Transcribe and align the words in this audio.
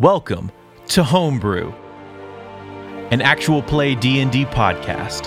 Welcome 0.00 0.50
to 0.88 1.04
Homebrew, 1.04 1.74
an 3.10 3.20
actual 3.20 3.62
play 3.62 3.94
D&D 3.94 4.46
podcast. 4.46 5.26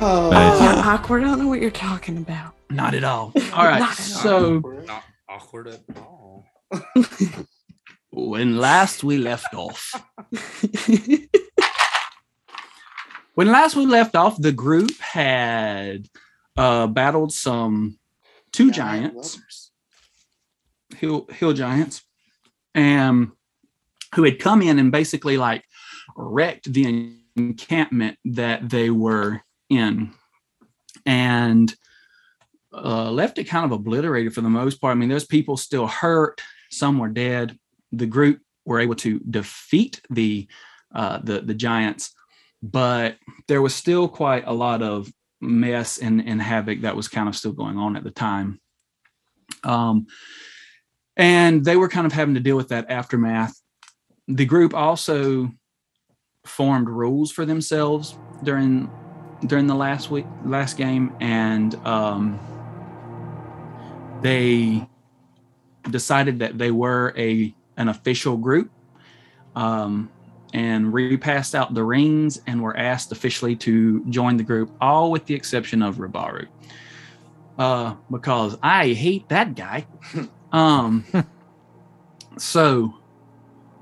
Oh, 0.00 0.30
Nice. 0.32 0.60
Yeah, 0.62 0.82
awkward. 0.86 1.24
I 1.24 1.26
don't 1.26 1.38
know 1.38 1.48
what 1.48 1.60
you're 1.60 1.70
talking 1.70 2.16
about. 2.16 2.54
Not 2.70 2.94
at 2.94 3.04
all. 3.04 3.34
All 3.52 3.66
right. 3.66 3.80
Not 3.80 3.90
at 3.90 3.96
so 3.98 4.60
not 4.86 5.04
awkward 5.28 5.68
at 5.68 5.82
all. 5.94 6.46
when 8.12 8.56
last 8.56 9.04
we 9.04 9.18
left 9.18 9.52
off, 9.52 9.92
when 13.34 13.52
last 13.52 13.76
we 13.76 13.84
left 13.84 14.16
off, 14.16 14.40
the 14.40 14.52
group 14.52 14.98
had 15.00 16.08
uh, 16.56 16.86
battled 16.86 17.32
some 17.32 17.98
two 18.52 18.70
Giant 18.70 19.14
giants, 19.14 19.70
hill 20.96 21.26
hill 21.30 21.52
giants, 21.52 22.02
and 22.74 23.32
who 24.14 24.24
had 24.24 24.38
come 24.38 24.62
in 24.62 24.78
and 24.78 24.90
basically 24.90 25.36
like 25.36 25.64
wrecked 26.16 26.72
the 26.72 27.12
encampment 27.36 28.18
that 28.24 28.68
they 28.68 28.90
were 28.90 29.42
in, 29.68 30.12
and 31.04 31.74
uh, 32.72 33.10
left 33.10 33.38
it 33.38 33.44
kind 33.44 33.64
of 33.64 33.72
obliterated 33.72 34.34
for 34.34 34.40
the 34.40 34.48
most 34.48 34.80
part. 34.80 34.92
I 34.92 34.94
mean, 34.94 35.08
there's 35.08 35.26
people 35.26 35.56
still 35.56 35.86
hurt, 35.86 36.40
some 36.70 36.98
were 36.98 37.08
dead. 37.08 37.58
The 37.92 38.06
group 38.06 38.40
were 38.64 38.80
able 38.80 38.96
to 38.96 39.18
defeat 39.20 40.00
the 40.10 40.48
uh, 40.94 41.18
the 41.22 41.40
the 41.40 41.54
giants, 41.54 42.14
but 42.62 43.16
there 43.48 43.62
was 43.62 43.74
still 43.74 44.08
quite 44.08 44.44
a 44.46 44.52
lot 44.52 44.82
of 44.82 45.12
mess 45.40 45.98
and, 45.98 46.26
and 46.26 46.40
havoc 46.40 46.80
that 46.82 46.96
was 46.96 47.08
kind 47.08 47.28
of 47.28 47.36
still 47.36 47.52
going 47.52 47.78
on 47.78 47.96
at 47.96 48.04
the 48.04 48.10
time. 48.10 48.60
Um, 49.64 50.06
and 51.16 51.64
they 51.64 51.76
were 51.76 51.88
kind 51.88 52.06
of 52.06 52.12
having 52.12 52.34
to 52.34 52.40
deal 52.40 52.56
with 52.56 52.68
that 52.68 52.90
aftermath. 52.90 53.60
The 54.28 54.44
group 54.44 54.74
also 54.74 55.50
formed 56.44 56.88
rules 56.88 57.30
for 57.30 57.44
themselves 57.44 58.16
during 58.42 58.90
during 59.46 59.66
the 59.66 59.74
last 59.74 60.10
week 60.10 60.24
last 60.44 60.76
game 60.76 61.14
and 61.20 61.74
um, 61.86 62.38
they 64.22 64.88
decided 65.90 66.38
that 66.38 66.56
they 66.56 66.70
were 66.70 67.12
a 67.16 67.54
an 67.76 67.88
official 67.88 68.36
group 68.36 68.70
um, 69.54 70.10
and 70.56 70.92
repassed 70.92 71.54
out 71.54 71.74
the 71.74 71.84
rings 71.84 72.40
and 72.46 72.60
were 72.62 72.74
asked 72.76 73.12
officially 73.12 73.54
to 73.54 74.02
join 74.06 74.36
the 74.38 74.42
group 74.42 74.70
all 74.80 75.10
with 75.10 75.26
the 75.26 75.34
exception 75.34 75.82
of 75.82 75.96
Ribaru. 75.96 76.46
Uh, 77.58 77.94
because 78.10 78.56
I 78.62 78.88
hate 78.94 79.28
that 79.28 79.54
guy. 79.54 79.86
Um, 80.52 81.04
so 82.38 82.94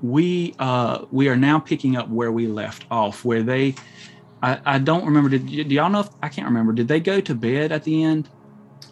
we 0.01 0.55
uh, 0.59 1.05
we 1.11 1.29
are 1.29 1.37
now 1.37 1.59
picking 1.59 1.95
up 1.95 2.09
where 2.09 2.31
we 2.31 2.47
left 2.47 2.85
off 2.91 3.23
where 3.23 3.43
they 3.43 3.75
I, 4.41 4.59
I 4.65 4.79
don't 4.79 5.05
remember 5.05 5.29
did, 5.29 5.45
do 5.45 5.61
y'all 5.75 5.89
know 5.89 6.01
if 6.01 6.09
I 6.21 6.27
can't 6.27 6.47
remember 6.47 6.73
did 6.73 6.87
they 6.87 6.99
go 6.99 7.21
to 7.21 7.35
bed 7.35 7.71
at 7.71 7.83
the 7.83 8.03
end? 8.03 8.29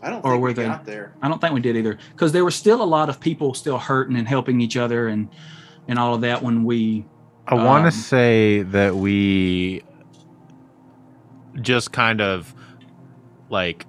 I 0.01 0.09
don't 0.11 0.19
Or 0.23 0.31
think 0.31 0.41
were 0.41 0.47
we 0.49 0.53
they- 0.53 0.65
got 0.65 0.85
there. 0.85 1.13
I 1.21 1.27
don't 1.27 1.41
think 1.41 1.53
we 1.53 1.61
did 1.61 1.75
either 1.75 1.97
because 2.11 2.31
there 2.31 2.43
were 2.43 2.51
still 2.51 2.81
a 2.81 2.85
lot 2.85 3.09
of 3.09 3.19
people 3.19 3.53
still 3.53 3.79
hurting 3.79 4.15
and 4.15 4.27
helping 4.27 4.61
each 4.61 4.77
other 4.77 5.07
and 5.07 5.27
and 5.87 5.99
all 5.99 6.13
of 6.15 6.21
that 6.21 6.41
when 6.41 6.63
we 6.63 7.05
I 7.47 7.55
want 7.55 7.85
Um, 7.85 7.91
to 7.91 7.97
say 7.97 8.61
that 8.63 8.95
we 8.95 9.83
just 11.61 11.91
kind 11.91 12.21
of 12.21 12.53
like 13.49 13.85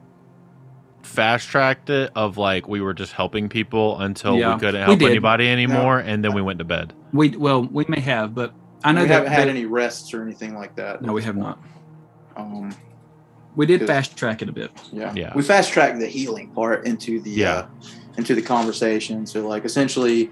fast 1.03 1.49
tracked 1.49 1.89
it 1.91 2.11
of 2.15 2.37
like 2.37 2.69
we 2.69 2.81
were 2.81 2.93
just 2.95 3.13
helping 3.13 3.49
people 3.49 3.99
until 4.01 4.37
Yeah, 4.37 4.55
we 4.55 4.61
couldn't 4.61 4.83
help 4.83 4.99
did. 4.99 5.11
anybody 5.11 5.49
anymore 5.49 5.99
and 6.01 6.25
then 6.25 6.35
we 6.35 6.43
went 6.43 6.59
to 6.59 6.65
bed. 6.65 6.93
we 7.13 7.29
well 7.31 7.63
we 7.63 7.85
may 7.89 8.01
have 8.01 8.35
but 8.35 8.53
I 8.83 8.93
know 8.93 9.03
we 9.03 9.09
that 9.09 9.15
haven't 9.15 9.33
had 9.33 9.41
that- 9.43 9.49
any 9.49 9.65
rests 9.67 10.13
or 10.13 10.23
anything 10.23 10.55
like 10.57 10.75
that. 10.77 11.01
no 11.03 11.13
we 11.13 11.23
have 11.23 11.37
not 11.37 11.59
Um, 12.37 12.75
we 13.55 13.65
did 13.67 13.87
fast 13.87 14.17
track 14.17 14.43
it 14.43 14.49
a 14.49 14.53
bit 14.53 14.71
yeah. 14.93 15.13
Yeah. 15.15 15.33
We 15.35 15.43
fast 15.43 15.73
tracked 15.73 16.01
the 16.01 16.07
healing 16.09 16.49
part 16.51 16.85
into 16.87 17.21
the 17.21 17.31
Yeah. 17.31 17.53
uh, 17.53 17.67
into 18.17 18.35
the 18.35 18.43
conversation. 18.43 19.25
So 19.27 19.47
like 19.49 19.65
essentially, 19.65 20.31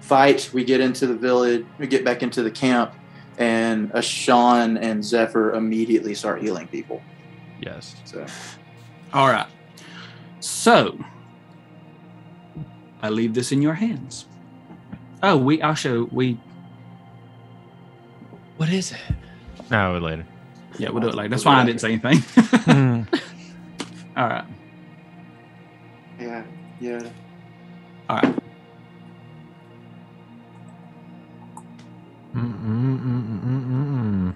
fight. 0.00 0.50
We 0.52 0.64
get 0.64 0.80
into 0.80 1.06
the 1.06 1.14
village. 1.16 1.64
We 1.78 1.86
get 1.86 2.04
back 2.04 2.22
into 2.22 2.42
the 2.42 2.50
camp, 2.50 2.92
and 3.38 3.90
Ashan 3.92 4.78
and 4.80 5.04
Zephyr 5.04 5.54
immediately 5.54 6.14
start 6.14 6.40
healing 6.42 6.66
people. 6.68 7.02
Yes. 7.60 7.96
So 8.04 8.24
all 9.12 9.28
right 9.28 9.46
so 10.40 10.96
I 13.02 13.08
leave 13.08 13.32
this 13.34 13.50
in 13.52 13.62
your 13.62 13.72
hands 13.74 14.26
oh 15.22 15.36
we 15.36 15.60
I'll 15.62 15.74
show 15.74 16.08
we 16.12 16.38
What 18.58 18.68
is 18.68 18.92
it? 18.92 18.98
No, 19.70 19.96
later. 19.98 20.26
yeah 20.78 20.90
we'll 20.90 21.00
do 21.00 21.08
it 21.08 21.14
later 21.14 21.30
that's 21.30 21.44
why 21.44 21.60
I 21.60 21.64
didn't 21.64 21.80
say 21.80 21.92
anything 21.92 22.18
Hmm. 22.18 23.02
all 24.16 24.28
right 24.28 24.44
yeah, 26.20 26.44
yeah. 26.80 27.08
all 28.10 28.16
right 28.16 28.34
Mm-mm-mm-mm-mm-mm. 32.34 34.34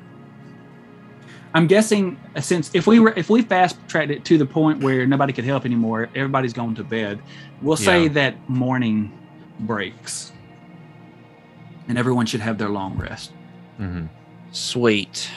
I'm 1.54 1.66
guessing 1.66 2.18
uh, 2.34 2.40
since 2.40 2.70
if 2.74 2.86
we 2.86 2.98
were 2.98 3.12
if 3.14 3.28
we 3.28 3.42
fast 3.42 3.76
tracked 3.86 4.10
it 4.10 4.24
to 4.24 4.38
the 4.38 4.46
point 4.46 4.82
where 4.82 5.06
nobody 5.06 5.34
could 5.34 5.44
help 5.44 5.66
anymore, 5.66 6.08
everybody's 6.14 6.54
going 6.54 6.74
to 6.76 6.84
bed. 6.84 7.20
We'll 7.60 7.76
say 7.76 8.08
that 8.08 8.48
morning 8.48 9.12
breaks, 9.60 10.32
and 11.88 11.98
everyone 11.98 12.24
should 12.26 12.40
have 12.40 12.56
their 12.56 12.70
long 12.70 12.96
rest. 12.96 13.32
Mhm. 13.78 14.08
Sweet. 14.52 15.28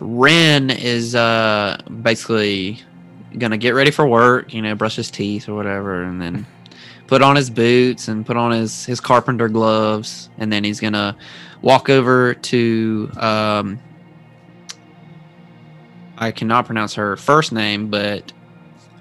Ren 0.00 0.70
is 0.70 1.16
uh 1.16 1.78
basically 2.02 2.80
gonna 3.36 3.58
get 3.58 3.74
ready 3.74 3.90
for 3.90 4.06
work, 4.06 4.54
you 4.54 4.62
know, 4.62 4.76
brush 4.76 4.94
his 4.96 5.10
teeth 5.10 5.48
or 5.48 5.54
whatever, 5.56 6.04
and 6.04 6.22
then 6.22 6.46
put 7.06 7.22
on 7.22 7.36
his 7.36 7.50
boots 7.50 8.08
and 8.08 8.24
put 8.24 8.36
on 8.36 8.52
his 8.52 8.84
his 8.84 9.00
carpenter 9.00 9.48
gloves, 9.48 10.30
and 10.38 10.52
then 10.52 10.64
he's 10.64 10.80
gonna 10.80 11.16
walk 11.62 11.88
over 11.88 12.34
to 12.34 13.10
um 13.16 13.78
I 16.16 16.30
cannot 16.30 16.66
pronounce 16.66 16.94
her 16.94 17.16
first 17.16 17.52
name, 17.52 17.88
but 17.90 18.32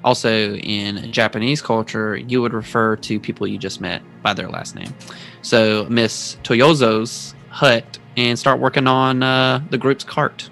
also 0.03 0.55
in 0.55 1.11
Japanese 1.11 1.61
culture, 1.61 2.17
you 2.17 2.41
would 2.41 2.53
refer 2.53 2.95
to 2.97 3.19
people 3.19 3.47
you 3.47 3.57
just 3.57 3.79
met 3.79 4.01
by 4.21 4.33
their 4.33 4.49
last 4.49 4.75
name. 4.75 4.93
So 5.41 5.85
Miss 5.89 6.37
Toyozo's 6.43 7.35
hut 7.49 7.99
and 8.17 8.37
start 8.37 8.59
working 8.59 8.87
on 8.87 9.23
uh, 9.23 9.61
the 9.69 9.77
group's 9.77 10.03
cart 10.03 10.49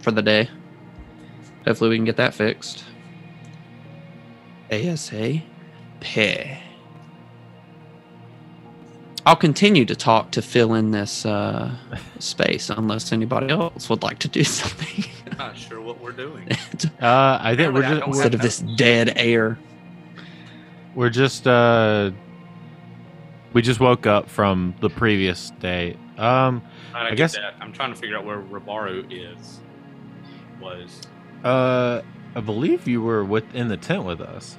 for 0.00 0.10
the 0.10 0.22
day. 0.22 0.48
Hopefully, 1.66 1.90
we 1.90 1.96
can 1.96 2.04
get 2.04 2.16
that 2.16 2.34
fixed. 2.34 2.84
ASA 4.72 5.42
pay. 6.00 6.62
I'll 9.26 9.36
continue 9.36 9.84
to 9.84 9.94
talk 9.94 10.30
to 10.32 10.42
fill 10.42 10.72
in 10.74 10.90
this 10.90 11.26
uh, 11.26 11.74
space 12.18 12.70
unless 12.70 13.12
anybody 13.12 13.50
else 13.50 13.90
would 13.90 14.02
like 14.02 14.18
to 14.20 14.28
do 14.28 14.42
something 14.42 15.04
Not 15.36 15.56
sure 15.58 15.80
what 15.82 16.00
we're 16.00 16.12
doing. 16.12 16.48
Uh, 17.00 17.38
I 17.40 17.54
think 17.56 17.72
we're 17.74 17.80
Apparently 17.80 18.02
I 18.02 18.06
just 18.06 18.06
instead 18.08 18.34
of 18.34 18.40
this 18.40 18.58
dead 18.76 19.12
air. 19.16 19.58
we're 20.94 21.10
just 21.10 21.46
uh 21.46 22.10
we 23.52 23.62
just 23.62 23.80
woke 23.80 24.06
up 24.06 24.28
from 24.28 24.74
the 24.80 24.88
previous 24.90 25.50
day. 25.60 25.96
Um 26.18 26.62
I, 26.94 27.08
I 27.08 27.14
guess- 27.14 27.34
that. 27.34 27.54
I'm 27.60 27.72
trying 27.72 27.92
to 27.92 27.98
figure 28.00 28.16
out 28.16 28.24
where 28.24 28.38
Ribaru 28.40 29.06
is. 29.10 29.60
Was 30.60 31.00
uh 31.44 32.02
I 32.36 32.40
believe 32.40 32.86
you 32.86 33.02
were 33.02 33.24
within 33.24 33.68
the 33.68 33.76
tent 33.76 34.04
with 34.04 34.20
us. 34.20 34.56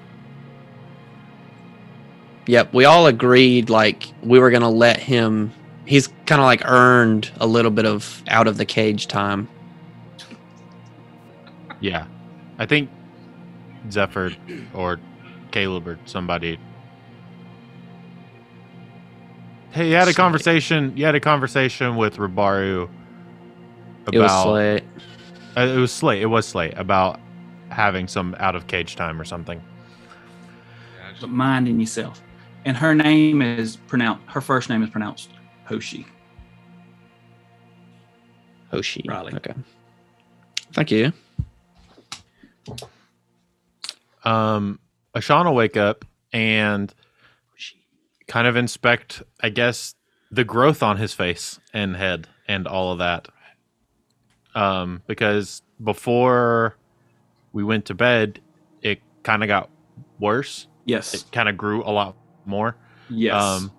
Yep, 2.50 2.74
we 2.74 2.86
all 2.86 3.06
agreed 3.06 3.70
like 3.70 4.12
we 4.24 4.40
were 4.40 4.50
gonna 4.50 4.72
let 4.72 5.00
him. 5.00 5.52
He's 5.86 6.08
kind 6.26 6.42
of 6.42 6.46
like 6.46 6.64
earned 6.66 7.30
a 7.40 7.46
little 7.46 7.70
bit 7.70 7.86
of 7.86 8.24
out 8.28 8.48
of 8.48 8.58
the 8.58 8.66
cage 8.66 9.06
time. 9.08 9.48
Yeah. 11.80 12.08
I 12.58 12.66
think 12.66 12.90
Zephyr 13.92 14.32
or 14.74 15.00
Caleb 15.52 15.88
or 15.88 16.00
somebody. 16.06 16.60
Hey, 19.70 19.90
you 19.90 19.94
had 19.94 20.02
a 20.04 20.06
Slate. 20.06 20.16
conversation. 20.16 20.98
You 20.98 21.06
had 21.06 21.14
a 21.14 21.20
conversation 21.20 21.98
with 21.98 22.18
Ribaru 22.18 22.90
about. 24.08 24.14
It 24.16 24.20
was 24.20 24.46
late. 24.48 24.84
Uh, 25.56 25.62
it 25.68 25.78
was 25.78 25.92
Slate. 25.92 26.24
It 26.24 26.26
was 26.26 26.48
Slate 26.48 26.74
about 26.78 27.20
having 27.70 28.08
some 28.08 28.36
out 28.40 28.56
of 28.56 28.66
cage 28.66 28.96
time 28.96 29.22
or 29.22 29.24
something. 29.26 29.62
yeah, 30.98 31.10
just- 31.12 31.22
But 31.22 31.30
mind 31.30 31.68
in 31.68 31.80
yourself. 31.80 32.24
And 32.66 32.76
her 32.78 32.94
name 32.94 33.42
is 33.42 33.78
pronounced. 33.78 34.24
Her 34.28 34.42
first 34.42 34.70
name 34.70 34.84
is 34.84 34.90
pronounced 34.90 35.30
Hoshi. 35.66 36.06
Hoshi. 38.72 39.04
Riley. 39.08 39.34
Okay. 39.36 39.54
Thank 40.74 40.92
you. 40.92 41.12
um, 44.24 44.80
Ashawn 45.16 45.46
will 45.46 45.56
wake 45.56 45.78
up 45.78 46.06
and 46.32 46.94
kind 48.28 48.48
of 48.48 48.56
inspect, 48.56 49.24
I 49.42 49.50
guess, 49.50 49.96
the 50.30 50.44
growth 50.44 50.84
on 50.84 50.98
his 50.98 51.14
face 51.14 51.60
and 51.74 51.96
head 51.96 52.28
and 52.48 52.68
all 52.68 52.92
of 52.92 53.00
that. 53.00 53.28
Um, 54.54 55.02
because 55.08 55.64
before 55.84 56.76
we 57.54 57.64
went 57.64 57.86
to 57.86 57.96
bed, 57.96 58.40
it 58.82 59.02
kind 59.24 59.44
of 59.44 59.48
got 59.48 59.70
worse. 60.20 60.68
Yes. 60.86 61.14
It 61.14 61.26
kind 61.32 61.50
of 61.50 61.58
grew 61.58 61.84
a 61.84 61.90
lot 61.92 62.16
more. 62.50 62.76
yes. 63.10 63.42
Um, 63.42 63.72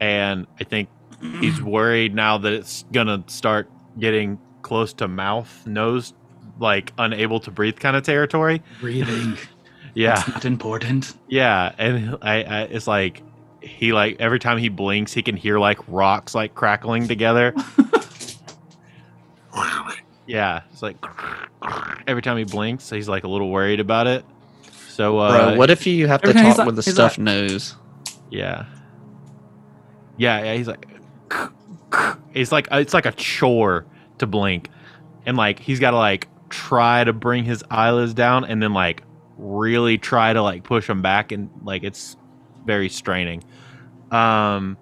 and 0.00 0.46
I 0.60 0.64
think 0.64 0.88
he's 1.40 1.60
worried 1.76 2.14
now 2.14 2.38
that 2.38 2.52
it's 2.52 2.84
gonna 2.92 3.24
start 3.28 3.70
getting 3.98 4.38
close 4.62 4.92
to 4.94 5.08
mouth, 5.08 5.66
nose, 5.66 6.12
like 6.60 6.92
unable 6.98 7.40
to 7.40 7.50
breathe 7.50 7.78
kind 7.78 7.96
of 7.96 8.02
territory. 8.02 8.62
Breathing. 8.80 9.36
Yeah, 9.94 10.14
That's 10.16 10.28
not 10.28 10.44
important. 10.44 11.14
yeah, 11.28 11.72
and 11.76 12.18
I, 12.22 12.42
I, 12.44 12.60
it's 12.64 12.86
like 12.86 13.20
he 13.60 13.92
like 13.92 14.20
every 14.20 14.38
time 14.38 14.58
he 14.58 14.68
blinks, 14.68 15.12
he 15.12 15.22
can 15.22 15.36
hear 15.36 15.58
like 15.58 15.80
rocks 15.88 16.36
like 16.36 16.54
crackling 16.54 17.08
together. 17.08 17.52
yeah, 20.26 20.62
it's 20.70 20.82
like 20.82 20.96
every 22.06 22.22
time 22.22 22.36
he 22.36 22.44
blinks, 22.44 22.90
he's 22.90 23.08
like 23.08 23.24
a 23.24 23.28
little 23.28 23.50
worried 23.50 23.80
about 23.80 24.06
it. 24.06 24.24
So, 24.98 25.16
uh, 25.18 25.50
Bro, 25.50 25.58
what 25.58 25.70
if 25.70 25.86
you 25.86 26.08
have 26.08 26.22
to 26.22 26.30
every 26.30 26.40
time 26.40 26.46
he's 26.46 26.56
talk 26.56 26.58
like- 26.58 26.74
with 26.74 26.78
a 26.80 26.82
he's 26.82 26.94
stuffed 26.94 27.20
nose? 27.20 27.76
Yeah. 28.30 28.64
Yeah, 30.16 30.42
yeah, 30.42 30.54
he's 30.54 30.66
like 30.66 30.88
it's 32.34 32.50
like 32.50 32.66
it's 32.72 32.92
like 32.92 33.06
a 33.06 33.12
chore 33.12 33.86
to 34.18 34.26
blink. 34.26 34.70
And 35.24 35.36
like 35.36 35.60
he's 35.60 35.78
got 35.78 35.92
to 35.92 35.96
like 35.96 36.26
try 36.48 37.04
to 37.04 37.12
bring 37.12 37.44
his 37.44 37.62
eyelids 37.70 38.12
down 38.12 38.44
and 38.44 38.60
then 38.60 38.72
like 38.72 39.04
really 39.36 39.98
try 39.98 40.32
to 40.32 40.42
like 40.42 40.64
push 40.64 40.88
them 40.88 41.00
back 41.00 41.30
and 41.30 41.48
like 41.62 41.84
it's 41.84 42.16
very 42.66 42.88
straining. 42.88 43.44
Um 44.10 44.76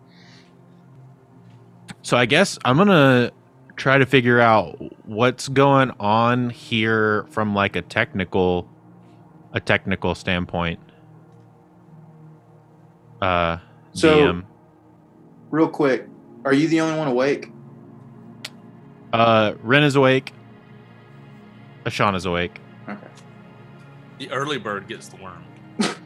so 2.00 2.16
I 2.16 2.24
guess 2.24 2.58
I'm 2.64 2.76
going 2.76 2.88
to 2.88 3.32
try 3.76 3.98
to 3.98 4.06
figure 4.06 4.40
out 4.40 4.80
what's 5.04 5.48
going 5.48 5.90
on 6.00 6.48
here 6.48 7.26
from 7.28 7.54
like 7.54 7.76
a 7.76 7.82
technical 7.82 8.66
a 9.56 9.61
technical 9.61 10.14
standpoint. 10.14 10.79
Uh 13.20 13.56
So- 13.93 14.19
DM. 14.32 14.44
Real 15.50 15.69
quick, 15.69 16.06
are 16.44 16.53
you 16.53 16.69
the 16.69 16.81
only 16.81 16.99
one 16.99 17.08
awake? 17.08 17.50
Uh, 19.12 19.55
Ren 19.62 19.82
is 19.85 19.94
awake. 19.97 20.32
Ashawn 21.85 22.14
is 22.17 22.26
awake. 22.26 22.61
Okay. 22.88 23.06
The 24.19 24.31
early 24.31 24.58
bird 24.58 24.88
gets 24.88 25.08
the 25.08 25.17
worm. 25.23 25.44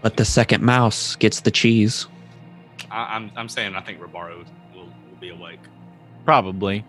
But 0.00 0.16
the 0.16 0.24
second 0.24 0.62
mouse 0.62 1.16
gets 1.16 1.40
the 1.40 1.50
cheese. 1.50 2.06
I, 2.90 3.16
I'm 3.16 3.32
I'm 3.36 3.48
saying 3.48 3.74
I 3.74 3.80
think 3.80 4.00
Ribaru 4.00 4.46
will, 4.74 4.84
will 4.84 5.16
be 5.20 5.28
awake. 5.30 5.58
Probably. 6.24 6.84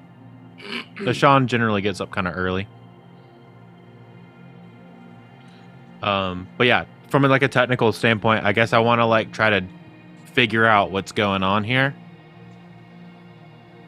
Ashawn 0.99 1.47
generally 1.47 1.81
gets 1.81 1.99
up 1.99 2.11
kind 2.11 2.27
of 2.27 2.37
early. 2.37 2.67
Um, 6.01 6.47
but 6.57 6.67
yeah, 6.67 6.85
from 7.09 7.23
like 7.23 7.41
a 7.41 7.47
technical 7.47 7.91
standpoint, 7.91 8.45
I 8.45 8.53
guess 8.53 8.73
I 8.73 8.79
want 8.79 8.99
to 8.99 9.05
like 9.05 9.31
try 9.31 9.49
to 9.49 9.65
figure 10.33 10.65
out 10.65 10.91
what's 10.91 11.11
going 11.11 11.43
on 11.43 11.63
here. 11.63 11.95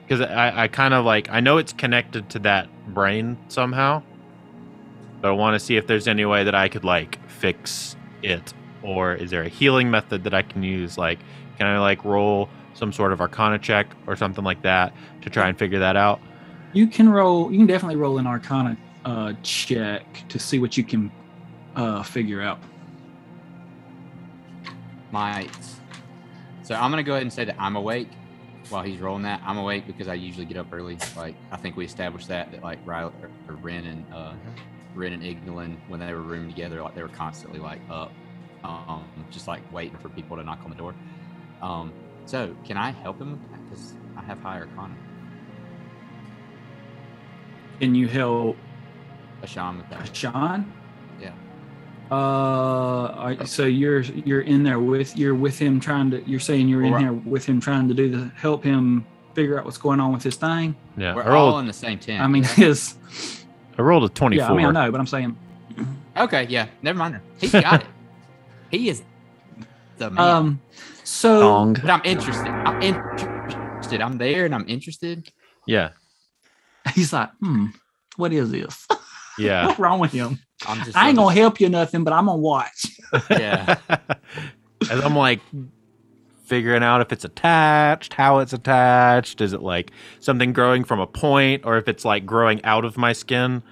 Because 0.03 0.21
I, 0.21 0.63
I 0.63 0.67
kind 0.67 0.93
of 0.93 1.05
like 1.05 1.29
I 1.29 1.39
know 1.39 1.57
it's 1.57 1.73
connected 1.73 2.29
to 2.31 2.39
that 2.39 2.67
brain 2.93 3.37
somehow, 3.47 4.03
but 5.21 5.29
I 5.29 5.31
want 5.31 5.55
to 5.55 5.59
see 5.59 5.77
if 5.77 5.87
there's 5.87 6.07
any 6.07 6.25
way 6.25 6.43
that 6.43 6.55
I 6.55 6.67
could 6.67 6.83
like 6.83 7.17
fix 7.29 7.95
it, 8.21 8.53
or 8.83 9.13
is 9.13 9.31
there 9.31 9.43
a 9.43 9.47
healing 9.47 9.89
method 9.89 10.25
that 10.25 10.33
I 10.33 10.41
can 10.41 10.63
use? 10.63 10.97
Like, 10.97 11.19
can 11.57 11.67
I 11.67 11.79
like 11.79 12.03
roll 12.03 12.49
some 12.73 12.91
sort 12.91 13.13
of 13.13 13.21
Arcana 13.21 13.59
check 13.59 13.87
or 14.07 14.15
something 14.15 14.43
like 14.43 14.63
that 14.63 14.93
to 15.21 15.29
try 15.29 15.47
and 15.47 15.57
figure 15.57 15.79
that 15.79 15.95
out? 15.95 16.19
You 16.73 16.87
can 16.87 17.07
roll. 17.07 17.51
You 17.51 17.59
can 17.59 17.67
definitely 17.67 17.97
roll 17.97 18.17
an 18.17 18.27
Arcana 18.27 18.75
uh, 19.05 19.33
check 19.43 20.03
to 20.29 20.39
see 20.39 20.59
what 20.59 20.75
you 20.75 20.83
can 20.83 21.11
uh, 21.75 22.03
figure 22.03 22.41
out. 22.41 22.59
Might. 25.11 25.49
So 26.63 26.75
I'm 26.75 26.89
gonna 26.89 27.03
go 27.03 27.13
ahead 27.13 27.23
and 27.23 27.33
say 27.33 27.45
that 27.45 27.55
I'm 27.59 27.75
awake 27.75 28.09
while 28.69 28.83
he's 28.83 28.99
rolling 28.99 29.23
that. 29.23 29.41
I'm 29.45 29.57
awake 29.57 29.85
because 29.87 30.07
I 30.07 30.13
usually 30.13 30.45
get 30.45 30.57
up 30.57 30.67
early. 30.71 30.97
Like 31.17 31.35
I 31.51 31.57
think 31.57 31.75
we 31.75 31.85
established 31.85 32.27
that 32.29 32.51
that 32.51 32.63
like 32.63 32.79
Riley 32.85 33.11
or, 33.21 33.29
or 33.49 33.55
Ren 33.57 33.85
and 33.85 34.13
uh, 34.13 34.33
Ren 34.95 35.13
and 35.13 35.23
Ignolin 35.23 35.77
when 35.87 35.99
they 35.99 36.13
were 36.13 36.21
roomed 36.21 36.51
together, 36.51 36.81
like 36.81 36.95
they 36.95 37.03
were 37.03 37.09
constantly 37.09 37.59
like 37.59 37.81
up, 37.89 38.11
um, 38.63 39.05
just 39.31 39.47
like 39.47 39.69
waiting 39.73 39.97
for 39.97 40.09
people 40.09 40.37
to 40.37 40.43
knock 40.43 40.59
on 40.63 40.69
the 40.69 40.77
door. 40.77 40.95
Um, 41.61 41.93
so 42.25 42.55
can 42.65 42.77
I 42.77 42.91
help 42.91 43.19
him 43.19 43.31
with 43.31 43.51
that? 43.51 43.69
Because 43.69 43.93
I 44.17 44.21
have 44.21 44.39
higher 44.39 44.67
Arcana. 44.67 44.95
Can 47.79 47.95
you 47.95 48.07
help 48.07 48.57
Ashan 49.41 49.77
with 49.77 49.89
that. 49.89 50.15
Sean? 50.15 50.71
Yeah. 52.11 52.17
Uh, 52.17 53.45
so 53.45 53.65
you're 53.65 54.01
you're 54.01 54.41
in 54.41 54.63
there 54.63 54.79
with 54.79 55.17
you're 55.17 55.35
with 55.35 55.57
him 55.57 55.79
trying 55.79 56.11
to. 56.11 56.21
You're 56.29 56.39
saying 56.39 56.67
you're 56.67 56.83
in 56.83 56.91
Well, 56.91 56.99
here 57.01 57.13
with 57.13 57.45
him 57.45 57.59
trying 57.61 57.87
to 57.87 57.93
do 57.93 58.09
the 58.09 58.27
help 58.35 58.63
him 58.63 59.05
figure 59.33 59.57
out 59.57 59.65
what's 59.65 59.77
going 59.77 59.99
on 59.99 60.11
with 60.11 60.23
his 60.23 60.35
thing. 60.35 60.75
Yeah, 60.97 61.15
We're 61.15 61.23
rolled, 61.31 61.53
all 61.53 61.59
in 61.59 61.67
the 61.67 61.73
same 61.73 61.99
tent. 61.99 62.21
I 62.21 62.27
mean, 62.27 62.43
his 62.55 62.95
I 63.77 63.81
rolled 63.81 64.03
a 64.03 64.09
24. 64.09 64.45
yeah. 64.45 64.51
I 64.51 64.57
mean, 64.57 64.65
I 64.65 64.71
know, 64.85 64.91
but 64.91 64.99
I'm 64.99 65.07
saying 65.07 65.37
Okay, 66.17 66.45
yeah. 66.49 66.67
Never 66.81 66.99
mind. 66.99 67.19
He's 67.39 67.51
got 67.51 67.81
it. 67.81 67.87
He 68.69 68.89
is 68.89 69.01
the 69.97 70.09
man. 70.09 70.27
um. 70.27 70.61
So 71.03 71.39
Dong. 71.41 71.73
but 71.73 71.89
I'm 71.89 72.01
interested. 72.03 72.47
I'm 72.47 72.81
interested. 72.81 74.01
I'm 74.01 74.17
there 74.17 74.45
and 74.45 74.53
I'm 74.53 74.67
interested. 74.67 75.29
Yeah, 75.67 75.91
he's 76.93 77.13
like, 77.13 77.29
hmm, 77.39 77.67
what 78.17 78.31
is 78.33 78.51
this? 78.51 78.87
yeah. 79.37 79.67
What's 79.67 79.79
wrong 79.79 79.99
with 79.99 80.11
him? 80.11 80.39
I'm 80.67 80.83
just. 80.83 80.97
I 80.97 81.09
ain't 81.09 81.17
I'm 81.17 81.25
gonna 81.25 81.35
help 81.35 81.59
you 81.59 81.69
nothing, 81.69 82.03
but 82.03 82.13
I'm 82.13 82.25
gonna 82.25 82.37
watch. 82.37 82.87
Yeah. 83.29 83.77
As 84.89 85.03
I'm 85.03 85.15
like 85.15 85.41
figuring 86.45 86.81
out 86.81 87.01
if 87.01 87.11
it's 87.11 87.25
attached, 87.25 88.13
how 88.13 88.39
it's 88.39 88.53
attached, 88.53 89.41
is 89.41 89.51
it 89.53 89.61
like 89.61 89.91
something 90.19 90.53
growing 90.53 90.85
from 90.85 90.99
a 90.99 91.07
point, 91.07 91.65
or 91.65 91.77
if 91.77 91.87
it's 91.89 92.05
like 92.05 92.25
growing 92.25 92.63
out 92.63 92.85
of 92.85 92.97
my 92.97 93.11
skin? 93.11 93.63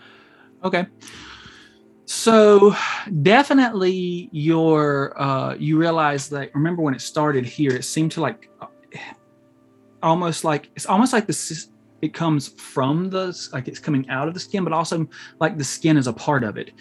Okay. 0.63 0.87
So 2.05 2.75
definitely 3.21 4.29
your 4.31 5.19
uh 5.21 5.55
you 5.55 5.77
realize 5.77 6.27
that 6.29 6.53
remember 6.55 6.81
when 6.81 6.93
it 6.93 7.01
started 7.01 7.45
here 7.45 7.71
it 7.71 7.85
seemed 7.85 8.11
to 8.13 8.21
like 8.21 8.49
uh, 8.59 8.65
almost 10.01 10.43
like 10.43 10.69
it's 10.75 10.85
almost 10.85 11.13
like 11.13 11.27
this 11.27 11.69
it 12.01 12.13
comes 12.13 12.49
from 12.49 13.09
the 13.09 13.49
like 13.53 13.67
it's 13.67 13.79
coming 13.79 14.09
out 14.09 14.27
of 14.27 14.33
the 14.33 14.39
skin 14.39 14.63
but 14.63 14.73
also 14.73 15.07
like 15.39 15.57
the 15.57 15.63
skin 15.63 15.97
is 15.97 16.07
a 16.07 16.13
part 16.13 16.43
of 16.43 16.57
it 16.57 16.71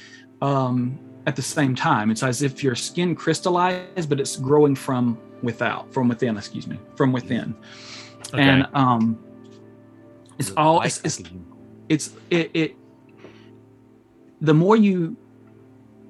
um 0.43 0.99
at 1.27 1.37
the 1.37 1.43
same 1.43 1.75
time. 1.75 2.11
It's 2.11 2.23
as 2.23 2.41
if 2.41 2.63
your 2.63 2.75
skin 2.75 3.15
crystallized 3.15 4.09
but 4.09 4.19
it's 4.19 4.37
growing 4.37 4.75
from 4.75 5.19
without 5.43 5.93
from 5.93 6.09
within 6.09 6.37
excuse 6.37 6.67
me 6.67 6.79
from 6.97 7.13
within. 7.13 7.55
Okay. 8.33 8.43
and 8.43 8.67
um 8.73 9.19
it's 10.39 10.53
all 10.57 10.81
it's, 10.83 11.01
it's 11.05 11.23
it's 11.89 12.11
it, 12.31 12.51
it 12.55 12.77
the 14.41 14.55
more 14.55 14.77
you 14.77 15.17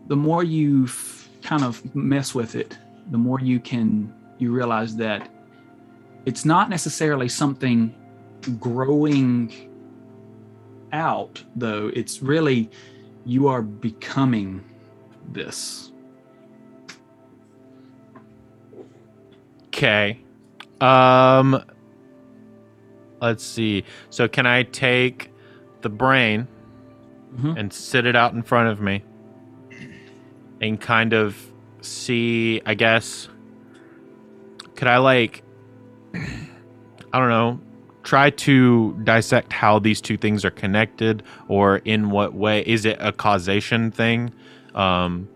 the 0.07 0.17
more 0.17 0.45
you 0.45 0.85
f- 0.85 1.29
kind 1.43 1.65
of 1.65 1.83
mess 1.95 2.35
with 2.35 2.55
it 2.55 2.79
the 3.11 3.19
more 3.19 3.41
you 3.41 3.59
can 3.59 4.13
you 4.39 4.53
realize 4.53 4.95
that 4.97 5.31
it's 6.27 6.45
not 6.45 6.69
necessarily 6.71 7.29
something 7.29 7.95
growing 8.49 9.53
out 10.93 11.43
though 11.57 11.91
it's 11.95 12.23
really 12.23 12.71
you 13.25 13.47
are 13.49 13.63
becoming 13.63 14.65
this 15.33 15.93
Okay. 19.69 20.19
Um 20.81 21.63
let's 23.21 23.45
see. 23.45 23.85
So 24.11 24.27
can 24.29 24.47
I 24.47 24.63
take 24.65 25.31
the 25.83 25.89
brain 25.89 26.49
Mhm. 27.37 27.59
and 27.59 27.73
sit 27.73 28.07
it 28.07 28.17
out 28.17 28.33
in 28.33 28.43
front 28.43 28.71
of 28.71 28.81
me 28.81 29.05
and 30.61 30.81
kind 30.81 31.13
of 31.13 31.37
see, 31.81 32.61
I 32.67 32.75
guess 32.75 33.29
could 34.75 34.89
I 34.89 34.99
like 34.99 35.43
I 36.15 37.19
don't 37.19 37.29
know, 37.29 37.61
try 38.09 38.31
to 38.31 38.95
dissect 39.05 39.53
how 39.53 39.79
these 39.79 40.01
two 40.01 40.17
things 40.17 40.43
are 40.43 40.51
connected 40.51 41.23
or 41.49 41.77
in 41.85 42.09
what 42.11 42.33
way 42.33 42.63
is 42.67 42.87
it 42.87 42.97
a 43.01 43.13
causation 43.13 43.91
thing? 43.91 44.33
Um 44.75 45.29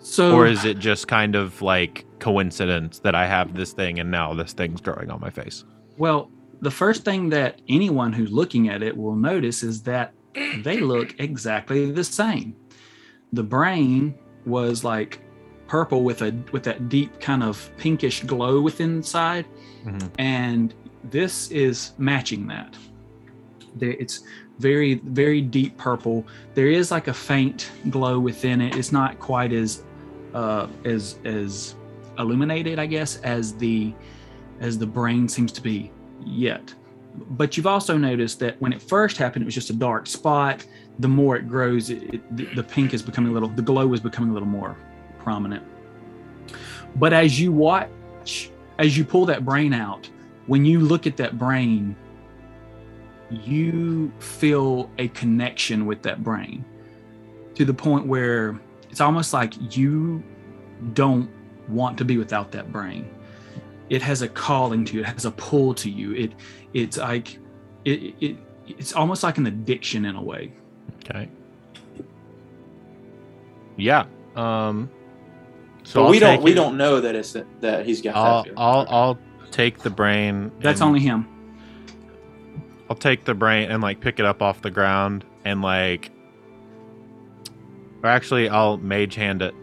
so 0.00 0.32
or 0.36 0.46
is 0.46 0.64
it 0.64 0.78
just 0.78 1.08
kind 1.08 1.34
of 1.34 1.60
like 1.60 2.04
coincidence 2.20 3.00
that 3.00 3.14
I 3.16 3.26
have 3.26 3.54
this 3.56 3.72
thing 3.72 3.98
and 3.98 4.10
now 4.12 4.32
this 4.32 4.52
thing's 4.52 4.80
growing 4.80 5.10
on 5.10 5.20
my 5.20 5.30
face? 5.30 5.64
Well, 5.96 6.30
the 6.60 6.70
first 6.70 7.04
thing 7.04 7.30
that 7.30 7.60
anyone 7.68 8.12
who's 8.12 8.30
looking 8.30 8.68
at 8.68 8.80
it 8.82 8.96
will 8.96 9.16
notice 9.16 9.64
is 9.64 9.82
that 9.82 10.14
they 10.62 10.78
look 10.78 11.16
exactly 11.18 11.90
the 11.90 12.04
same. 12.04 12.54
The 13.32 13.42
brain 13.42 14.14
was 14.46 14.84
like 14.84 15.20
purple 15.66 16.02
with 16.04 16.22
a 16.22 16.30
with 16.52 16.62
that 16.62 16.88
deep 16.88 17.20
kind 17.20 17.42
of 17.42 17.70
pinkish 17.76 18.22
glow 18.22 18.60
within 18.60 18.90
inside, 18.98 19.46
Mhm. 19.84 20.10
and 20.18 20.74
this 21.10 21.50
is 21.50 21.92
matching 21.98 22.46
that. 22.48 22.76
It's 23.80 24.24
very 24.58 24.94
very 24.94 25.40
deep 25.40 25.76
purple. 25.76 26.26
There 26.54 26.66
is 26.66 26.90
like 26.90 27.08
a 27.08 27.14
faint 27.14 27.70
glow 27.90 28.18
within 28.18 28.60
it. 28.60 28.76
It's 28.76 28.92
not 28.92 29.18
quite 29.18 29.52
as 29.52 29.84
uh, 30.34 30.66
as 30.84 31.18
as 31.24 31.74
illuminated, 32.18 32.78
I 32.78 32.86
guess, 32.86 33.20
as 33.20 33.54
the 33.54 33.94
as 34.60 34.78
the 34.78 34.86
brain 34.86 35.28
seems 35.28 35.52
to 35.52 35.62
be 35.62 35.92
yet. 36.24 36.74
But 37.30 37.56
you've 37.56 37.66
also 37.66 37.96
noticed 37.96 38.38
that 38.40 38.60
when 38.60 38.72
it 38.72 38.82
first 38.82 39.16
happened, 39.16 39.42
it 39.42 39.46
was 39.46 39.54
just 39.54 39.70
a 39.70 39.74
dark 39.74 40.06
spot. 40.06 40.64
The 40.98 41.08
more 41.08 41.36
it 41.36 41.48
grows, 41.48 41.90
it, 41.90 42.14
it, 42.14 42.36
the, 42.36 42.44
the 42.54 42.62
pink 42.62 42.94
is 42.94 43.02
becoming 43.02 43.30
a 43.30 43.34
little, 43.34 43.48
the 43.48 43.62
glow 43.62 43.92
is 43.92 44.00
becoming 44.00 44.30
a 44.30 44.32
little 44.32 44.48
more 44.48 44.76
prominent. 45.18 45.64
But 46.96 47.12
as 47.12 47.40
you 47.40 47.52
watch, 47.52 48.50
as 48.78 48.96
you 48.96 49.04
pull 49.04 49.26
that 49.26 49.44
brain 49.44 49.72
out, 49.72 50.08
when 50.48 50.64
you 50.64 50.80
look 50.80 51.06
at 51.06 51.16
that 51.18 51.38
brain, 51.38 51.94
you 53.30 54.10
feel 54.18 54.90
a 54.98 55.06
connection 55.08 55.86
with 55.86 56.02
that 56.02 56.24
brain 56.24 56.64
to 57.54 57.64
the 57.64 57.74
point 57.74 58.06
where 58.06 58.58
it's 58.90 59.00
almost 59.00 59.32
like 59.32 59.76
you 59.76 60.22
don't 60.94 61.30
want 61.68 61.98
to 61.98 62.04
be 62.04 62.16
without 62.16 62.50
that 62.52 62.72
brain 62.72 63.06
it 63.90 64.00
has 64.00 64.22
a 64.22 64.28
calling 64.28 64.84
to 64.86 64.94
you 64.94 65.00
it 65.00 65.06
has 65.06 65.26
a 65.26 65.30
pull 65.32 65.74
to 65.74 65.90
you 65.90 66.12
it 66.14 66.32
it's 66.72 66.96
like 66.96 67.38
it, 67.84 68.14
it 68.20 68.36
it's 68.66 68.94
almost 68.94 69.22
like 69.22 69.36
an 69.38 69.46
addiction 69.46 70.04
in 70.06 70.14
a 70.16 70.22
way 70.22 70.50
Okay. 71.04 71.28
Yeah. 73.76 74.06
Um. 74.36 74.90
So 75.84 76.00
but 76.00 76.04
I'll 76.04 76.10
we 76.10 76.18
don't 76.18 76.42
we 76.42 76.52
it- 76.52 76.54
don't 76.54 76.76
know 76.76 77.00
that 77.00 77.14
it's 77.14 77.36
that 77.60 77.86
he's 77.86 78.02
got 78.02 78.16
I'll 78.16 78.36
that. 78.42 78.44
feeling. 78.44 78.58
I'll 78.58 78.86
I'll 78.88 79.18
take 79.50 79.78
the 79.78 79.90
brain. 79.90 80.50
that's 80.60 80.80
and- 80.80 80.88
only 80.88 81.00
him 81.00 81.26
I'll 82.90 82.96
take 82.96 83.24
the 83.26 83.34
brain 83.34 83.70
and 83.70 83.82
like 83.82 84.00
pick 84.00 84.18
it 84.18 84.24
up 84.24 84.40
off 84.40 84.62
the 84.62 84.70
ground 84.70 85.24
and 85.44 85.60
like. 85.60 86.10
Or 88.02 88.08
actually, 88.08 88.48
I'll 88.48 88.76
mage 88.78 89.14
hand 89.14 89.42
it 89.42 89.54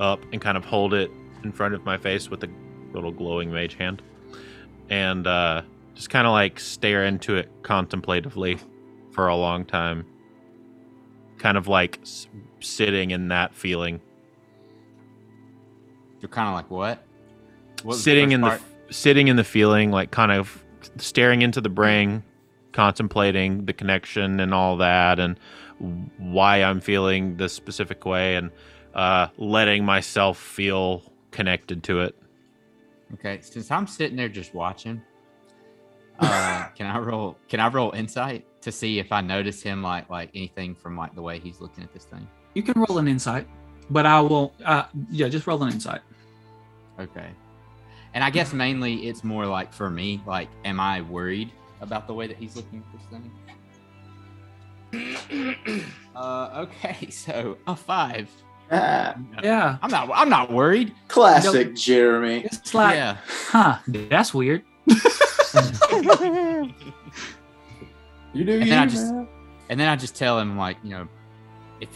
up 0.00 0.20
and 0.32 0.40
kind 0.40 0.56
of 0.56 0.64
hold 0.64 0.92
it 0.94 1.10
in 1.44 1.52
front 1.52 1.74
of 1.74 1.84
my 1.84 1.96
face 1.96 2.28
with 2.28 2.42
a 2.42 2.48
little 2.92 3.12
glowing 3.12 3.52
mage 3.52 3.74
hand, 3.74 4.02
and 4.90 5.26
uh, 5.28 5.62
just 5.94 6.10
kind 6.10 6.26
of 6.26 6.32
like 6.32 6.58
stare 6.58 7.04
into 7.04 7.36
it 7.36 7.48
contemplatively 7.62 8.58
for 9.12 9.28
a 9.28 9.36
long 9.36 9.64
time. 9.64 10.04
Kind 11.38 11.56
of 11.56 11.68
like 11.68 11.98
s- 12.02 12.26
sitting 12.60 13.12
in 13.12 13.28
that 13.28 13.54
feeling, 13.54 14.00
You're 16.20 16.28
kind 16.30 16.48
of 16.48 16.54
like 16.54 16.68
what? 16.70 17.04
What 17.84 17.96
sitting 17.96 18.30
first 18.30 18.34
in 18.34 18.40
the 18.40 18.46
part? 18.48 18.60
f- 18.60 18.71
sitting 18.92 19.28
in 19.28 19.36
the 19.36 19.44
feeling, 19.44 19.90
like 19.90 20.10
kind 20.10 20.32
of 20.32 20.62
staring 20.98 21.42
into 21.42 21.60
the 21.60 21.68
brain, 21.68 22.22
contemplating 22.72 23.66
the 23.66 23.72
connection 23.72 24.40
and 24.40 24.54
all 24.54 24.76
that, 24.78 25.18
and 25.18 25.38
why 26.18 26.62
I'm 26.62 26.80
feeling 26.80 27.36
this 27.36 27.52
specific 27.52 28.04
way, 28.06 28.36
and 28.36 28.50
uh, 28.94 29.28
letting 29.36 29.84
myself 29.84 30.38
feel 30.38 31.02
connected 31.30 31.82
to 31.84 32.00
it. 32.02 32.16
Okay, 33.14 33.40
since 33.40 33.70
I'm 33.70 33.86
sitting 33.86 34.16
there 34.16 34.28
just 34.28 34.54
watching, 34.54 35.02
uh, 36.20 36.66
can 36.76 36.86
I 36.86 36.98
roll? 36.98 37.36
Can 37.48 37.60
I 37.60 37.68
roll 37.68 37.90
insight 37.92 38.46
to 38.62 38.70
see 38.70 38.98
if 38.98 39.10
I 39.10 39.20
notice 39.20 39.60
him 39.62 39.82
like 39.82 40.08
like 40.08 40.30
anything 40.34 40.74
from 40.74 40.96
like 40.96 41.14
the 41.14 41.22
way 41.22 41.38
he's 41.38 41.60
looking 41.60 41.82
at 41.82 41.92
this 41.92 42.04
thing? 42.04 42.28
you 42.54 42.62
can 42.62 42.74
roll 42.76 42.98
an 42.98 43.08
insight 43.08 43.46
but 43.90 44.04
i 44.06 44.20
will 44.20 44.52
uh 44.64 44.84
yeah 45.10 45.28
just 45.28 45.46
roll 45.46 45.62
an 45.62 45.72
insight 45.72 46.02
Okay, 47.00 47.30
and 48.14 48.22
I 48.24 48.30
guess 48.30 48.52
mainly 48.52 49.06
it's 49.08 49.24
more 49.24 49.46
like 49.46 49.72
for 49.72 49.88
me, 49.90 50.20
like, 50.26 50.48
am 50.64 50.78
I 50.80 51.00
worried 51.02 51.50
about 51.80 52.06
the 52.06 52.14
way 52.14 52.26
that 52.26 52.36
he's 52.36 52.56
looking 52.56 52.82
at 52.82 52.92
this 52.92 53.02
thing? 53.10 53.30
uh, 56.14 56.66
okay, 56.66 57.06
so 57.10 57.56
a 57.66 57.74
five. 57.76 58.30
Ah, 58.70 59.14
yeah 59.42 59.76
I'm 59.82 59.90
not. 59.90 60.08
I'm 60.14 60.28
not 60.30 60.50
worried. 60.50 60.94
classic 61.08 61.74
Jeremy. 61.74 62.44
it's 62.44 62.72
like 62.72 62.94
yeah. 62.94 63.18
huh 63.48 63.78
that's 63.86 64.32
weird 64.32 64.62
You 64.86 64.94
do 68.44 68.44
And 68.54 68.64
you, 68.64 68.70
then 68.70 68.78
I 68.78 68.86
just- 68.86 69.12
man. 69.12 69.28
And 69.68 69.78
then 69.80 69.88
I 69.88 69.96
just 69.96 70.14
tell 70.16 70.38
him 70.38 70.56
like, 70.56 70.76
you 70.82 70.90
know, 70.90 71.06
if 71.80 71.88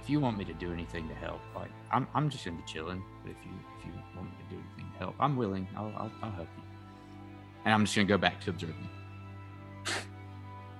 if 0.00 0.08
you 0.10 0.20
want 0.20 0.36
me 0.38 0.44
to 0.44 0.52
do 0.54 0.72
anything 0.72 1.08
to 1.08 1.14
help, 1.14 1.40
like 1.56 1.70
I'm 1.92 2.06
I'm 2.14 2.28
just 2.30 2.44
gonna 2.44 2.56
be 2.58 2.62
chilling. 2.64 3.02
But 3.22 3.30
if 3.32 3.36
you 3.44 3.50
help, 4.98 5.14
I'm 5.20 5.36
willing. 5.36 5.66
I'll 5.76 5.92
I'll, 5.96 6.12
I'll 6.22 6.30
help 6.32 6.48
you. 6.56 6.62
And 7.64 7.74
I'm 7.74 7.84
just 7.84 7.94
gonna 7.96 8.06
go 8.08 8.18
back 8.18 8.40
to 8.42 8.50
observing. 8.50 8.88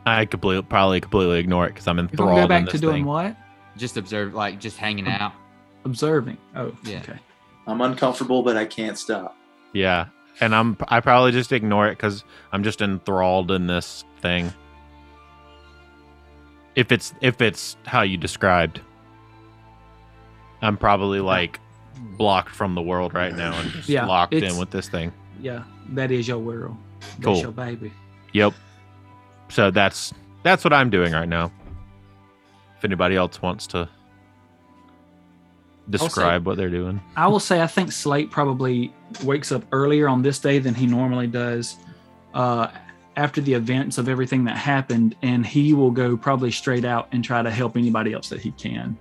I 0.07 0.27
completely 0.27 0.63
probably 0.63 1.01
completely 1.01 1.39
ignore 1.39 1.67
it 1.67 1.71
because 1.71 1.89
I'm 1.89 1.97
you're 1.99 2.07
gonna 2.09 2.31
enthralled 2.31 2.37
go 2.37 2.43
in 2.43 2.49
back 2.49 2.65
this 2.67 2.73
to 2.73 2.79
doing 2.79 2.95
thing. 2.97 3.05
what 3.07 3.37
Just 3.77 3.97
observe, 3.97 4.35
like 4.35 4.61
just 4.61 4.77
hanging 4.77 5.07
um, 5.07 5.13
out. 5.13 5.33
observing 5.85 6.37
oh 6.55 6.73
Yeah. 6.85 6.99
okay 6.99 7.19
I'm 7.67 7.81
uncomfortable, 7.81 8.43
but 8.43 8.59
I 8.59 8.67
can't 8.67 8.99
stop. 8.99 9.35
Yeah, 9.73 10.09
and 10.41 10.55
I'm 10.55 10.77
I 10.89 11.01
probably 11.01 11.33
just 11.33 11.51
ignore 11.53 11.89
it 11.89 11.93
because 11.93 12.23
I'm 12.53 12.63
just 12.63 12.83
enthralled 12.83 13.51
in 13.51 13.67
this 13.67 14.05
thing. 14.21 14.53
If 16.75 16.93
it's 16.93 17.15
if 17.23 17.41
it's 17.41 17.79
how 17.87 18.03
you 18.03 18.19
described, 18.19 18.83
I'm 20.61 20.77
probably 20.77 21.21
like 21.21 21.59
blocked 22.19 22.51
from 22.55 22.75
the 22.75 22.83
world 22.83 23.15
right 23.15 23.35
now 23.35 23.59
and 23.59 23.71
just 23.71 23.89
Yeah, 23.89 24.07
locked 24.07 24.35
in 24.35 24.57
with 24.57 24.71
this 24.71 24.89
thing. 24.89 25.13
yeah 25.41 25.65
that 25.91 26.11
is 26.11 26.27
your 26.29 26.39
world 26.39 26.77
that's 27.01 27.25
Cool. 27.25 27.37
your 27.41 27.53
baby 27.53 27.93
Yep. 28.33 28.53
So 29.51 29.71
that's 29.71 30.13
that's 30.43 30.65
what 30.65 30.73
I'm 30.73 30.91
doing 30.91 31.13
right 31.13 31.29
now. 31.29 31.53
If 32.79 32.85
anybody 32.85 33.15
else 33.15 33.41
wants 33.41 33.67
to 33.69 33.89
describe 35.91 36.47
what 36.47 36.57
they're 36.57 36.71
doing. 36.71 37.01
I 37.17 37.29
will 37.29 37.41
say 37.41 37.61
I 37.61 37.67
think 37.67 37.93
Slate 37.93 38.31
probably 38.31 38.93
wakes 39.23 39.53
up 39.53 39.63
earlier 39.73 40.09
on 40.09 40.23
this 40.23 40.39
day 40.39 40.59
than 40.59 40.75
he 40.75 40.87
normally 40.87 41.27
does 41.27 41.77
uh, 42.33 42.69
after 43.17 43.41
the 43.41 43.53
events 43.55 43.99
of 43.99 44.09
everything 44.09 44.45
that 44.45 44.57
happened, 44.57 45.15
and 45.23 45.47
he 45.47 45.73
will 45.75 45.91
go 45.91 46.17
probably 46.17 46.51
straight 46.51 46.85
out 46.85 47.09
and 47.13 47.23
try 47.23 47.43
to 47.43 47.51
help 47.51 47.77
anybody 47.77 48.13
else 48.13 48.29
that 48.31 48.41
he 48.41 48.51
can. 48.53 48.97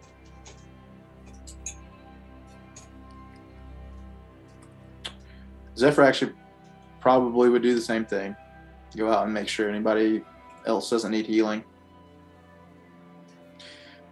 Zephyr 5.83 6.03
actually 6.03 6.31
probably 7.01 7.49
would 7.49 7.61
do 7.61 7.75
the 7.75 7.81
same 7.81 8.05
thing. 8.05 8.37
Go 8.95 9.11
out 9.11 9.25
and 9.25 9.33
make 9.33 9.49
sure 9.49 9.69
anybody 9.69 10.23
else 10.65 10.89
doesn't 10.89 11.11
need 11.11 11.25
healing. 11.25 11.61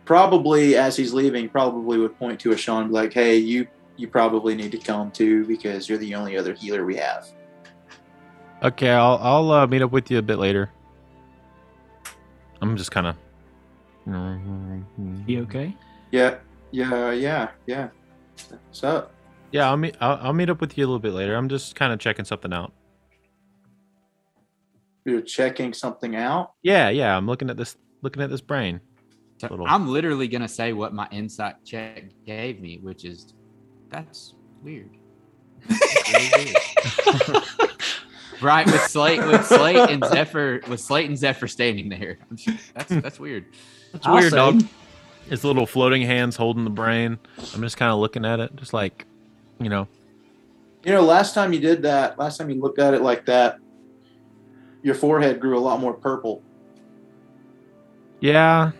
Probably 0.03 0.75
as 0.75 0.97
he's 0.97 1.13
leaving, 1.13 1.47
probably 1.47 1.97
would 1.97 2.19
point 2.19 2.41
to 2.41 2.49
Ashan 2.49 2.91
like, 2.91 3.13
hey, 3.13 3.37
you 3.37 3.67
you 3.95 4.09
probably 4.09 4.53
need 4.53 4.73
to 4.73 4.77
come 4.77 5.11
too 5.11 5.45
because 5.45 5.87
you're 5.87 5.97
the 5.97 6.13
only 6.13 6.35
other 6.35 6.53
healer 6.53 6.83
we 6.83 6.97
have. 6.97 7.29
Okay, 8.63 8.89
I'll 8.89 9.17
I'll 9.21 9.51
uh, 9.51 9.65
meet 9.65 9.81
up 9.81 9.93
with 9.93 10.11
you 10.11 10.17
a 10.17 10.21
bit 10.21 10.39
later. 10.39 10.69
I'm 12.61 12.75
just 12.75 12.91
kind 12.91 13.07
of. 13.07 13.15
You 15.25 15.43
okay? 15.43 15.73
Yeah, 16.11 16.35
yeah, 16.71 17.11
yeah, 17.11 17.51
yeah. 17.65 17.87
What's 18.49 18.83
up? 18.83 19.13
Yeah, 19.51 19.69
I'll 19.69 19.77
meet 19.77 19.95
I'll, 19.99 20.19
I'll 20.21 20.33
meet 20.33 20.49
up 20.49 20.61
with 20.61 20.77
you 20.77 20.85
a 20.85 20.87
little 20.87 20.99
bit 20.99 21.13
later. 21.13 21.35
I'm 21.35 21.49
just 21.49 21.75
kind 21.75 21.91
of 21.93 21.99
checking 21.99 22.25
something 22.25 22.53
out. 22.53 22.73
You're 25.05 25.21
checking 25.21 25.73
something 25.73 26.15
out? 26.15 26.53
Yeah, 26.61 26.89
yeah. 26.89 27.15
I'm 27.15 27.25
looking 27.25 27.49
at 27.49 27.57
this 27.57 27.75
looking 28.01 28.21
at 28.21 28.29
this 28.29 28.41
brain. 28.41 28.79
So 29.39 29.47
Little- 29.49 29.67
I'm 29.67 29.87
literally 29.87 30.27
gonna 30.27 30.47
say 30.47 30.73
what 30.73 30.93
my 30.93 31.07
insight 31.11 31.55
check 31.65 32.05
gave 32.25 32.61
me, 32.61 32.79
which 32.81 33.05
is 33.05 33.33
that's 33.89 34.35
weird. 34.61 34.91
That's 35.67 36.37
weird. 36.37 37.43
right 38.41 38.65
with 38.65 38.81
Slate 38.81 39.25
with 39.25 39.45
Slate 39.45 39.89
and 39.89 40.03
Zephyr 40.05 40.61
with 40.67 40.79
Slate 40.79 41.07
and 41.07 41.17
Zephyr 41.17 41.47
standing 41.47 41.89
there. 41.89 42.19
That's 42.75 42.89
that's 42.89 43.19
weird. 43.19 43.45
It's 43.93 44.05
I'll 44.05 44.15
weird, 44.15 44.33
dog. 44.33 44.63
His 45.29 45.43
little 45.43 45.65
floating 45.65 46.01
hands 46.01 46.35
holding 46.35 46.63
the 46.63 46.69
brain. 46.69 47.17
I'm 47.53 47.61
just 47.61 47.77
kind 47.77 47.91
of 47.91 47.99
looking 47.99 48.25
at 48.25 48.39
it, 48.39 48.55
just 48.55 48.73
like, 48.73 49.05
you 49.63 49.69
know. 49.69 49.87
You 50.83 50.91
know, 50.93 51.01
last 51.03 51.33
time 51.35 51.53
you 51.53 51.59
did 51.59 51.83
that, 51.83 52.17
last 52.17 52.37
time 52.37 52.49
you 52.49 52.59
looked 52.59 52.79
at 52.79 52.93
it 52.93 53.01
like 53.01 53.25
that, 53.27 53.57
your 54.81 54.95
forehead 54.95 55.39
grew 55.39 55.57
a 55.57 55.61
lot 55.61 55.79
more 55.79 55.93
purple. 55.93 56.41
Yeah. 58.19 58.71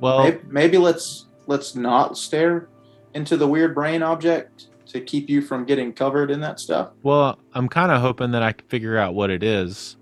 Well, 0.00 0.24
maybe, 0.24 0.38
maybe 0.48 0.78
let's 0.78 1.26
let's 1.46 1.74
not 1.74 2.18
stare 2.18 2.68
into 3.14 3.36
the 3.36 3.46
weird 3.46 3.74
brain 3.74 4.02
object 4.02 4.66
to 4.86 5.00
keep 5.00 5.28
you 5.28 5.40
from 5.42 5.64
getting 5.64 5.92
covered 5.92 6.30
in 6.30 6.40
that 6.40 6.60
stuff. 6.60 6.90
well, 7.02 7.38
I'm 7.54 7.68
kind 7.68 7.90
of 7.90 8.00
hoping 8.00 8.32
that 8.32 8.42
I 8.42 8.52
can 8.52 8.66
figure 8.68 8.96
out 8.98 9.14
what 9.14 9.30
it 9.30 9.42
is, 9.42 9.96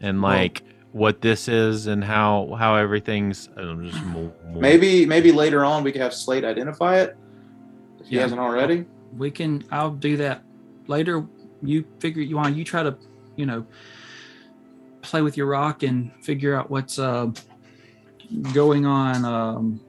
and 0.00 0.20
Well- 0.22 0.32
like 0.32 0.62
what 0.92 1.20
this 1.20 1.46
is 1.46 1.86
and 1.86 2.02
how 2.02 2.56
how 2.58 2.74
everything's 2.74 3.46
just 3.46 4.04
mo- 4.06 4.32
mo- 4.48 4.60
Maybe 4.60 5.06
maybe 5.06 5.30
later 5.30 5.64
on 5.64 5.84
we 5.84 5.92
could 5.92 6.00
have 6.00 6.12
Slate 6.12 6.44
identify 6.44 6.96
it 6.98 7.16
he 8.10 8.16
Yeah. 8.16 8.22
hasn't 8.22 8.40
already. 8.40 8.84
we 9.16 9.30
can 9.30 9.64
i'll 9.72 9.90
do 9.90 10.16
that 10.18 10.42
later 10.86 11.26
you 11.62 11.84
figure 12.00 12.22
you 12.22 12.36
want 12.36 12.54
you 12.56 12.64
try 12.64 12.82
to 12.82 12.96
you 13.36 13.46
know 13.46 13.64
play 15.02 15.22
with 15.22 15.36
your 15.36 15.46
rock 15.46 15.82
and 15.82 16.12
figure 16.22 16.54
out 16.54 16.70
what's 16.70 16.98
uh 16.98 17.28
going 18.52 18.84
on 18.86 19.24
um 19.24 19.80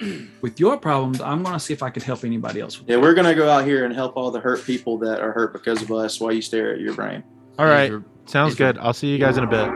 with 0.42 0.60
your 0.60 0.76
problems 0.78 1.20
i'm 1.20 1.42
going 1.42 1.52
to 1.54 1.58
see 1.60 1.72
if 1.72 1.82
i 1.82 1.90
could 1.90 2.02
help 2.04 2.22
anybody 2.24 2.60
else 2.60 2.78
with 2.78 2.88
Yeah, 2.88 2.96
we're 2.98 3.14
gonna 3.14 3.34
go 3.34 3.48
out 3.50 3.64
here 3.64 3.84
and 3.84 3.92
help 3.94 4.16
all 4.16 4.30
the 4.30 4.40
hurt 4.40 4.64
people 4.64 4.98
that 4.98 5.20
are 5.20 5.32
hurt 5.32 5.52
because 5.52 5.82
of 5.82 5.90
us 5.90 6.20
while 6.20 6.32
you 6.32 6.42
stare 6.42 6.72
at 6.74 6.80
your 6.80 6.94
brain. 6.94 7.22
all 7.58 7.66
right 7.66 7.90
Is, 7.92 8.02
sounds 8.26 8.52
is 8.52 8.58
good 8.58 8.78
i'll 8.78 8.92
see 8.92 9.08
you 9.08 9.18
guys 9.18 9.36
in 9.38 9.44
a 9.44 9.48
bit 9.48 9.68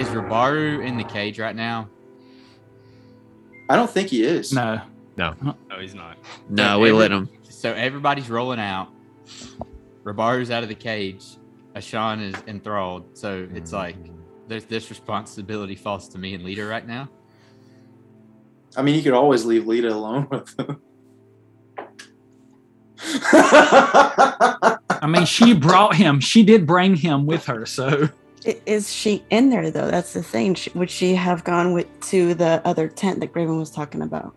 is 0.00 0.08
Ribaru 0.08 0.84
in 0.84 0.96
the 0.98 1.04
cage 1.04 1.38
right 1.38 1.56
now? 1.56 1.88
I 3.70 3.76
don't 3.76 3.88
think 3.90 4.10
he 4.10 4.22
is. 4.24 4.52
no 4.52 4.80
No, 5.16 5.34
No, 5.42 5.80
he's 5.80 5.94
not. 5.94 6.18
No, 6.48 6.78
we 6.78 6.92
let 6.92 7.10
him. 7.10 7.28
So 7.48 7.72
everybody's 7.72 8.28
rolling 8.28 8.60
out. 8.60 8.88
Ribaru's 10.04 10.50
out 10.50 10.62
of 10.62 10.68
the 10.68 10.74
cage. 10.74 11.24
Ashan 11.74 12.22
is 12.22 12.34
enthralled. 12.46 13.16
So 13.16 13.48
it's 13.54 13.70
mm-hmm. 13.70 13.76
like 13.76 13.96
there's 14.46 14.64
this 14.64 14.90
responsibility 14.90 15.74
falls 15.74 16.08
to 16.10 16.18
me 16.18 16.34
and 16.34 16.44
Lita 16.44 16.64
right 16.64 16.86
now. 16.86 17.08
I 18.76 18.82
mean, 18.82 18.94
you 18.94 19.02
could 19.02 19.14
always 19.14 19.44
leave 19.44 19.66
Lita 19.66 19.88
alone 19.88 20.28
with 20.30 20.58
him. 20.58 20.80
i 23.32 25.06
mean 25.06 25.26
she 25.26 25.52
brought 25.52 25.94
him 25.94 26.18
she 26.18 26.42
did 26.42 26.66
bring 26.66 26.96
him 26.96 27.26
with 27.26 27.44
her 27.44 27.66
so 27.66 28.08
Is 28.64 28.92
she 28.92 29.24
in 29.30 29.50
there 29.50 29.70
though? 29.70 29.90
That's 29.90 30.12
the 30.12 30.22
thing. 30.22 30.56
Would 30.74 30.90
she 30.90 31.14
have 31.14 31.42
gone 31.42 31.72
with 31.72 31.88
to 32.10 32.34
the 32.34 32.62
other 32.64 32.86
tent 32.86 33.20
that 33.20 33.32
Graven 33.32 33.58
was 33.58 33.70
talking 33.70 34.02
about? 34.02 34.36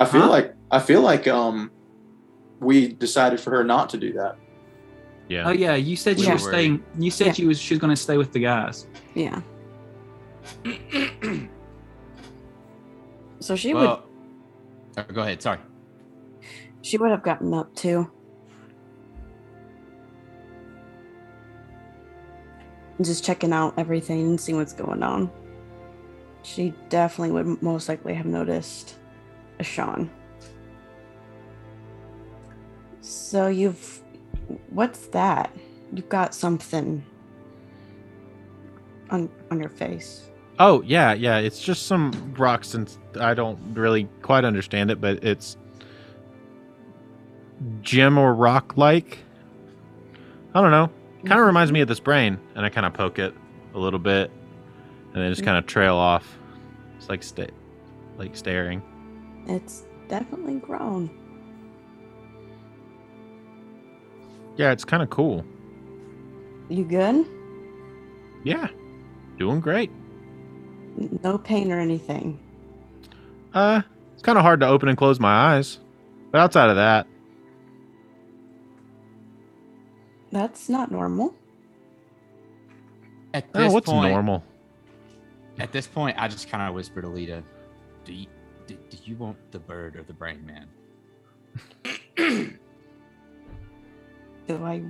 I 0.00 0.04
feel 0.06 0.22
Huh? 0.22 0.28
like 0.30 0.54
I 0.70 0.78
feel 0.80 1.02
like 1.02 1.28
um 1.28 1.70
we 2.58 2.88
decided 2.88 3.38
for 3.40 3.50
her 3.50 3.62
not 3.64 3.88
to 3.90 3.98
do 3.98 4.12
that. 4.14 4.36
yeah 5.28 5.46
oh 5.48 5.52
yeah 5.52 5.74
you 5.76 5.94
said 5.96 6.18
she 6.18 6.26
Yeah. 6.26 6.32
was 6.34 6.44
staying 6.44 6.82
you 6.98 7.10
said 7.10 7.28
Yeah. 7.28 7.32
she 7.34 7.46
was 7.46 7.58
she 7.60 7.74
was 7.74 7.80
going 7.80 7.94
to 7.94 8.02
stay 8.02 8.16
with 8.16 8.32
the 8.32 8.40
guys 8.40 8.86
Yeah. 9.14 9.40
so 13.40 13.54
she 13.56 13.74
well, 13.74 14.02
oh, 14.96 15.02
go 15.12 15.20
ahead. 15.22 15.40
Sorry. 15.42 15.58
she 16.82 16.96
would 16.98 17.10
have 17.10 17.22
gotten 17.22 17.52
up 17.54 17.74
too. 17.74 18.10
Just 23.02 23.24
checking 23.24 23.52
out 23.52 23.74
everything 23.78 24.20
and 24.22 24.40
seeing 24.40 24.58
what's 24.58 24.72
going 24.74 25.02
on. 25.02 25.30
She 26.42 26.74
definitely 26.88 27.32
would 27.32 27.62
most 27.62 27.88
likely 27.88 28.14
have 28.14 28.26
noticed 28.26 28.96
Sean. 29.62 30.10
So 33.00 33.48
you've 33.48 34.02
what's 34.70 35.06
that? 35.08 35.54
You've 35.92 36.08
got 36.08 36.34
something 36.34 37.04
on 39.10 39.28
on 39.50 39.60
your 39.60 39.68
face. 39.68 40.30
oh 40.58 40.82
yeah 40.82 41.12
yeah 41.12 41.38
it's 41.38 41.60
just 41.60 41.86
some 41.86 42.34
rocks 42.38 42.74
and 42.74 42.96
i 43.20 43.34
don't 43.34 43.58
really 43.74 44.08
quite 44.22 44.44
understand 44.44 44.90
it 44.90 45.00
but 45.00 45.22
it's 45.24 45.56
gem 47.80 48.16
or 48.18 48.34
rock 48.34 48.76
like 48.76 49.18
i 50.54 50.60
don't 50.60 50.70
know 50.70 50.90
kind 51.24 51.40
of 51.40 51.46
reminds 51.46 51.72
me 51.72 51.80
of 51.80 51.88
this 51.88 52.00
brain 52.00 52.38
and 52.54 52.64
i 52.64 52.68
kind 52.68 52.86
of 52.86 52.92
poke 52.92 53.18
it 53.18 53.34
a 53.74 53.78
little 53.78 53.98
bit 53.98 54.30
and 55.12 55.22
then 55.22 55.30
just 55.30 55.40
mm-hmm. 55.40 55.48
kind 55.48 55.58
of 55.58 55.66
trail 55.66 55.96
off 55.96 56.38
it's 56.96 57.08
like 57.08 57.22
sta- 57.22 57.50
like 58.16 58.36
staring 58.36 58.82
It's 59.46 59.84
definitely 60.08 60.56
grown. 60.56 61.10
yeah 64.56 64.72
it's 64.72 64.84
kind 64.84 65.02
of 65.02 65.08
cool 65.10 65.44
You 66.68 66.84
good? 66.84 67.24
yeah 68.44 68.68
doing 69.38 69.60
great 69.60 69.90
No 71.22 71.38
pain 71.38 71.70
or 71.72 71.78
anything. 71.80 72.38
uh 73.54 73.80
it's 74.12 74.22
kind 74.22 74.36
of 74.36 74.42
hard 74.42 74.60
to 74.60 74.66
open 74.66 74.88
and 74.88 74.98
close 74.98 75.18
my 75.20 75.54
eyes 75.54 75.78
but 76.32 76.40
outside 76.40 76.68
of 76.70 76.76
that 76.76 77.06
That's 80.32 80.68
not 80.68 80.92
normal. 80.92 81.34
At 83.34 83.46
oh, 83.54 83.58
this 83.60 83.72
what's 83.72 83.86
point, 83.90 84.12
normal 84.12 84.44
At 85.58 85.72
this 85.72 85.86
point, 85.88 86.16
I 86.20 86.28
just 86.28 86.48
kind 86.48 86.62
of 86.68 86.72
whisper 86.74 87.00
to 87.02 87.08
Lita, 87.08 87.42
"Do 88.04 88.12
you, 88.12 88.26
do, 88.70 88.78
do 88.90 88.96
you 89.04 89.16
want 89.16 89.36
the 89.50 89.58
bird 89.58 89.96
or 89.96 90.02
the 90.02 90.12
brain 90.12 90.46
man?" 90.46 90.68
Do 94.46 94.64
I, 94.64 94.82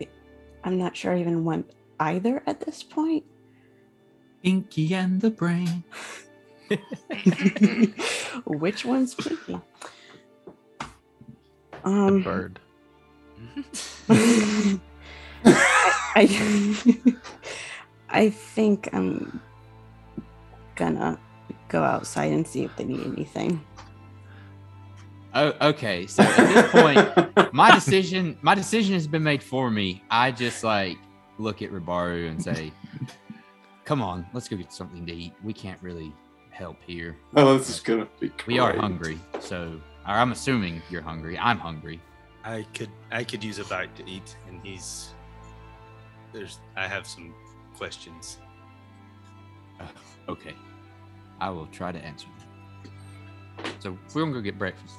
I? 0.00 0.08
I'm 0.64 0.78
not 0.78 0.96
sure 0.96 1.12
I 1.14 1.20
even 1.20 1.44
want 1.44 1.70
either 2.00 2.42
at 2.46 2.60
this 2.60 2.82
point. 2.82 3.24
Pinky 4.42 4.94
and 4.94 5.20
the 5.20 5.30
brain. 5.30 5.84
Which 8.46 8.84
one's 8.84 9.14
Pinky? 9.14 9.60
the 10.78 10.86
Um, 11.84 12.22
bird 12.22 12.60
I, 14.08 14.78
I, 16.14 17.14
I 18.08 18.30
think 18.30 18.88
I'm 18.92 19.40
gonna 20.76 21.18
go 21.72 21.82
outside 21.82 22.32
and 22.32 22.46
see 22.46 22.62
if 22.62 22.76
they 22.76 22.84
need 22.84 23.04
anything. 23.06 23.64
Oh, 25.34 25.54
okay. 25.62 26.06
So 26.06 26.22
at 26.22 26.36
this 26.36 26.70
point, 26.70 27.52
my 27.54 27.70
decision, 27.72 28.36
my 28.42 28.54
decision 28.54 28.92
has 28.92 29.06
been 29.06 29.22
made 29.22 29.42
for 29.42 29.70
me. 29.70 30.04
I 30.10 30.30
just 30.30 30.62
like 30.62 30.98
look 31.38 31.62
at 31.62 31.70
Ribaru 31.70 32.28
and 32.28 32.42
say, 32.42 32.70
"Come 33.84 34.02
on, 34.02 34.26
let's 34.34 34.48
go 34.48 34.56
get 34.56 34.72
something 34.72 35.06
to 35.06 35.12
eat. 35.12 35.32
We 35.42 35.54
can't 35.54 35.82
really 35.82 36.12
help 36.50 36.76
here. 36.86 37.16
Oh, 37.34 37.56
this 37.56 37.70
is 37.70 37.80
gonna 37.80 38.06
be. 38.20 38.30
We 38.46 38.58
are 38.58 38.76
hungry. 38.76 39.18
So, 39.40 39.80
or 40.06 40.14
I'm 40.14 40.32
assuming 40.32 40.82
you're 40.90 41.02
hungry. 41.02 41.38
I'm 41.38 41.58
hungry. 41.58 42.00
I 42.44 42.66
could 42.74 42.90
I 43.10 43.24
could 43.24 43.42
use 43.42 43.58
a 43.58 43.64
bite 43.64 43.94
to 43.96 44.08
eat, 44.08 44.36
and 44.48 44.60
he's 44.62 45.14
there's 46.32 46.58
I 46.76 46.86
have 46.86 47.06
some 47.06 47.34
questions. 47.76 48.38
Uh, 49.80 49.86
okay, 50.28 50.54
I 51.40 51.50
will 51.50 51.66
try 51.66 51.92
to 51.92 51.98
answer 51.98 52.26
them. 52.38 52.92
So 53.78 53.98
we're 54.14 54.22
gonna 54.22 54.34
go 54.34 54.40
get 54.40 54.58
breakfast. 54.58 54.96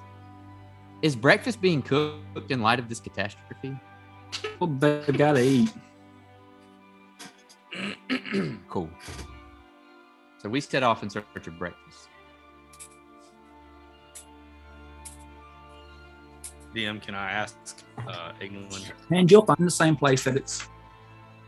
Is 1.02 1.15
breakfast 1.17 1.60
being 1.62 1.82
cooked 1.82 2.50
in 2.50 2.62
light 2.62 2.80
of 2.80 2.88
this 2.88 3.00
catastrophe? 3.02 3.78
Well, 4.60 4.69
they've 4.80 5.17
got 5.17 5.34
to 5.34 5.41
eat. 5.41 5.74
Cool. 8.67 8.89
So 10.39 10.50
we 10.50 10.60
set 10.60 10.82
off 10.82 11.04
in 11.04 11.10
search 11.10 11.26
of 11.46 11.60
breakfast. 11.60 12.10
DM, 16.74 17.00
can 17.00 17.13
I 17.13 17.32
ask 17.32 17.84
uh, 18.08 18.32
Ignolin? 18.41 18.91
And 19.12 19.30
you'll 19.30 19.46
find 19.46 19.60
the 19.60 19.69
same 19.69 19.96
place 19.96 20.24
that 20.24 20.36
it's. 20.36 20.67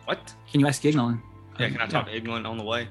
What? 0.06 0.34
Can 0.52 0.60
you 0.60 0.68
ask 0.68 0.84
Ignolin? 0.84 1.20
Yeah, 1.60 1.70
can 1.70 1.82
I 1.82 1.88
talk 1.88 2.06
to 2.06 2.22
Ignolin 2.22 2.48
on 2.48 2.58
the 2.58 2.64
way? 2.64 2.88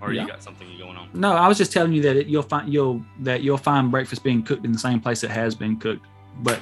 Or 0.00 0.12
Yeah. 0.12 0.22
you 0.22 0.28
got 0.28 0.42
something 0.42 0.66
going 0.78 0.96
on? 0.96 1.10
No, 1.12 1.32
I 1.32 1.46
was 1.46 1.58
just 1.58 1.72
telling 1.72 1.92
you 1.92 2.02
that 2.02 2.16
it, 2.16 2.26
you'll 2.26 2.42
find 2.42 2.72
you'll 2.72 3.04
that 3.20 3.42
you'll 3.42 3.58
find 3.58 3.90
breakfast 3.90 4.22
being 4.24 4.42
cooked 4.42 4.64
in 4.64 4.72
the 4.72 4.78
same 4.78 5.00
place 5.00 5.22
it 5.22 5.30
has 5.30 5.54
been 5.54 5.76
cooked. 5.78 6.06
But 6.38 6.60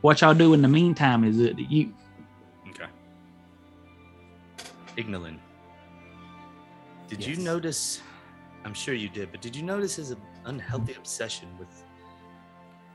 what 0.00 0.20
y'all 0.20 0.34
do 0.34 0.52
in 0.54 0.62
the 0.62 0.68
meantime 0.68 1.22
is 1.24 1.38
that 1.38 1.58
you 1.58 1.94
Okay. 2.70 2.86
Ignolin. 4.96 5.38
Did 7.08 7.24
you 7.24 7.36
notice? 7.36 8.00
I'm 8.64 8.74
sure 8.74 8.94
you 8.94 9.08
did, 9.08 9.30
but 9.32 9.40
did 9.42 9.54
you 9.56 9.62
notice 9.62 9.96
his 9.96 10.14
unhealthy 10.44 10.94
obsession 10.94 11.48
with 11.58 11.68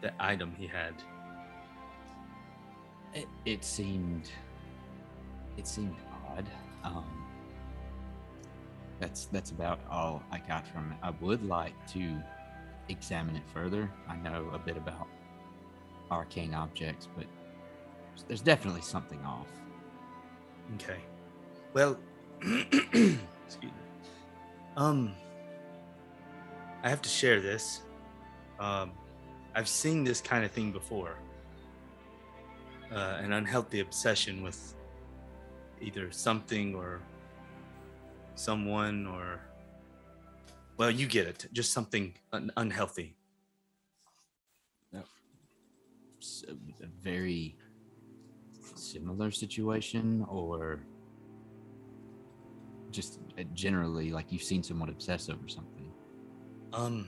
the 0.01 0.11
item 0.19 0.53
he 0.57 0.65
had? 0.67 0.93
It, 3.13 3.27
it 3.45 3.63
seemed 3.63 4.29
it 5.57 5.67
seemed 5.67 5.95
odd. 6.29 6.45
Um, 6.83 7.26
that's 8.99 9.25
that's 9.25 9.51
about 9.51 9.79
all 9.89 10.23
I 10.31 10.39
got 10.39 10.67
from 10.67 10.91
it. 10.91 10.97
I 11.03 11.11
would 11.21 11.43
like 11.47 11.73
to 11.93 12.17
examine 12.89 13.35
it 13.35 13.43
further. 13.53 13.91
I 14.07 14.15
know 14.17 14.49
a 14.53 14.59
bit 14.59 14.77
about 14.77 15.07
arcane 16.09 16.53
objects, 16.53 17.07
but 17.15 17.25
there's 18.27 18.41
definitely 18.41 18.81
something 18.81 19.23
off. 19.23 19.47
Okay. 20.75 20.99
Well, 21.73 21.97
excuse 22.41 23.21
me. 23.63 23.71
Um, 24.75 25.13
I 26.83 26.89
have 26.89 27.01
to 27.01 27.09
share 27.09 27.41
this. 27.41 27.81
Um, 28.59 28.91
I've 29.55 29.67
seen 29.67 30.03
this 30.03 30.21
kind 30.21 30.45
of 30.45 30.51
thing 30.51 30.71
before. 30.71 31.17
Uh, 32.91 33.17
an 33.19 33.33
unhealthy 33.33 33.81
obsession 33.81 34.41
with 34.41 34.75
either 35.81 36.11
something 36.11 36.73
or 36.73 37.01
someone 38.37 39.07
or 39.07 39.41
well, 40.77 40.91
you 40.91 41.07
get 41.07 41.25
it. 41.27 41.47
Just 41.53 41.73
something 41.73 42.13
un- 42.31 42.51
unhealthy. 42.55 43.15
A 44.93 46.87
very 47.03 47.57
similar 48.75 49.31
situation 49.31 50.25
or 50.29 50.79
just 52.91 53.19
uh, 53.37 53.43
generally 53.53 54.11
like 54.11 54.31
you've 54.31 54.43
seen 54.43 54.63
someone 54.63 54.89
obsess 54.89 55.29
over 55.29 55.47
something 55.47 55.91
Um, 56.73 57.07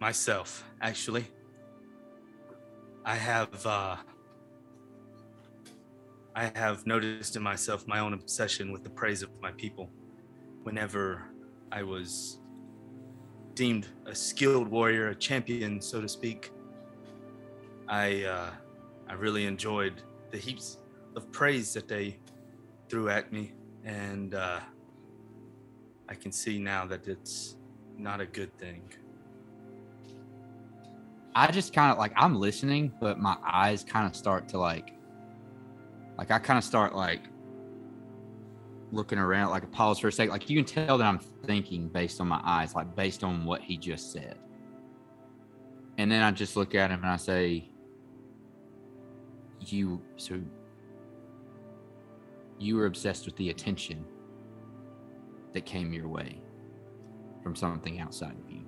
myself, 0.00 0.64
actually. 0.80 1.26
I 3.04 3.16
have, 3.16 3.66
uh, 3.66 3.96
I 6.36 6.52
have 6.54 6.86
noticed 6.86 7.34
in 7.34 7.42
myself 7.42 7.88
my 7.88 7.98
own 7.98 8.12
obsession 8.12 8.70
with 8.70 8.84
the 8.84 8.90
praise 8.90 9.22
of 9.22 9.30
my 9.40 9.52
people. 9.52 9.88
Whenever 10.64 11.22
I 11.72 11.82
was 11.82 12.40
deemed 13.54 13.88
a 14.04 14.14
skilled 14.14 14.68
warrior, 14.68 15.08
a 15.08 15.14
champion, 15.14 15.80
so 15.80 16.02
to 16.02 16.08
speak, 16.08 16.50
I, 17.88 18.24
uh, 18.24 18.50
I 19.08 19.14
really 19.14 19.46
enjoyed 19.46 20.02
the 20.30 20.36
heaps 20.36 20.76
of 21.16 21.32
praise 21.32 21.72
that 21.72 21.88
they 21.88 22.18
threw 22.90 23.08
at 23.08 23.32
me, 23.32 23.54
and 23.86 24.34
uh, 24.34 24.60
I 26.06 26.14
can 26.14 26.32
see 26.32 26.58
now 26.58 26.84
that 26.84 27.08
it's 27.08 27.56
not 27.96 28.20
a 28.20 28.26
good 28.26 28.54
thing. 28.58 28.82
i 31.34 31.50
just 31.50 31.74
kind 31.74 31.92
of 31.92 31.98
like 31.98 32.12
i'm 32.16 32.34
listening 32.34 32.90
but 32.98 33.18
my 33.18 33.36
eyes 33.46 33.84
kind 33.84 34.06
of 34.06 34.16
start 34.16 34.48
to 34.48 34.56
like 34.58 34.95
like 36.18 36.30
i 36.30 36.38
kind 36.38 36.58
of 36.58 36.64
start 36.64 36.94
like 36.94 37.22
looking 38.92 39.18
around 39.18 39.50
like 39.50 39.64
a 39.64 39.66
pause 39.68 39.98
for 39.98 40.08
a 40.08 40.12
second 40.12 40.30
like 40.32 40.48
you 40.48 40.56
can 40.56 40.64
tell 40.64 40.96
that 40.98 41.06
i'm 41.06 41.18
thinking 41.44 41.88
based 41.88 42.20
on 42.20 42.28
my 42.28 42.40
eyes 42.44 42.74
like 42.74 42.94
based 42.94 43.24
on 43.24 43.44
what 43.44 43.60
he 43.60 43.76
just 43.76 44.12
said 44.12 44.38
and 45.98 46.10
then 46.10 46.22
i 46.22 46.30
just 46.30 46.56
look 46.56 46.74
at 46.74 46.90
him 46.90 47.00
and 47.02 47.10
i 47.10 47.16
say 47.16 47.68
you 49.60 50.00
so 50.16 50.40
you 52.58 52.76
were 52.76 52.86
obsessed 52.86 53.26
with 53.26 53.36
the 53.36 53.50
attention 53.50 54.04
that 55.52 55.66
came 55.66 55.92
your 55.92 56.08
way 56.08 56.40
from 57.42 57.54
something 57.56 58.00
outside 58.00 58.32
of 58.44 58.50
you 58.50 58.62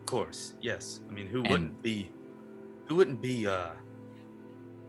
Of 0.00 0.06
course, 0.06 0.54
yes. 0.60 1.00
I 1.08 1.12
mean, 1.12 1.26
who 1.26 1.40
And- 1.42 1.50
wouldn't 1.50 1.82
be? 1.82 2.10
Who 2.88 2.96
wouldn't 2.96 3.20
be? 3.22 3.46
Uh, 3.46 3.70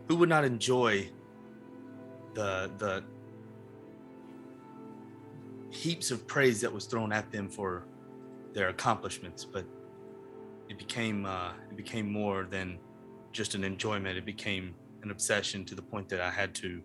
who 0.08 0.16
would 0.16 0.28
not 0.28 0.44
enjoy 0.44 1.08
the 2.36 2.70
the 2.78 2.94
heaps 5.70 6.10
of 6.10 6.26
praise 6.26 6.60
that 6.60 6.72
was 6.72 6.84
thrown 6.86 7.12
at 7.12 7.32
them 7.32 7.48
for 7.48 7.86
their 8.52 8.68
accomplishments? 8.68 9.44
But 9.44 9.64
it 10.68 10.78
became 10.78 11.24
uh, 11.24 11.52
it 11.70 11.76
became 11.76 12.10
more 12.12 12.46
than 12.50 12.78
just 13.32 13.54
an 13.54 13.64
enjoyment. 13.64 14.16
It 14.16 14.26
became 14.26 14.74
an 15.02 15.10
obsession 15.10 15.64
to 15.64 15.74
the 15.74 15.82
point 15.82 16.08
that 16.10 16.20
I 16.20 16.30
had 16.30 16.54
to 16.56 16.82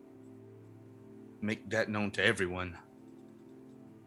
make 1.42 1.70
that 1.70 1.90
known 1.90 2.12
to 2.12 2.24
everyone. 2.24 2.78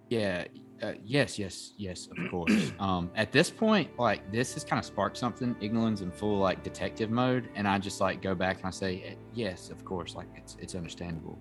Yeah. 0.08 0.44
Uh, 0.84 0.92
yes. 1.04 1.38
Yes. 1.38 1.72
Yes. 1.76 2.08
Of 2.08 2.30
course. 2.30 2.72
um, 2.78 3.10
at 3.16 3.32
this 3.32 3.50
point, 3.50 3.90
like 3.98 4.30
this 4.30 4.54
has 4.54 4.64
kind 4.64 4.78
of 4.78 4.84
sparked 4.84 5.16
something. 5.16 5.56
Ignolin's 5.60 6.02
in 6.02 6.10
full 6.10 6.38
like 6.38 6.62
detective 6.62 7.10
mode, 7.10 7.48
and 7.54 7.66
I 7.66 7.78
just 7.78 8.00
like 8.00 8.20
go 8.20 8.34
back 8.34 8.58
and 8.58 8.66
I 8.66 8.70
say, 8.70 9.02
"Eh, 9.06 9.14
"Yes, 9.32 9.70
of 9.70 9.84
course. 9.84 10.14
Like 10.14 10.28
it's 10.36 10.56
it's 10.60 10.74
understandable." 10.74 11.38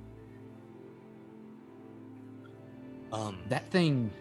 Um, 3.11 3.39
That 3.49 3.69
thing. 3.69 4.11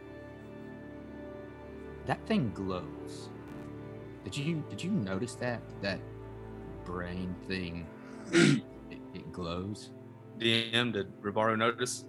That 2.07 2.25
thing 2.27 2.51
glows. 2.55 3.31
Did 4.25 4.37
you 4.37 4.65
did 4.69 4.83
you 4.83 4.91
notice 4.91 5.35
that 5.37 5.63
that 5.83 6.01
brain 6.85 7.35
thing? 7.47 7.87
it, 8.33 8.63
it 9.15 9.33
glows. 9.33 9.91
DM 10.39 10.93
did 10.93 11.13
Ribaru 11.21 11.57
notice? 11.57 12.07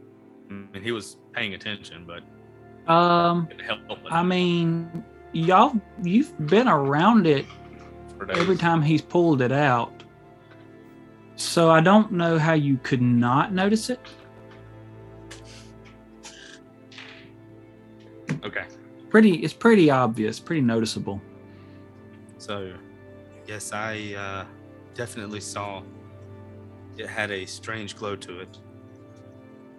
I 0.50 0.54
mean, 0.54 0.84
he 0.84 0.92
was 0.92 1.18
paying 1.34 1.54
attention, 1.54 2.06
but 2.06 2.24
Um, 2.88 3.48
couldn't 3.48 3.66
help 3.66 3.80
but 3.88 4.12
I 4.12 4.24
mean, 4.24 5.04
y'all, 5.32 5.74
you've 6.02 6.34
been 6.48 6.68
around 6.68 7.28
it 7.28 7.46
every 8.30 8.58
time 8.58 8.82
he's 8.82 9.02
pulled 9.02 9.42
it 9.42 9.52
out. 9.52 10.04
So 11.36 11.72
I 11.72 11.82
don't 11.82 12.12
know 12.12 12.38
how 12.38 12.54
you 12.54 12.78
could 12.84 13.02
not 13.02 13.54
notice 13.54 13.90
it. 13.90 14.00
Okay. 18.44 18.66
Pretty, 19.10 19.36
it's 19.38 19.54
pretty 19.54 19.90
obvious, 19.90 20.40
pretty 20.40 20.62
noticeable. 20.62 21.22
So, 22.38 22.74
yes, 23.48 23.72
I 23.72 24.14
uh, 24.18 24.46
definitely 24.94 25.40
saw 25.40 25.82
it 26.98 27.08
had 27.08 27.32
a 27.32 27.46
strange 27.46 27.96
glow 27.96 28.16
to 28.18 28.42
it. 28.42 28.58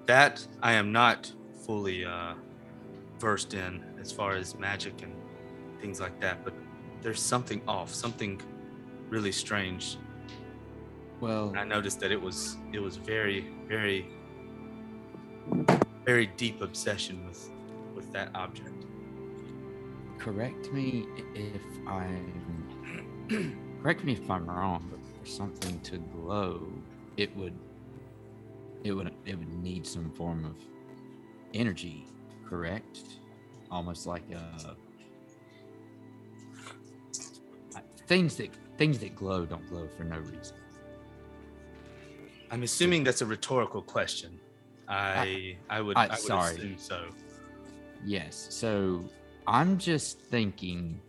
That 0.06 0.46
I 0.62 0.72
am 0.72 0.92
not 0.92 1.32
fully 1.64 2.04
uh, 2.04 2.34
versed 3.24 3.54
in 3.54 3.82
as 3.98 4.12
far 4.12 4.36
as 4.36 4.54
magic 4.58 5.00
and 5.00 5.14
things 5.80 5.98
like 5.98 6.20
that, 6.20 6.44
but 6.44 6.52
there's 7.00 7.22
something 7.22 7.62
off, 7.66 7.90
something 7.92 8.38
really 9.08 9.32
strange. 9.32 9.96
Well, 11.20 11.54
I 11.56 11.64
noticed 11.64 12.00
that 12.00 12.12
it 12.12 12.20
was 12.20 12.58
it 12.74 12.80
was 12.80 12.96
very, 12.98 13.46
very, 13.66 14.10
very 16.04 16.26
deep 16.36 16.60
obsession 16.60 17.24
with 17.26 17.50
with 17.94 18.12
that 18.12 18.28
object. 18.34 18.84
correct 20.18 20.70
me 20.72 21.06
if 21.34 21.62
I'm 21.86 22.28
correct 23.82 24.04
me 24.04 24.12
if 24.12 24.30
I'm 24.30 24.46
wrong, 24.46 24.86
but 24.90 25.00
for 25.16 25.26
something 25.26 25.80
to 25.80 25.96
glow, 26.14 26.68
it 27.16 27.34
would 27.38 27.56
it 28.82 28.92
would 28.92 29.14
it 29.24 29.38
would 29.38 29.54
need 29.62 29.86
some 29.86 30.10
form 30.10 30.44
of 30.44 30.56
energy, 31.54 32.06
correct? 32.48 33.00
Almost 33.70 34.06
like 34.06 34.22
uh 34.34 34.74
things 38.06 38.36
that 38.36 38.50
things 38.76 38.98
that 38.98 39.14
glow 39.16 39.46
don't 39.46 39.66
glow 39.68 39.88
for 39.96 40.04
no 40.04 40.18
reason. 40.18 40.56
I'm 42.50 42.62
assuming 42.62 43.04
that's 43.04 43.22
a 43.22 43.26
rhetorical 43.26 43.82
question. 43.82 44.38
I 44.88 45.56
I 45.70 45.80
would 45.80 45.96
I- 45.96 46.06
I, 46.06 46.08
would 46.10 46.18
sorry. 46.18 46.54
assume 46.54 46.78
so. 46.78 47.04
Yes. 48.04 48.46
So 48.50 49.04
I'm 49.46 49.78
just 49.78 50.20
thinking, 50.20 51.00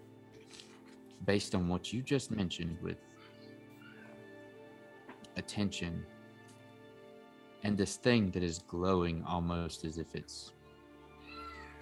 based 1.26 1.54
on 1.54 1.68
what 1.68 1.92
you 1.92 2.02
just 2.02 2.32
mentioned 2.32 2.78
with 2.82 2.98
attention 5.38 6.06
and 7.64 7.78
this 7.78 7.98
thing 7.98 8.32
that 8.32 8.44
is 8.44 8.60
glowing 8.60 9.24
almost 9.28 9.84
as 9.84 9.98
if 9.98 10.16
it's 10.16 10.54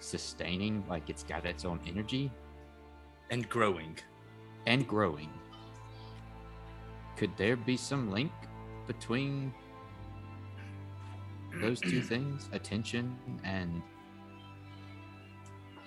sustaining, 0.04 0.84
like 0.88 1.08
it's 1.10 1.22
got 1.22 1.44
its 1.46 1.64
own 1.64 1.80
energy 1.86 2.30
And 3.30 3.48
growing. 3.48 3.96
and 4.66 4.86
growing. 4.86 5.30
Could 7.16 7.36
there 7.36 7.56
be 7.56 7.76
some 7.76 8.10
link 8.10 8.32
between 8.86 9.52
those 11.60 11.80
two 11.80 12.02
things, 12.12 12.48
attention 12.52 13.16
and 13.44 13.82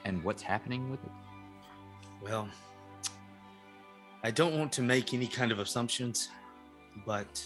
and 0.05 0.23
what's 0.23 0.41
happening 0.41 0.89
with 0.89 1.03
it? 1.03 1.11
Well, 2.21 2.47
I 4.23 4.31
don't 4.31 4.57
want 4.57 4.71
to 4.73 4.81
make 4.81 5.13
any 5.13 5.27
kind 5.27 5.51
of 5.51 5.59
assumptions, 5.59 6.29
but 7.05 7.43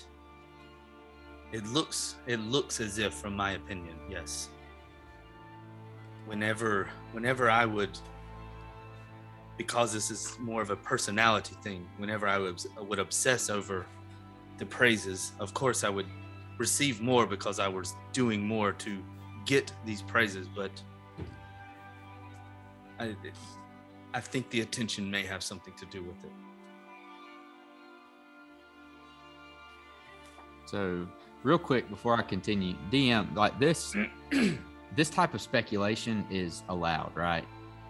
it 1.52 1.66
looks 1.68 2.16
it 2.28 2.40
looks 2.40 2.80
as 2.80 2.98
if 3.00 3.14
from 3.16 3.36
my 3.36 3.52
opinion, 3.54 3.96
yes. 4.10 4.50
Whenever 6.32 6.88
whenever 7.12 7.50
I 7.50 7.66
would 7.66 8.00
because 9.58 9.92
this 9.92 10.10
is 10.10 10.38
more 10.40 10.62
of 10.62 10.70
a 10.70 10.78
personality 10.78 11.56
thing, 11.62 11.86
whenever 11.98 12.26
I 12.26 12.38
would, 12.38 12.64
would 12.80 13.00
obsess 13.00 13.50
over 13.50 13.86
the 14.58 14.66
praises, 14.66 15.34
of 15.42 15.54
course 15.54 15.84
I 15.84 15.90
would 15.90 16.06
receive 16.58 17.02
more 17.02 17.26
because 17.28 17.60
I 17.60 17.68
was 17.68 17.96
doing 18.14 18.48
more 18.48 18.72
to 18.72 19.04
get 19.46 19.74
these 19.86 20.02
praises, 20.02 20.48
but 20.48 20.72
I, 22.98 23.14
I 24.14 24.22
think 24.22 24.50
the 24.52 24.62
attention 24.62 25.12
may 25.12 25.24
have 25.24 25.44
something 25.44 25.74
to 25.74 25.86
do 25.88 26.02
with 26.02 26.24
it. 26.24 26.32
So, 30.66 31.06
real 31.44 31.60
quick 31.60 31.90
before 31.90 32.18
I 32.18 32.22
continue, 32.22 32.76
DM, 32.90 33.36
like 33.36 33.60
this 33.60 33.94
this 34.96 35.10
type 35.10 35.34
of 35.34 35.42
speculation 35.42 36.26
is 36.30 36.64
allowed, 36.70 37.12
right? 37.16 37.46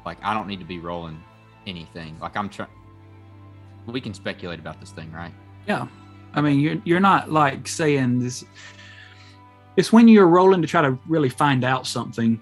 Like 0.05 0.17
I 0.23 0.33
don't 0.33 0.47
need 0.47 0.59
to 0.59 0.65
be 0.65 0.79
rolling 0.79 1.21
anything. 1.67 2.17
Like 2.19 2.35
I'm 2.37 2.49
trying. 2.49 2.69
We 3.87 4.01
can 4.01 4.13
speculate 4.13 4.59
about 4.59 4.79
this 4.79 4.91
thing, 4.91 5.11
right? 5.11 5.33
Yeah. 5.67 5.87
I 6.33 6.41
mean, 6.41 6.59
you're 6.59 6.81
you're 6.85 6.99
not 6.99 7.31
like 7.31 7.67
saying 7.67 8.19
this. 8.19 8.43
It's 9.77 9.91
when 9.91 10.07
you're 10.07 10.27
rolling 10.27 10.61
to 10.61 10.67
try 10.67 10.81
to 10.81 10.97
really 11.07 11.29
find 11.29 11.63
out 11.63 11.87
something, 11.87 12.41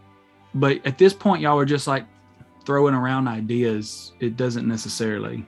but 0.55 0.85
at 0.85 0.97
this 0.97 1.13
point, 1.13 1.41
y'all 1.41 1.59
are 1.59 1.65
just 1.65 1.87
like 1.87 2.05
throwing 2.65 2.93
around 2.93 3.27
ideas. 3.27 4.13
It 4.19 4.37
doesn't 4.37 4.67
necessarily. 4.67 5.37
You 5.37 5.43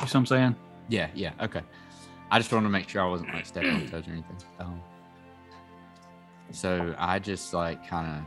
see 0.00 0.04
what 0.04 0.14
I'm 0.16 0.26
saying? 0.26 0.56
Yeah. 0.88 1.08
Yeah. 1.14 1.32
Okay. 1.40 1.62
I 2.30 2.38
just 2.38 2.52
wanted 2.52 2.64
to 2.66 2.70
make 2.70 2.88
sure 2.88 3.02
I 3.02 3.06
wasn't 3.06 3.32
like 3.32 3.46
stepping 3.46 3.70
on 3.70 3.88
toes 3.88 4.08
or 4.08 4.12
anything. 4.12 4.36
Um, 4.58 4.80
so 6.50 6.94
I 6.98 7.18
just 7.18 7.52
like 7.52 7.86
kind 7.88 8.18
of 8.18 8.26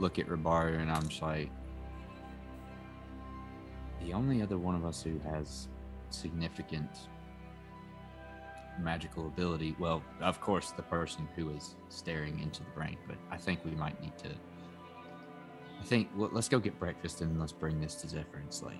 look 0.00 0.18
at 0.18 0.28
Ribaru 0.28 0.80
and 0.80 0.90
I'm 0.90 1.08
just 1.08 1.22
like, 1.22 1.50
the 4.04 4.12
only 4.12 4.42
other 4.42 4.58
one 4.58 4.74
of 4.74 4.84
us 4.84 5.02
who 5.02 5.18
has 5.30 5.68
significant 6.10 7.08
magical 8.80 9.26
ability. 9.26 9.74
Well, 9.78 10.02
of 10.20 10.40
course, 10.40 10.70
the 10.70 10.82
person 10.82 11.28
who 11.36 11.50
is 11.50 11.74
staring 11.88 12.40
into 12.40 12.62
the 12.62 12.70
brain, 12.70 12.96
but 13.06 13.16
I 13.30 13.36
think 13.36 13.64
we 13.64 13.72
might 13.72 14.00
need 14.00 14.16
to. 14.18 14.28
I 15.80 15.84
think 15.84 16.08
well, 16.16 16.30
let's 16.32 16.48
go 16.48 16.58
get 16.58 16.78
breakfast 16.78 17.20
and 17.20 17.38
let's 17.38 17.52
bring 17.52 17.80
this 17.80 17.96
to 17.96 18.08
Zephyr 18.08 18.38
and 18.38 18.52
Slate. 18.52 18.78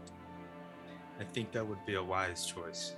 I 1.20 1.24
think 1.24 1.52
that 1.52 1.66
would 1.66 1.84
be 1.84 1.94
a 1.94 2.02
wise 2.02 2.46
choice. 2.46 2.94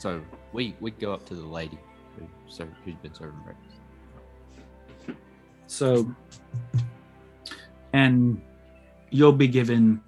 So 0.00 0.22
we 0.54 0.74
we 0.80 0.92
go 0.92 1.12
up 1.12 1.26
to 1.26 1.34
the 1.34 1.46
lady 1.46 1.78
who 2.16 2.26
served, 2.48 2.72
who's 2.84 2.94
been 2.96 3.12
serving 3.14 3.38
breakfast. 3.44 3.76
So, 5.66 6.12
and 7.92 8.40
you'll 9.10 9.32
be 9.32 9.46
given 9.46 10.00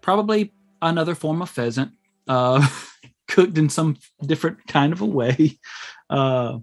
probably 0.00 0.52
another 0.82 1.14
form 1.14 1.40
of 1.40 1.48
pheasant, 1.48 1.92
uh, 2.26 2.66
cooked 3.28 3.56
in 3.56 3.68
some 3.68 3.96
different 4.26 4.66
kind 4.66 4.92
of 4.92 5.02
a 5.02 5.06
way, 5.06 5.60
uh, 6.10 6.58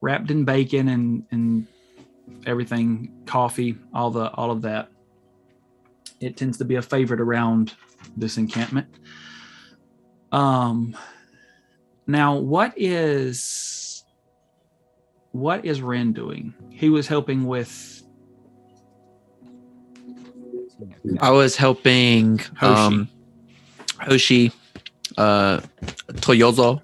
wrapped 0.00 0.32
in 0.32 0.44
bacon 0.44 0.88
and 0.88 1.24
and 1.30 1.68
everything, 2.44 3.22
coffee, 3.24 3.78
all 3.94 4.10
the 4.10 4.32
all 4.32 4.50
of 4.50 4.62
that. 4.62 4.90
It 6.20 6.36
tends 6.36 6.58
to 6.58 6.64
be 6.64 6.74
a 6.74 6.82
favorite 6.82 7.20
around 7.20 7.74
this 8.16 8.36
encampment. 8.36 8.88
Um, 10.32 10.96
now 12.12 12.36
what 12.36 12.72
is 12.76 14.04
what 15.32 15.64
is 15.64 15.80
Ren 15.80 16.12
doing? 16.12 16.54
He 16.70 16.90
was 16.90 17.08
helping 17.08 17.46
with 17.46 18.02
I 21.20 21.30
was 21.30 21.56
helping 21.56 22.40
um, 22.60 23.08
Hoshi, 24.00 24.52
uh, 25.16 25.60
Toyozo 26.12 26.82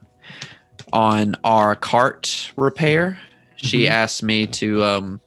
on 0.93 1.35
our 1.45 1.75
cart 1.77 2.53
repair. 2.57 3.19
She 3.57 3.83
Mhm. 3.85 3.91
asked 3.91 4.23
me 4.23 4.47
to 4.47 4.85
um, 4.85 5.21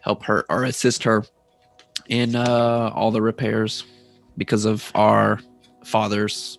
help 0.00 0.24
her 0.24 0.44
or 0.48 0.64
assist 0.64 1.04
her 1.04 1.24
in 2.08 2.34
uh, 2.34 2.90
all 2.94 3.10
the 3.10 3.22
repairs 3.22 3.84
because 4.36 4.64
of 4.64 4.90
our 4.94 5.40
father's 5.84 6.58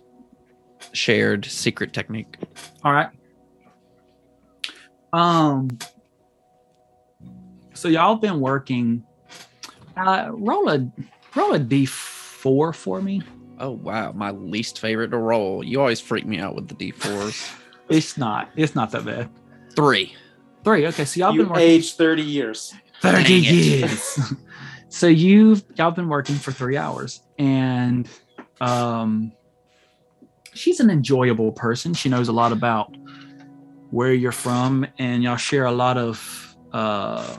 shared 0.92 1.44
secret 1.44 1.92
technique. 1.92 2.36
All 2.84 2.92
right. 2.92 3.10
Um. 5.12 5.78
So 7.74 7.88
y'all 7.88 8.16
been 8.16 8.40
working. 8.40 9.04
Uh, 9.96 10.30
roll 10.32 10.68
a 10.68 10.90
roll 11.34 11.52
a 11.52 11.58
d 11.58 11.86
four 11.86 12.72
for 12.72 13.00
me. 13.00 13.22
Oh 13.58 13.70
wow, 13.70 14.12
my 14.12 14.30
least 14.30 14.78
favorite 14.78 15.08
to 15.08 15.18
roll. 15.18 15.64
You 15.64 15.80
always 15.80 16.00
freak 16.00 16.26
me 16.26 16.38
out 16.38 16.54
with 16.54 16.68
the 16.68 16.74
d4s. 16.74 17.56
It's 17.90 18.16
not. 18.16 18.48
It's 18.54 18.76
not 18.76 18.92
that 18.92 19.04
bad. 19.04 19.28
Three. 19.74 20.14
Three. 20.62 20.86
Okay. 20.86 21.04
So 21.04 21.18
y'all 21.18 21.32
you 21.32 21.40
been 21.40 21.48
working 21.48 21.64
aged 21.64 21.96
30 21.96 22.22
years. 22.22 22.72
Thirty 23.00 23.38
it. 23.38 23.52
years. 23.52 24.32
so 24.88 25.08
you've 25.08 25.64
y'all 25.74 25.90
been 25.90 26.08
working 26.08 26.36
for 26.36 26.52
three 26.52 26.76
hours, 26.76 27.20
and 27.36 28.08
um, 28.60 29.32
she's 30.54 30.80
an 30.80 30.90
enjoyable 30.90 31.52
person. 31.52 31.94
She 31.94 32.08
knows 32.08 32.28
a 32.28 32.32
lot 32.32 32.52
about 32.52 32.96
where 33.90 34.12
you're 34.12 34.32
from, 34.32 34.86
and 34.98 35.22
y'all 35.22 35.36
share 35.36 35.64
a 35.64 35.72
lot 35.72 35.98
of 35.98 36.56
uh, 36.72 37.36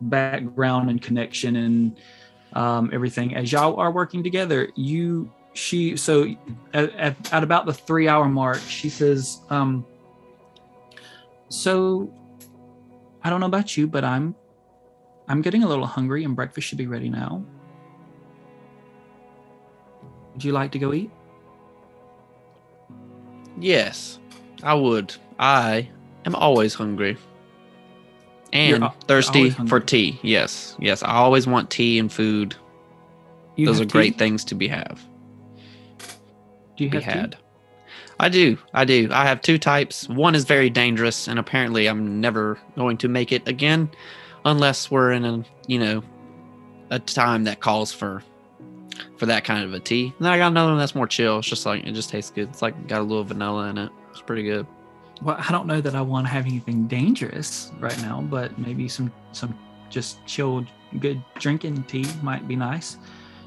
background 0.00 0.90
and 0.90 1.00
connection 1.00 1.56
and 1.56 1.96
um, 2.54 2.90
everything. 2.92 3.34
As 3.36 3.52
y'all 3.52 3.76
are 3.76 3.90
working 3.90 4.22
together, 4.22 4.70
you 4.74 5.30
she 5.52 5.96
so 5.96 6.34
at, 6.74 6.92
at, 6.94 7.32
at 7.32 7.42
about 7.42 7.66
the 7.66 7.72
three 7.72 8.08
hour 8.08 8.26
mark, 8.28 8.60
she 8.68 8.88
says, 8.88 9.40
um, 9.50 9.86
"So 11.48 12.12
I 13.22 13.30
don't 13.30 13.40
know 13.40 13.46
about 13.46 13.76
you, 13.76 13.86
but 13.86 14.04
I'm 14.04 14.34
I'm 15.28 15.42
getting 15.42 15.62
a 15.62 15.68
little 15.68 15.86
hungry, 15.86 16.24
and 16.24 16.36
breakfast 16.36 16.68
should 16.68 16.78
be 16.78 16.86
ready 16.86 17.08
now. 17.08 17.44
Would 20.32 20.44
you 20.44 20.52
like 20.52 20.72
to 20.72 20.78
go 20.78 20.92
eat?" 20.92 21.10
Yes, 23.58 24.18
I 24.62 24.74
would. 24.74 25.14
I 25.38 25.88
am 26.24 26.34
always 26.34 26.74
hungry. 26.74 27.16
And 28.52 28.84
al- 28.84 28.96
thirsty 29.06 29.50
for 29.50 29.80
tea. 29.80 30.18
Yes, 30.22 30.76
yes. 30.78 31.02
I 31.02 31.14
always 31.14 31.46
want 31.46 31.70
tea 31.70 31.98
and 31.98 32.12
food. 32.12 32.54
You 33.56 33.66
Those 33.66 33.80
are 33.80 33.84
have 33.84 33.92
great 33.92 34.18
things 34.18 34.44
to 34.46 34.54
be 34.54 34.68
have. 34.68 35.04
Do 36.76 36.84
you 36.84 36.90
be 36.90 37.00
have 37.00 37.12
tea? 37.12 37.18
had. 37.18 37.36
I 38.18 38.28
do. 38.28 38.56
I 38.72 38.84
do. 38.84 39.08
I 39.10 39.26
have 39.26 39.42
two 39.42 39.58
types. 39.58 40.08
One 40.08 40.34
is 40.34 40.44
very 40.44 40.70
dangerous, 40.70 41.28
and 41.28 41.38
apparently 41.38 41.86
I'm 41.86 42.20
never 42.20 42.58
going 42.76 42.96
to 42.98 43.08
make 43.08 43.32
it 43.32 43.46
again, 43.46 43.90
unless 44.44 44.90
we're 44.90 45.12
in 45.12 45.24
a 45.24 45.44
you 45.66 45.78
know 45.78 46.02
a 46.90 46.98
time 46.98 47.44
that 47.44 47.60
calls 47.60 47.92
for 47.92 48.22
for 49.16 49.26
that 49.26 49.44
kind 49.44 49.64
of 49.64 49.74
a 49.74 49.80
tea. 49.80 50.12
And 50.16 50.26
then 50.26 50.32
I 50.32 50.38
got 50.38 50.48
another 50.48 50.70
one 50.70 50.78
that's 50.78 50.94
more 50.94 51.06
chill. 51.06 51.38
It's 51.38 51.48
just 51.48 51.66
like 51.66 51.84
it 51.84 51.92
just 51.92 52.10
tastes 52.10 52.30
good. 52.30 52.48
It's 52.48 52.62
like 52.62 52.86
got 52.88 53.00
a 53.00 53.04
little 53.04 53.24
vanilla 53.24 53.68
in 53.68 53.78
it. 53.78 53.90
It's 54.10 54.20
pretty 54.20 54.42
good. 54.42 54.66
Well, 55.22 55.36
I 55.38 55.50
don't 55.50 55.66
know 55.66 55.80
that 55.80 55.94
I 55.94 56.02
want 56.02 56.26
to 56.26 56.32
have 56.32 56.44
anything 56.44 56.86
dangerous 56.86 57.72
right 57.80 57.96
now, 58.02 58.20
but 58.20 58.58
maybe 58.58 58.88
some 58.88 59.12
some 59.32 59.58
just 59.88 60.24
chilled, 60.26 60.66
good 61.00 61.22
drinking 61.38 61.84
tea 61.84 62.06
might 62.22 62.46
be 62.46 62.56
nice. 62.56 62.98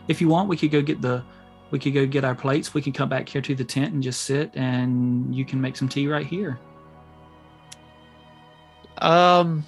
If 0.07 0.19
you 0.21 0.27
want, 0.27 0.49
we 0.49 0.57
could 0.57 0.71
go 0.71 0.81
get 0.81 1.01
the 1.01 1.23
we 1.71 1.77
could 1.77 1.93
go 1.93 2.05
get 2.05 2.23
our 2.23 2.35
plates. 2.35 2.73
We 2.73 2.81
can 2.81 2.93
come 2.93 3.09
back 3.09 3.29
here 3.29 3.41
to 3.41 3.53
the 3.53 3.63
tent 3.63 3.93
and 3.93 4.01
just 4.01 4.21
sit, 4.21 4.51
and 4.55 5.33
you 5.35 5.45
can 5.45 5.61
make 5.61 5.77
some 5.77 5.87
tea 5.87 6.07
right 6.07 6.25
here. 6.25 6.59
Um. 8.97 9.63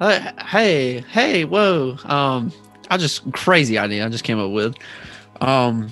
uh, 0.00 0.32
hey, 0.46 1.04
hey, 1.10 1.44
whoa. 1.44 1.96
Um. 2.04 2.52
I 2.94 2.96
just 2.96 3.30
crazy 3.32 3.76
idea 3.76 4.06
I 4.06 4.08
just 4.08 4.24
came 4.24 4.38
up 4.38 4.52
with. 4.52 4.74
Um. 5.40 5.90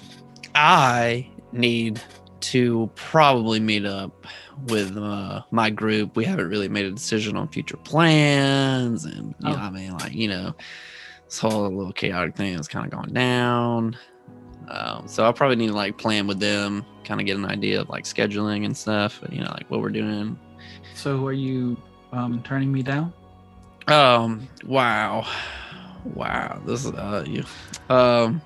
I 0.54 1.28
need 1.52 2.00
to 2.40 2.90
probably 2.94 3.58
meet 3.58 3.86
up 3.86 4.26
with 4.68 4.96
uh, 4.98 5.42
my 5.50 5.70
group. 5.70 6.14
We 6.14 6.24
haven't 6.26 6.48
really 6.50 6.68
made 6.68 6.84
a 6.84 6.90
decision 6.90 7.36
on 7.38 7.48
future 7.48 7.78
plans, 7.78 9.04
and 9.06 9.28
you 9.40 9.48
Oh. 9.48 9.52
know, 9.52 9.56
I 9.56 9.70
mean, 9.70 9.92
like 9.96 10.12
you 10.14 10.28
know, 10.28 10.54
this 11.26 11.38
whole 11.38 11.70
little 11.74 11.92
chaotic 11.92 12.36
thing 12.36 12.52
is 12.58 12.68
kind 12.68 12.84
of 12.84 12.92
going 12.92 13.12
down. 13.14 13.96
Um, 14.68 15.08
so 15.08 15.26
I 15.26 15.32
probably 15.32 15.56
need 15.56 15.68
to 15.68 15.72
like 15.74 15.96
plan 15.98 16.26
with 16.26 16.38
them, 16.38 16.84
kind 17.04 17.18
of 17.20 17.26
get 17.26 17.36
an 17.36 17.46
idea 17.46 17.80
of 17.80 17.88
like 17.88 18.04
scheduling 18.04 18.64
and 18.66 18.76
stuff. 18.76 19.22
and, 19.22 19.32
You 19.32 19.40
know, 19.40 19.50
like 19.52 19.68
what 19.70 19.80
we're 19.80 19.88
doing. 19.88 20.38
So, 20.94 21.26
are 21.26 21.32
you 21.32 21.76
um, 22.12 22.42
turning 22.44 22.70
me 22.70 22.82
down? 22.82 23.12
Um. 23.88 24.46
Wow. 24.66 25.26
Wow. 26.04 26.60
This 26.66 26.84
is 26.84 26.92
uh 26.92 27.24
you. 27.26 27.44
Um. 27.88 28.40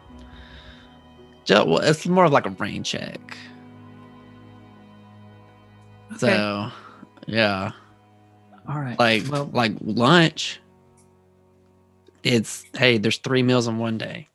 Just, 1.44 1.66
well, 1.68 1.78
it's 1.78 2.04
more 2.06 2.24
of 2.24 2.32
like 2.32 2.44
a 2.46 2.50
rain 2.50 2.82
check. 2.82 3.36
So, 6.18 6.70
yeah, 7.26 7.72
All 8.68 8.80
right. 8.80 8.98
like 8.98 9.24
well, 9.30 9.48
like 9.52 9.74
lunch. 9.80 10.60
It's 12.24 12.64
hey, 12.76 12.98
there's 12.98 13.18
three 13.18 13.42
meals 13.44 13.68
in 13.68 13.78
one 13.78 13.96
day. 13.96 14.28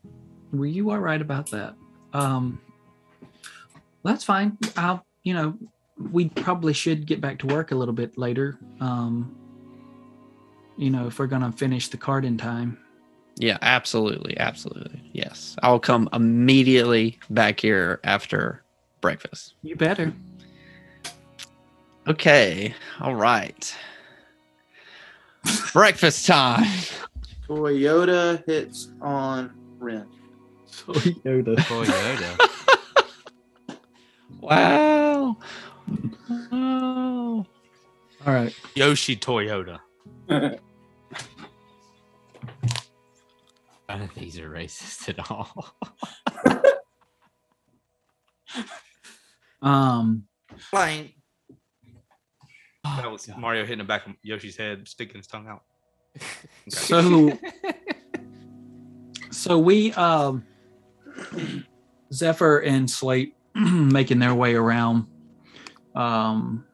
Well, 0.54 0.68
you 0.68 0.92
are 0.92 1.00
right 1.00 1.22
about 1.22 1.50
that. 1.52 1.76
Um, 2.14 2.62
that's 4.04 4.24
fine. 4.24 4.58
I'll, 4.78 5.06
you 5.24 5.34
know, 5.34 5.58
we 6.12 6.30
probably 6.30 6.74
should 6.74 7.06
get 7.06 7.20
back 7.20 7.40
to 7.40 7.48
work 7.48 7.72
a 7.72 7.76
little 7.76 7.94
bit 7.94 8.18
later. 8.18 8.58
Um, 8.80 9.36
you 10.78 10.90
know, 10.90 11.08
if 11.08 11.20
we're 11.20 11.28
gonna 11.28 11.52
finish 11.52 11.90
the 11.90 11.98
card 11.98 12.24
in 12.24 12.38
time. 12.38 12.78
Yeah, 13.42 13.58
absolutely, 13.64 14.38
absolutely. 14.38 15.02
Yes, 15.14 15.56
I'll 15.64 15.80
come 15.80 16.08
immediately 16.14 17.18
back 17.32 17.60
here 17.60 18.00
after 18.04 18.64
breakfast. 19.02 19.56
You 19.64 19.76
better. 19.76 20.14
Okay, 22.08 22.76
all 23.00 23.16
right. 23.16 23.76
breakfast 25.74 26.28
time. 26.28 26.68
Toyota 27.50 28.44
hits 28.46 28.92
on 29.02 29.52
Ren. 29.80 30.06
Toyota. 30.72 31.56
Toyota. 31.56 32.48
Wow. 34.40 35.38
Wow. 36.28 37.46
All 38.26 38.34
right. 38.34 38.56
Yoshi 38.76 39.16
Toyota. 39.16 39.80
None 43.92 44.04
of 44.04 44.16
these 44.16 44.40
are 44.40 44.50
racist 44.50 45.10
at 45.10 45.30
all. 45.30 45.76
Um. 49.64 50.24
Flying. 50.58 51.12
That 52.84 53.06
Oh, 53.06 53.12
was 53.12 53.28
God. 53.28 53.38
Mario 53.38 53.62
hitting 53.64 53.78
the 53.78 53.84
back 53.84 54.08
of 54.08 54.14
Yoshi's 54.24 54.58
head, 54.58 54.88
sticking 54.88 55.18
his 55.18 55.28
tongue 55.28 55.48
out. 55.48 55.62
Okay. 56.18 56.26
So. 56.70 57.38
so 59.30 59.60
we 59.60 59.94
um. 59.94 60.44
Zephyr 62.14 62.58
and 62.60 62.90
Slate 62.90 63.36
making 63.56 64.18
their 64.18 64.34
way 64.34 64.56
around, 64.56 65.06
um, 65.94 66.66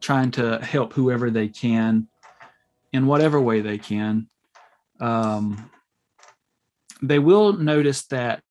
trying 0.00 0.30
to 0.32 0.58
help 0.58 0.94
whoever 0.94 1.30
they 1.30 1.48
can, 1.48 2.08
in 2.94 3.06
whatever 3.06 3.38
way 3.40 3.60
they 3.60 3.76
can. 3.76 4.26
Um, 5.00 5.70
they 7.02 7.18
will 7.18 7.54
notice 7.54 8.06
that 8.06 8.42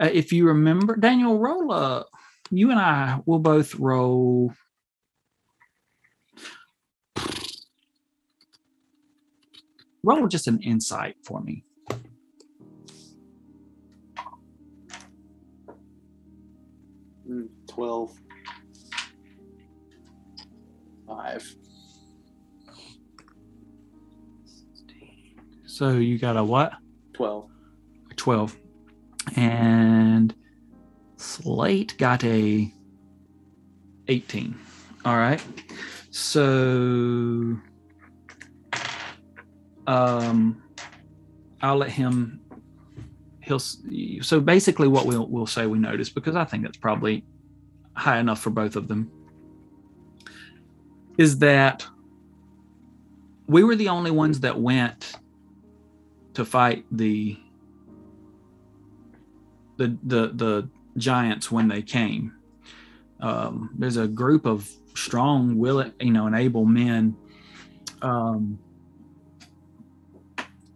uh, 0.00 0.10
if 0.12 0.32
you 0.32 0.46
remember, 0.46 0.96
Daniel, 0.96 1.38
roll 1.38 1.72
a. 1.72 2.04
You 2.50 2.70
and 2.70 2.78
I 2.78 3.20
will 3.26 3.40
both 3.40 3.74
roll. 3.74 4.52
Roll 10.02 10.28
just 10.28 10.46
an 10.46 10.60
insight 10.62 11.16
for 11.24 11.40
me. 11.40 11.64
Mm, 17.28 17.48
Twelve. 17.68 18.12
Five. 21.06 21.54
So 25.66 25.92
you 25.92 26.18
got 26.18 26.36
a 26.36 26.44
what? 26.44 26.72
Twelve. 27.18 27.50
12. 28.14 28.56
And 29.34 30.32
Slate 31.16 31.98
got 31.98 32.22
a 32.22 32.72
18. 34.06 34.56
All 35.04 35.16
right. 35.16 35.42
So 36.10 37.56
um 39.88 40.62
I'll 41.60 41.78
let 41.78 41.90
him 41.90 42.40
he'll 43.40 43.58
so 43.58 44.38
basically 44.38 44.86
what 44.86 45.04
we'll 45.04 45.26
we'll 45.26 45.44
say 45.44 45.66
we 45.66 45.80
noticed 45.80 46.14
because 46.14 46.36
I 46.36 46.44
think 46.44 46.62
that's 46.62 46.78
probably 46.78 47.24
high 47.94 48.20
enough 48.20 48.40
for 48.40 48.50
both 48.50 48.76
of 48.76 48.86
them 48.86 49.10
is 51.18 51.40
that 51.40 51.84
we 53.48 53.64
were 53.64 53.74
the 53.74 53.88
only 53.88 54.12
ones 54.12 54.38
that 54.38 54.60
went 54.60 55.14
to 56.38 56.44
fight 56.44 56.84
the 56.92 57.36
the 59.76 59.98
the 60.04 60.28
the 60.28 60.68
giants 60.96 61.50
when 61.50 61.66
they 61.66 61.82
came. 61.82 62.32
Um, 63.20 63.70
there's 63.76 63.96
a 63.96 64.06
group 64.06 64.46
of 64.46 64.70
strong, 64.94 65.58
willing, 65.58 65.92
you 66.00 66.12
know, 66.12 66.28
and 66.28 66.36
able 66.36 66.64
men, 66.64 67.16
um, 68.02 68.60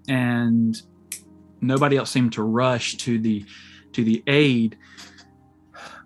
and 0.08 0.82
nobody 1.60 1.96
else 1.96 2.10
seemed 2.10 2.32
to 2.32 2.42
rush 2.42 2.96
to 2.96 3.20
the 3.20 3.44
to 3.92 4.02
the 4.02 4.20
aid 4.26 4.76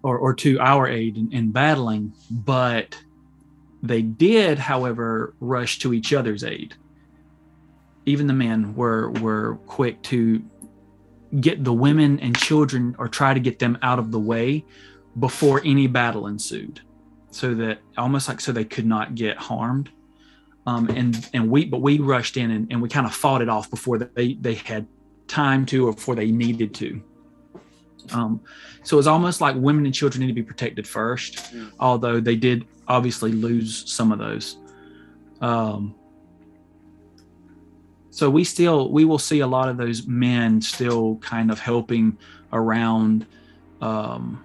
or 0.02 0.18
or 0.18 0.34
to 0.34 0.60
our 0.60 0.86
aid 0.86 1.16
in, 1.16 1.32
in 1.32 1.50
battling, 1.50 2.12
but 2.30 2.94
they 3.82 4.02
did, 4.02 4.58
however, 4.58 5.34
rush 5.40 5.78
to 5.78 5.94
each 5.94 6.12
other's 6.12 6.44
aid. 6.44 6.74
Even 8.06 8.26
the 8.26 8.32
men 8.32 8.74
were 8.74 9.10
were 9.10 9.58
quick 9.66 10.00
to 10.04 10.42
get 11.40 11.64
the 11.64 11.72
women 11.72 12.18
and 12.20 12.36
children 12.36 12.94
or 12.98 13.08
try 13.08 13.34
to 13.34 13.40
get 13.40 13.58
them 13.58 13.76
out 13.82 13.98
of 13.98 14.10
the 14.12 14.20
way 14.20 14.64
before 15.18 15.60
any 15.64 15.86
battle 15.86 16.26
ensued. 16.28 16.80
So 17.30 17.54
that 17.54 17.80
almost 17.98 18.28
like 18.28 18.40
so 18.40 18.52
they 18.52 18.64
could 18.64 18.86
not 18.86 19.14
get 19.14 19.36
harmed. 19.36 19.90
Um, 20.66 20.88
and 20.90 21.28
and 21.34 21.50
we 21.50 21.64
but 21.66 21.80
we 21.82 21.98
rushed 21.98 22.36
in 22.36 22.50
and, 22.50 22.66
and 22.70 22.80
we 22.80 22.88
kind 22.88 23.06
of 23.06 23.14
fought 23.14 23.42
it 23.42 23.48
off 23.48 23.68
before 23.70 23.98
they 23.98 24.34
they 24.34 24.54
had 24.54 24.86
time 25.28 25.66
to 25.66 25.88
or 25.88 25.92
before 25.92 26.14
they 26.14 26.30
needed 26.30 26.74
to. 26.74 27.02
Um, 28.12 28.40
so 28.84 28.98
it's 28.98 29.08
almost 29.08 29.40
like 29.40 29.56
women 29.56 29.84
and 29.84 29.94
children 29.94 30.20
need 30.20 30.28
to 30.28 30.32
be 30.32 30.42
protected 30.42 30.86
first 30.86 31.36
Mm. 31.52 31.72
although 31.80 32.20
they 32.20 32.36
did 32.36 32.64
obviously 32.86 33.32
lose 33.32 33.92
some 33.92 34.12
of 34.12 34.18
those. 34.20 34.58
Um, 35.40 35.94
so 38.16 38.30
we 38.30 38.44
still 38.44 38.90
we 38.90 39.04
will 39.04 39.18
see 39.18 39.40
a 39.40 39.46
lot 39.46 39.68
of 39.68 39.76
those 39.76 40.06
men 40.06 40.58
still 40.62 41.16
kind 41.16 41.50
of 41.50 41.60
helping 41.60 42.16
around 42.50 43.26
um, 43.82 44.42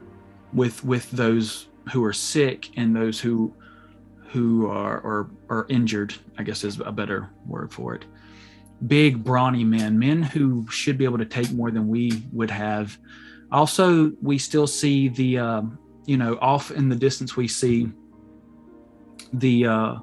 with 0.52 0.84
with 0.84 1.10
those 1.12 1.70
who 1.94 2.04
are 2.04 2.12
sick 2.12 2.70
and 2.76 2.94
those 2.94 3.18
who 3.18 3.54
who 4.28 4.68
are 4.68 5.00
or 5.00 5.32
are 5.48 5.66
injured 5.70 6.14
i 6.38 6.44
guess 6.44 6.66
is 6.66 6.82
a 6.82 6.92
better 6.92 7.30
word 7.48 7.72
for 7.72 7.96
it. 7.96 8.04
Big 8.88 9.24
brawny 9.24 9.64
men 9.64 9.98
men 9.98 10.22
who 10.22 10.68
should 10.70 10.98
be 10.98 11.06
able 11.06 11.20
to 11.20 11.26
take 11.26 11.50
more 11.54 11.72
than 11.72 11.88
we 11.88 12.24
would 12.34 12.52
have. 12.52 12.98
Also 13.54 14.12
we 14.22 14.38
still 14.38 14.68
see 14.68 15.08
the 15.08 15.38
um, 15.38 15.80
you 16.06 16.18
know 16.18 16.38
off 16.42 16.72
in 16.72 16.90
the 16.90 16.96
distance 16.98 17.38
we 17.38 17.48
see 17.48 17.90
the 19.32 19.66
uh 19.66 19.96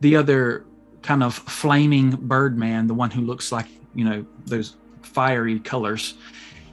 the 0.00 0.16
other 0.16 0.64
kind 1.04 1.22
of 1.22 1.34
flaming 1.34 2.10
bird-man, 2.10 2.86
the 2.88 2.94
one 2.94 3.10
who 3.10 3.20
looks 3.20 3.52
like 3.52 3.66
you 3.94 4.04
know 4.04 4.24
those 4.46 4.74
fiery 5.02 5.60
colors, 5.60 6.14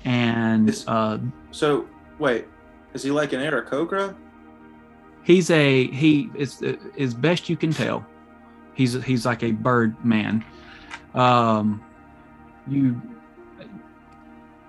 and 0.05 0.69
Is- 0.69 0.87
uh, 0.87 1.19
So 1.51 1.85
wait, 2.17 2.47
is 2.95 3.03
he 3.03 3.11
like 3.11 3.33
an 3.33 3.41
Aarakocra? 3.41 4.15
he's 5.23 5.51
a 5.51 5.85
he 5.91 6.31
is 6.33 6.63
as 6.97 7.13
best 7.13 7.47
you 7.47 7.55
can 7.55 7.71
tell, 7.71 8.03
he's 8.73 8.93
he's 9.03 9.23
like 9.25 9.43
a 9.43 9.51
bird 9.51 9.93
man. 10.03 10.43
Um, 11.13 11.83
you 12.67 12.99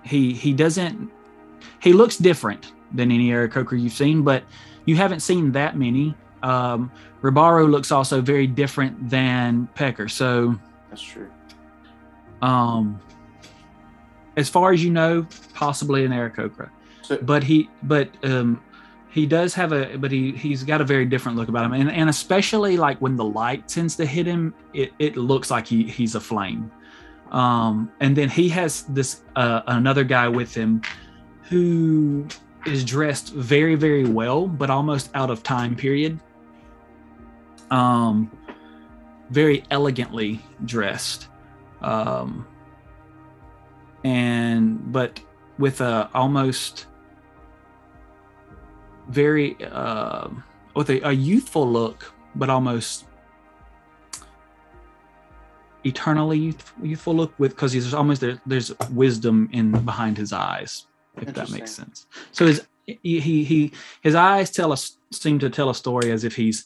he 0.03 0.33
he 0.33 0.53
doesn't 0.53 1.09
he 1.79 1.93
looks 1.93 2.17
different 2.17 2.73
than 2.93 3.11
any 3.11 3.29
Aarakocra 3.29 3.81
you've 3.81 3.93
seen, 3.93 4.21
but 4.23 4.43
you 4.85 4.95
haven't 4.95 5.21
seen 5.21 5.51
that 5.53 5.75
many. 5.77 6.13
Um, 6.43 6.91
Ribaru 7.21 7.69
looks 7.71 7.91
also 7.91 8.21
very 8.21 8.47
different 8.47 9.09
than 9.09 9.67
Pecker, 9.75 10.07
so. 10.09 10.55
That's 10.89 11.01
true. 11.01 11.31
um 12.41 12.99
as 14.35 14.49
far 14.49 14.73
as 14.73 14.83
you 14.83 14.91
know 14.91 15.25
possibly 15.53 16.05
an 16.05 16.11
Aarakocra 16.11 16.69
So 17.01 17.17
but 17.21 17.43
he 17.43 17.69
but 17.83 18.09
um 18.23 18.61
he 19.09 19.25
does 19.25 19.53
have 19.55 19.71
a 19.71 19.97
but 19.97 20.11
he 20.11 20.31
he's 20.33 20.63
got 20.63 20.81
a 20.81 20.83
very 20.83 21.05
different 21.05 21.37
look 21.37 21.49
about 21.49 21.65
him 21.65 21.73
and, 21.73 21.89
and 21.91 22.09
especially 22.09 22.77
like 22.77 22.97
when 22.99 23.15
the 23.15 23.23
light 23.25 23.67
tends 23.67 23.95
to 23.97 24.05
hit 24.05 24.25
him 24.25 24.53
it, 24.73 24.91
it 24.99 25.17
looks 25.17 25.49
like 25.51 25.65
he 25.67 25.83
he's 25.83 26.15
a 26.15 26.19
flame 26.19 26.71
um 27.31 27.91
and 28.01 28.15
then 28.15 28.29
he 28.29 28.49
has 28.49 28.83
this 28.83 29.21
uh 29.35 29.61
another 29.67 30.03
guy 30.03 30.27
with 30.27 30.53
him 30.53 30.81
who 31.49 32.27
is 32.65 32.83
dressed 32.83 33.33
very 33.33 33.75
very 33.75 34.05
well 34.05 34.47
but 34.47 34.69
almost 34.69 35.09
out 35.15 35.29
of 35.29 35.43
time 35.43 35.75
period 35.75 36.19
um 37.73 38.15
very 39.29 39.63
elegantly 39.71 40.39
dressed. 40.65 41.27
Um 41.81 42.47
and 44.03 44.91
but 44.91 45.19
with 45.57 45.81
a 45.81 46.09
almost 46.13 46.87
very 49.09 49.57
uh, 49.65 50.27
with 50.75 50.89
a, 50.89 51.07
a 51.07 51.11
youthful 51.11 51.69
look 51.69 52.13
but 52.35 52.49
almost 52.49 53.05
eternally 55.83 56.39
youth, 56.39 56.73
youthful 56.81 57.13
look 57.13 57.33
with 57.37 57.51
because 57.51 57.71
he's 57.73 57.93
almost 57.93 58.21
there, 58.21 58.41
there's 58.45 58.71
wisdom 58.91 59.49
in 59.51 59.71
behind 59.83 60.17
his 60.17 60.31
eyes 60.31 60.87
if 61.17 61.33
that 61.33 61.51
makes 61.51 61.71
sense. 61.71 62.07
So 62.31 62.47
his 62.47 62.67
he 62.85 63.19
he 63.19 63.71
his 64.01 64.15
eyes 64.15 64.49
tell 64.51 64.71
us 64.71 64.97
seem 65.11 65.39
to 65.39 65.49
tell 65.49 65.69
a 65.69 65.75
story 65.75 66.11
as 66.11 66.23
if 66.23 66.35
he's 66.35 66.65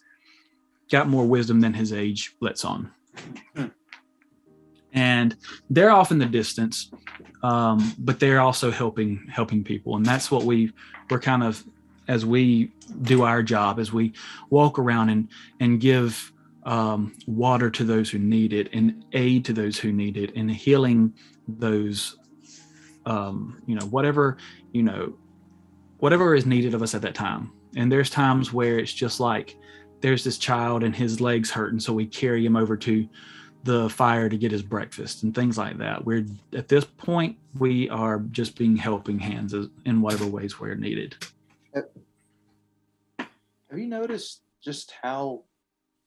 got 0.89 1.07
more 1.07 1.25
wisdom 1.25 1.59
than 1.61 1.73
his 1.73 1.93
age 1.93 2.35
lets 2.39 2.63
on 2.65 2.91
Hmm. 3.55 3.65
and 4.93 5.35
they're 5.71 5.89
off 5.89 6.11
in 6.11 6.19
the 6.19 6.25
distance 6.25 6.91
um, 7.41 7.93
but 7.97 8.19
they're 8.19 8.39
also 8.39 8.69
helping 8.69 9.27
helping 9.31 9.63
people 9.63 9.95
and 9.95 10.05
that's 10.05 10.29
what 10.29 10.43
we 10.43 10.71
we're 11.09 11.19
kind 11.19 11.43
of 11.43 11.63
as 12.07 12.25
we 12.25 12.71
do 13.01 13.23
our 13.23 13.41
job 13.41 13.79
as 13.79 13.91
we 13.91 14.13
walk 14.49 14.77
around 14.77 15.09
and 15.09 15.29
and 15.59 15.79
give 15.79 16.31
um, 16.65 17.15
water 17.25 17.69
to 17.71 17.83
those 17.83 18.09
who 18.09 18.19
need 18.19 18.53
it 18.53 18.69
and 18.73 19.03
aid 19.13 19.45
to 19.45 19.53
those 19.53 19.79
who 19.79 19.91
need 19.91 20.15
it 20.17 20.35
and 20.35 20.51
healing 20.51 21.13
those 21.47 22.17
um, 23.07 23.61
you 23.65 23.73
know 23.75 23.85
whatever 23.87 24.37
you 24.73 24.83
know 24.83 25.13
whatever 25.99 26.35
is 26.35 26.45
needed 26.45 26.73
of 26.73 26.81
us 26.81 26.93
at 26.93 27.01
that 27.01 27.15
time. 27.15 27.51
And 27.75 27.91
there's 27.91 28.09
times 28.09 28.53
where 28.53 28.79
it's 28.79 28.93
just 28.93 29.19
like 29.19 29.57
there's 30.01 30.23
this 30.23 30.37
child 30.37 30.83
and 30.83 30.95
his 30.95 31.21
legs 31.21 31.51
hurt, 31.51 31.71
and 31.71 31.81
so 31.81 31.93
we 31.93 32.05
carry 32.05 32.45
him 32.45 32.55
over 32.55 32.77
to 32.77 33.07
the 33.63 33.89
fire 33.89 34.29
to 34.29 34.37
get 34.37 34.51
his 34.51 34.63
breakfast 34.63 35.23
and 35.23 35.35
things 35.35 35.57
like 35.57 35.77
that. 35.77 36.05
We're 36.05 36.25
at 36.53 36.67
this 36.67 36.85
point 36.85 37.37
we 37.57 37.89
are 37.89 38.19
just 38.31 38.57
being 38.57 38.77
helping 38.77 39.19
hands 39.19 39.53
in 39.53 40.01
whatever 40.01 40.25
ways 40.25 40.59
we're 40.59 40.75
needed. 40.75 41.15
Have 41.73 43.77
you 43.77 43.87
noticed 43.87 44.41
just 44.63 44.93
how 45.01 45.43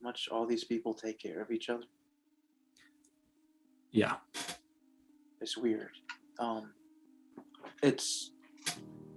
much 0.01 0.29
all 0.33 0.47
these 0.47 0.65
people 0.65 0.95
take 0.95 1.19
care 1.19 1.43
of 1.43 1.51
each 1.51 1.69
other? 1.69 1.85
Yeah. 3.91 4.15
It's 5.41 5.57
weird. 5.57 5.91
Um, 6.39 6.73
it's 7.83 8.31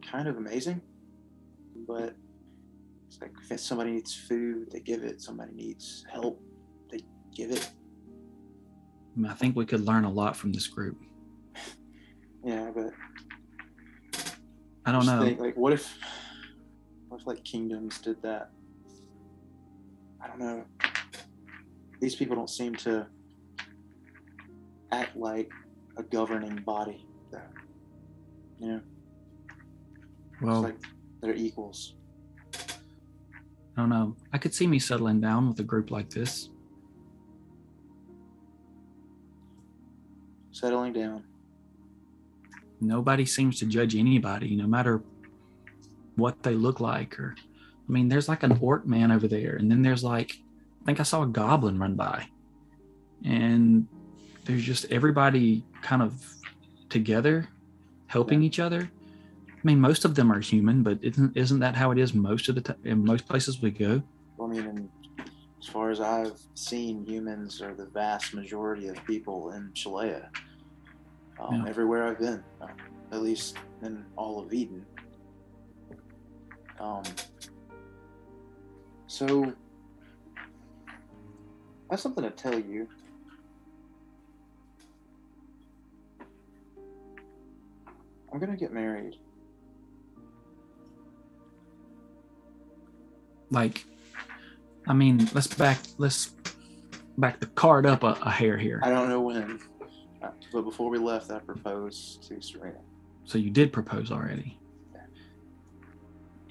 kind 0.01 0.28
of 0.28 0.38
amazing, 0.38 0.82
but 1.88 2.15
it's 3.14 3.22
like 3.22 3.32
if 3.51 3.59
somebody 3.59 3.91
needs 3.91 4.16
food, 4.16 4.72
they 4.72 4.80
give 4.80 5.03
it. 5.03 5.22
Somebody 5.22 5.53
needs 5.53 6.05
help, 6.11 6.41
they 6.91 6.99
give 7.36 7.51
it. 7.51 7.70
I, 9.16 9.20
mean, 9.20 9.32
I 9.32 9.36
think 9.36 9.55
we 9.55 9.66
could 9.66 9.86
learn 9.86 10.05
a 10.05 10.11
lot 10.11 10.36
from 10.36 10.51
this 10.51 10.68
group. 10.68 10.97
Yeah, 12.45 12.72
but 12.76 12.91
I 14.86 14.91
don't 14.91 15.05
know. 15.05 15.24
Think, 15.24 15.39
like, 15.39 15.55
what 15.55 15.72
if, 15.72 15.97
what 17.07 17.22
if 17.22 17.26
like 17.26 17.41
kingdoms 17.45 17.99
did 17.99 18.22
that? 18.22 18.49
I 20.22 20.28
don't 20.28 20.39
know. 20.39 20.66
These 22.01 22.16
people 22.16 22.36
don't 22.36 22.49
seem 22.49 22.76
to 22.76 23.07
act 24.91 25.16
like 25.16 25.49
a 25.95 26.03
governing 26.03 26.57
body. 26.66 27.07
Though. 27.32 27.39
You 28.59 28.68
know, 28.68 28.82
well, 30.41 30.66
it's 30.66 30.74
like 30.74 30.91
they're 31.22 31.34
equals. 31.34 31.95
I 33.76 33.82
don't 33.82 33.89
know. 33.89 34.15
I 34.32 34.38
could 34.38 34.53
see 34.53 34.67
me 34.67 34.80
settling 34.80 35.19
down 35.19 35.47
with 35.47 35.59
a 35.59 35.63
group 35.63 35.89
like 35.89 36.09
this. 36.09 36.49
Settling 40.51 40.93
down. 40.93 41.24
Nobody 42.80 43.26
seems 43.26 43.57
to 43.59 43.65
judge 43.65 43.95
anybody, 43.95 44.55
no 44.55 44.67
matter 44.67 45.01
what 46.15 46.43
they 46.43 46.53
look 46.53 46.80
like. 46.80 47.19
Or, 47.19 47.36
I 47.38 47.91
mean, 47.91 48.09
there's 48.09 48.30
like 48.30 48.43
an 48.43 48.59
orc 48.61 48.86
man 48.86 49.11
over 49.11 49.28
there, 49.28 49.55
and 49.55 49.71
then 49.71 49.82
there's 49.82 50.03
like, 50.03 50.38
I 50.82 50.86
think 50.86 50.99
I 50.99 51.03
saw 51.03 51.24
a 51.24 51.28
goblin 51.28 51.80
run 51.80 51.95
by, 51.95 52.28
and 53.26 53.88
there's 54.45 54.63
just 54.63 54.86
everybody 54.91 55.63
kind 55.82 56.01
of 56.01 56.13
together, 56.89 57.49
helping 58.07 58.43
each 58.43 58.59
other. 58.59 58.91
I 59.64 59.68
mean, 59.68 59.80
most 59.80 60.03
of 60.03 60.16
them 60.16 60.30
are 60.32 60.41
human, 60.41 60.84
but 60.84 60.99
isn't 61.01 61.38
isn't 61.38 61.59
that 61.59 61.76
how 61.76 61.91
it 61.91 61.97
is 61.97 62.14
most 62.14 62.49
of 62.49 62.55
the 62.55 62.61
time 62.61 62.80
in 62.84 63.05
most 63.05 63.28
places 63.28 63.61
we 63.61 63.72
go? 63.72 64.03
I 64.41 64.47
mean, 64.47 64.89
as 65.61 65.68
far 65.68 65.89
as 65.89 66.01
I've 66.01 66.38
seen, 66.53 67.05
humans 67.05 67.61
are 67.61 67.74
the 67.74 67.86
vast 67.86 68.34
majority 68.34 68.89
of 68.89 69.01
people 69.05 69.51
in 69.51 69.72
Shalea. 69.74 70.28
Um, 71.39 71.64
Yeah. 71.64 71.70
Everywhere 71.70 72.07
I've 72.07 72.20
been, 72.20 72.43
uh, 72.61 72.68
at 73.14 73.22
least 73.22 73.57
in 73.82 74.03
all 74.18 74.43
of 74.43 74.51
Eden. 74.53 74.86
Um, 76.80 77.03
so, 79.07 79.45
I 81.89 81.91
have 81.91 82.01
something 82.01 82.24
to 82.26 82.32
tell 82.32 82.59
you. 82.59 82.89
I'm 88.34 88.39
gonna 88.39 88.57
get 88.57 88.74
married. 88.74 89.16
Like, 93.54 93.86
I 94.88 94.93
mean, 94.93 95.30
let's 95.34 95.47
back 95.47 95.78
let's 95.99 96.32
back 97.20 97.39
the 97.39 97.45
card 97.45 97.86
up 97.86 98.04
a, 98.04 98.18
a 98.24 98.32
hair 98.32 98.58
here. 98.58 98.82
I 98.84 98.89
don't 98.89 99.08
know 99.10 99.22
when, 99.22 99.60
but 100.51 100.64
before 100.64 100.89
we 100.89 100.97
left, 100.97 101.30
I 101.32 101.38
proposed 101.39 102.28
to 102.28 102.41
Serena. 102.41 102.80
So 103.26 103.38
you 103.38 103.51
did 103.51 103.72
propose 103.72 104.12
already. 104.12 104.60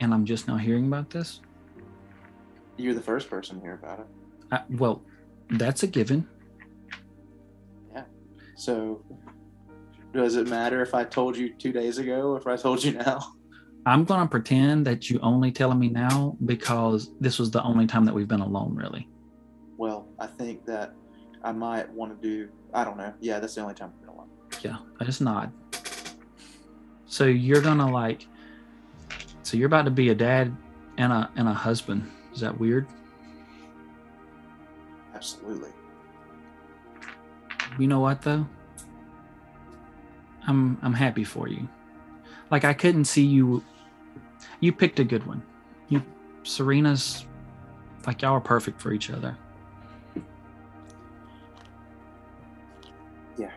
And 0.00 0.14
I'm 0.14 0.24
just 0.24 0.48
now 0.48 0.56
hearing 0.56 0.86
about 0.86 1.10
this? 1.10 1.40
You're 2.76 2.94
the 2.94 3.02
first 3.02 3.28
person 3.28 3.56
to 3.56 3.62
hear 3.62 3.74
about 3.74 4.00
it. 4.00 4.06
Uh, 4.50 4.58
well, 4.70 5.02
that's 5.50 5.82
a 5.82 5.86
given. 5.86 6.26
Yeah. 7.94 8.04
So, 8.56 9.04
does 10.12 10.36
it 10.36 10.48
matter 10.48 10.82
if 10.82 10.94
I 10.94 11.04
told 11.04 11.36
you 11.36 11.52
two 11.52 11.72
days 11.72 11.98
ago 11.98 12.30
or 12.30 12.38
if 12.38 12.46
I 12.46 12.56
told 12.56 12.82
you 12.82 12.92
now? 12.92 13.34
I'm 13.84 14.04
going 14.04 14.20
to 14.20 14.28
pretend 14.28 14.86
that 14.86 15.10
you 15.10 15.18
only 15.22 15.50
telling 15.50 15.78
me 15.78 15.88
now 15.88 16.36
because 16.44 17.10
this 17.20 17.38
was 17.38 17.50
the 17.50 17.62
only 17.64 17.86
time 17.86 18.04
that 18.04 18.14
we've 18.14 18.28
been 18.28 18.40
alone, 18.40 18.74
really. 18.76 19.08
Well, 19.76 20.06
I 20.20 20.26
think 20.28 20.64
that 20.66 20.94
I 21.42 21.50
might 21.50 21.90
want 21.90 22.20
to 22.20 22.28
do. 22.28 22.48
I 22.72 22.84
don't 22.84 22.96
know. 22.96 23.12
Yeah, 23.20 23.40
that's 23.40 23.56
the 23.56 23.62
only 23.62 23.74
time 23.74 23.92
we've 23.92 24.06
been 24.06 24.14
alone. 24.14 24.28
Yeah, 24.62 24.76
I 25.00 25.04
just 25.04 25.20
nod. 25.20 25.52
So 27.06 27.24
you're 27.24 27.60
going 27.60 27.78
to 27.78 27.86
like, 27.86 28.26
so 29.42 29.56
you're 29.56 29.66
about 29.66 29.84
to 29.86 29.90
be 29.90 30.10
a 30.10 30.14
dad 30.14 30.56
and 30.98 31.12
a 31.12 31.30
and 31.36 31.48
a 31.48 31.52
husband. 31.52 32.08
Is 32.32 32.40
that 32.40 32.58
weird? 32.58 32.86
Absolutely. 35.14 35.70
You 37.78 37.86
know 37.86 38.00
what 38.00 38.22
though? 38.22 38.46
I'm 40.46 40.78
I'm 40.82 40.94
happy 40.94 41.24
for 41.24 41.48
you. 41.48 41.68
Like 42.50 42.64
I 42.64 42.72
couldn't 42.72 43.04
see 43.04 43.24
you 43.24 43.62
you 44.60 44.72
picked 44.72 44.98
a 45.00 45.04
good 45.04 45.26
one. 45.26 45.42
You 45.88 46.02
Serena's 46.42 47.26
like 48.06 48.22
y'all 48.22 48.32
are 48.32 48.40
perfect 48.40 48.80
for 48.80 48.92
each 48.92 49.10
other. 49.10 49.36
Yeah, 53.38 53.50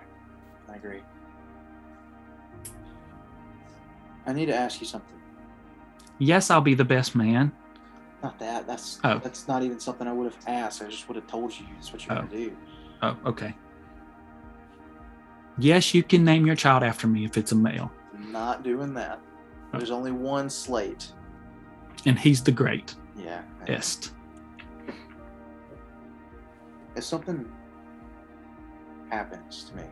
I 0.69 0.75
agree. 0.75 1.01
I 4.25 4.33
need 4.33 4.45
to 4.47 4.55
ask 4.55 4.79
you 4.79 4.87
something. 4.87 5.19
Yes, 6.17 6.49
I'll 6.49 6.61
be 6.61 6.73
the 6.75 6.85
best 6.85 7.15
man. 7.15 7.51
Not 8.23 8.39
that. 8.39 8.65
That's 8.65 8.99
Oh. 9.03 9.19
that's 9.19 9.47
not 9.47 9.61
even 9.63 9.79
something 9.79 10.07
I 10.07 10.13
would 10.13 10.31
have 10.33 10.37
asked. 10.47 10.81
I 10.81 10.87
just 10.87 11.07
would 11.07 11.15
have 11.15 11.27
told 11.27 11.51
you. 11.59 11.65
That's 11.75 11.91
what 11.91 12.05
you're 12.05 12.17
Oh. 12.17 12.21
gonna 12.21 12.29
do. 12.31 12.57
Oh, 13.01 13.17
okay. 13.25 13.55
Yes, 15.57 15.93
you 15.93 16.03
can 16.03 16.23
name 16.25 16.45
your 16.45 16.55
child 16.55 16.83
after 16.83 17.07
me 17.07 17.23
if 17.25 17.37
it's 17.37 17.51
a 17.51 17.55
male. 17.55 17.91
Not 18.17 18.63
doing 18.63 18.93
that. 18.95 19.19
There's 19.77 19.91
only 19.91 20.11
one 20.11 20.49
slate. 20.49 21.11
And 22.05 22.17
he's 22.19 22.43
the 22.43 22.51
great 22.51 22.95
Yeah. 23.15 23.41
est. 23.67 24.11
If 26.95 27.03
something 27.03 27.51
happens 29.09 29.65
to 29.65 29.75
me, 29.75 29.83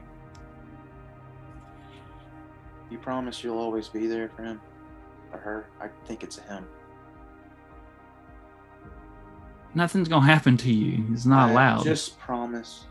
you 2.89 2.97
promise 2.97 3.43
you'll 3.43 3.57
always 3.57 3.89
be 3.89 4.07
there 4.07 4.29
for 4.29 4.43
him 4.43 4.61
or 5.31 5.39
her. 5.39 5.65
I 5.81 5.87
think 6.05 6.23
it's 6.23 6.37
a 6.37 6.41
him. 6.41 6.65
Nothing's 9.75 10.07
gonna 10.07 10.25
happen 10.25 10.55
to 10.57 10.71
you. 10.71 11.03
It's 11.11 11.25
not 11.25 11.49
I 11.49 11.51
allowed. 11.51 11.83
Just 11.83 12.19
promise. 12.19 12.85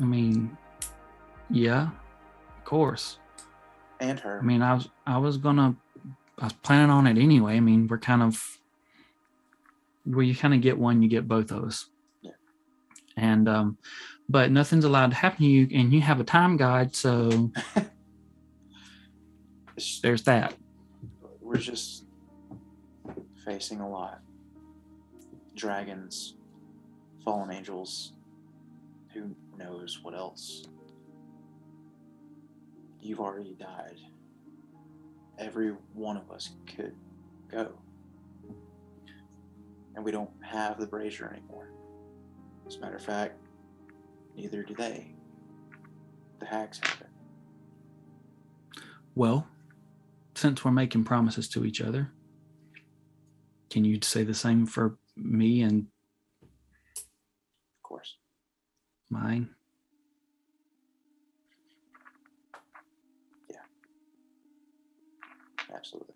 I 0.00 0.04
mean, 0.04 0.56
yeah, 1.50 1.88
of 2.56 2.64
course. 2.64 3.17
And 4.00 4.20
her. 4.20 4.38
I 4.38 4.42
mean, 4.42 4.62
I 4.62 4.74
was 4.74 4.88
I 5.06 5.18
was 5.18 5.36
gonna 5.36 5.74
I 6.38 6.44
was 6.44 6.52
planning 6.52 6.90
on 6.90 7.06
it 7.06 7.18
anyway. 7.18 7.56
I 7.56 7.60
mean, 7.60 7.88
we're 7.88 7.98
kind 7.98 8.22
of 8.22 8.58
where 10.04 10.24
you 10.24 10.34
kind 10.34 10.54
of 10.54 10.60
get 10.60 10.78
one, 10.78 11.02
you 11.02 11.08
get 11.08 11.28
both 11.28 11.50
of 11.50 11.64
us. 11.64 11.86
Yeah. 12.22 12.32
And 13.16 13.48
um, 13.48 13.78
but 14.28 14.50
nothing's 14.50 14.84
allowed 14.84 15.10
to 15.10 15.16
happen 15.16 15.38
to 15.38 15.46
you, 15.46 15.68
and 15.72 15.92
you 15.92 16.00
have 16.00 16.20
a 16.20 16.24
time 16.24 16.56
guide, 16.56 16.94
so 16.94 17.50
there's 20.02 20.22
that. 20.22 20.54
we're 21.40 21.56
just 21.56 22.04
facing 23.44 23.80
a 23.80 23.88
lot. 23.88 24.20
Dragons, 25.54 26.34
fallen 27.24 27.50
angels, 27.50 28.12
who 29.12 29.34
knows 29.56 30.00
what 30.02 30.14
else. 30.14 30.68
You've 33.00 33.20
already 33.20 33.54
died. 33.54 33.96
Every 35.38 35.70
one 35.94 36.16
of 36.16 36.30
us 36.30 36.50
could 36.76 36.94
go. 37.50 37.72
And 39.94 40.04
we 40.04 40.10
don't 40.12 40.30
have 40.42 40.78
the 40.78 40.86
brazier 40.86 41.26
anymore. 41.32 41.70
As 42.66 42.76
a 42.76 42.80
matter 42.80 42.96
of 42.96 43.04
fact, 43.04 43.38
neither 44.36 44.62
do 44.62 44.74
they. 44.74 45.14
The 46.40 46.46
hags 46.46 46.78
have 46.82 47.00
it. 47.00 48.82
Well, 49.14 49.46
since 50.34 50.64
we're 50.64 50.70
making 50.70 51.04
promises 51.04 51.48
to 51.50 51.64
each 51.64 51.80
other, 51.80 52.12
can 53.70 53.84
you 53.84 53.98
say 54.02 54.22
the 54.22 54.34
same 54.34 54.66
for 54.66 54.98
me 55.16 55.62
and 55.62 55.86
Of 56.92 57.82
course. 57.82 58.16
mine? 59.10 59.50
Absolutely. 65.74 66.14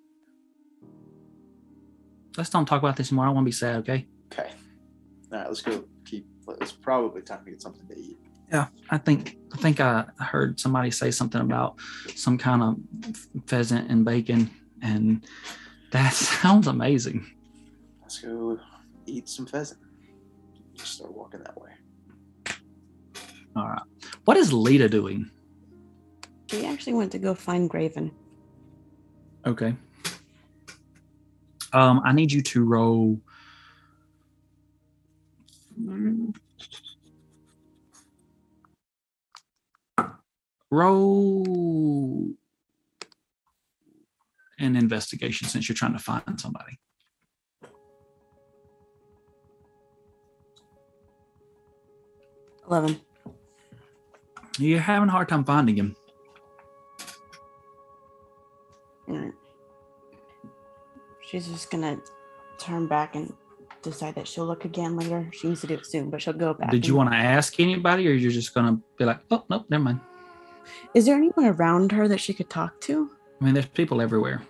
Let's 2.36 2.50
don't 2.50 2.66
talk 2.66 2.82
about 2.82 2.96
this 2.96 3.10
anymore. 3.10 3.26
I 3.26 3.28
don't 3.28 3.36
want 3.36 3.44
to 3.44 3.48
be 3.48 3.52
sad, 3.52 3.76
okay? 3.76 4.06
Okay. 4.32 4.50
All 5.32 5.38
right, 5.38 5.48
let's 5.48 5.60
go. 5.60 5.84
Keep. 6.04 6.26
It's 6.60 6.72
probably 6.72 7.22
time 7.22 7.44
to 7.44 7.50
get 7.50 7.62
something 7.62 7.86
to 7.88 7.98
eat. 7.98 8.18
Yeah, 8.50 8.66
I 8.90 8.98
think 8.98 9.38
I 9.52 9.56
think 9.56 9.80
I 9.80 10.04
heard 10.18 10.60
somebody 10.60 10.90
say 10.90 11.10
something 11.10 11.40
about 11.40 11.76
some 12.14 12.36
kind 12.36 12.62
of 12.62 13.46
pheasant 13.46 13.90
and 13.90 14.04
bacon, 14.04 14.50
and 14.82 15.24
that 15.90 16.12
sounds 16.12 16.66
amazing. 16.66 17.26
Let's 18.00 18.18
go 18.18 18.58
eat 19.06 19.28
some 19.28 19.46
pheasant. 19.46 19.80
Just 20.74 20.94
start 20.94 21.14
walking 21.14 21.40
that 21.40 21.60
way. 21.60 21.70
All 23.56 23.68
right. 23.68 23.82
What 24.24 24.36
is 24.36 24.52
Lita 24.52 24.88
doing? 24.88 25.30
She 26.50 26.66
actually 26.66 26.94
went 26.94 27.12
to 27.12 27.18
go 27.18 27.34
find 27.34 27.68
Graven. 27.68 28.10
Okay. 29.44 29.74
Um, 31.72 32.00
I 32.04 32.12
need 32.12 32.30
you 32.30 32.42
to 32.42 32.64
roll. 32.64 33.20
Roll 40.70 42.32
an 44.58 44.76
investigation 44.76 45.48
since 45.48 45.68
you're 45.68 45.74
trying 45.74 45.92
to 45.92 45.98
find 45.98 46.40
somebody. 46.40 46.78
Eleven. 52.66 53.00
You're 54.58 54.80
having 54.80 55.08
a 55.08 55.12
hard 55.12 55.28
time 55.28 55.44
finding 55.44 55.76
him. 55.76 55.96
She's 61.20 61.48
just 61.48 61.70
gonna 61.70 61.98
turn 62.58 62.86
back 62.86 63.14
and 63.14 63.32
decide 63.82 64.14
that 64.14 64.28
she'll 64.28 64.46
look 64.46 64.64
again 64.64 64.96
later. 64.96 65.28
She 65.32 65.48
needs 65.48 65.60
to 65.62 65.66
do 65.66 65.74
it 65.74 65.86
soon, 65.86 66.10
but 66.10 66.20
she'll 66.22 66.34
go 66.34 66.54
back. 66.54 66.70
Did 66.70 66.86
you 66.86 66.94
want 66.94 67.10
to 67.10 67.16
ask 67.16 67.58
anybody, 67.58 68.06
or 68.08 68.12
you're 68.12 68.30
just 68.30 68.54
gonna 68.54 68.80
be 68.96 69.04
like, 69.04 69.20
"Oh, 69.30 69.44
nope, 69.48 69.66
never 69.68 69.84
mind." 69.84 70.00
Is 70.94 71.06
there 71.06 71.16
anyone 71.16 71.46
around 71.46 71.92
her 71.92 72.06
that 72.08 72.20
she 72.20 72.34
could 72.34 72.50
talk 72.50 72.80
to? 72.82 73.10
I 73.40 73.44
mean, 73.44 73.54
there's 73.54 73.66
people 73.66 74.00
everywhere. 74.00 74.42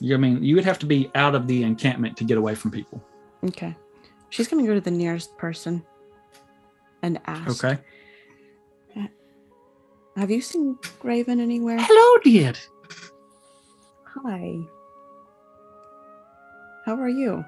You, 0.00 0.14
I 0.14 0.18
mean, 0.18 0.42
you 0.42 0.54
would 0.56 0.64
have 0.64 0.78
to 0.80 0.86
be 0.86 1.10
out 1.14 1.34
of 1.34 1.46
the 1.46 1.62
encampment 1.62 2.16
to 2.16 2.24
get 2.24 2.38
away 2.38 2.54
from 2.54 2.70
people. 2.70 3.04
Okay. 3.44 3.76
She's 4.30 4.48
gonna 4.48 4.66
go 4.66 4.74
to 4.74 4.80
the 4.80 4.90
nearest 4.90 5.36
person 5.36 5.84
and 7.02 7.20
ask. 7.26 7.62
Okay. 7.62 7.80
Have 10.20 10.30
you 10.30 10.42
seen 10.42 10.76
Graven 10.98 11.40
anywhere? 11.40 11.78
Hello, 11.80 12.20
dear. 12.22 12.52
Hi. 14.04 14.60
How 16.84 16.94
are 16.94 17.08
you? 17.08 17.42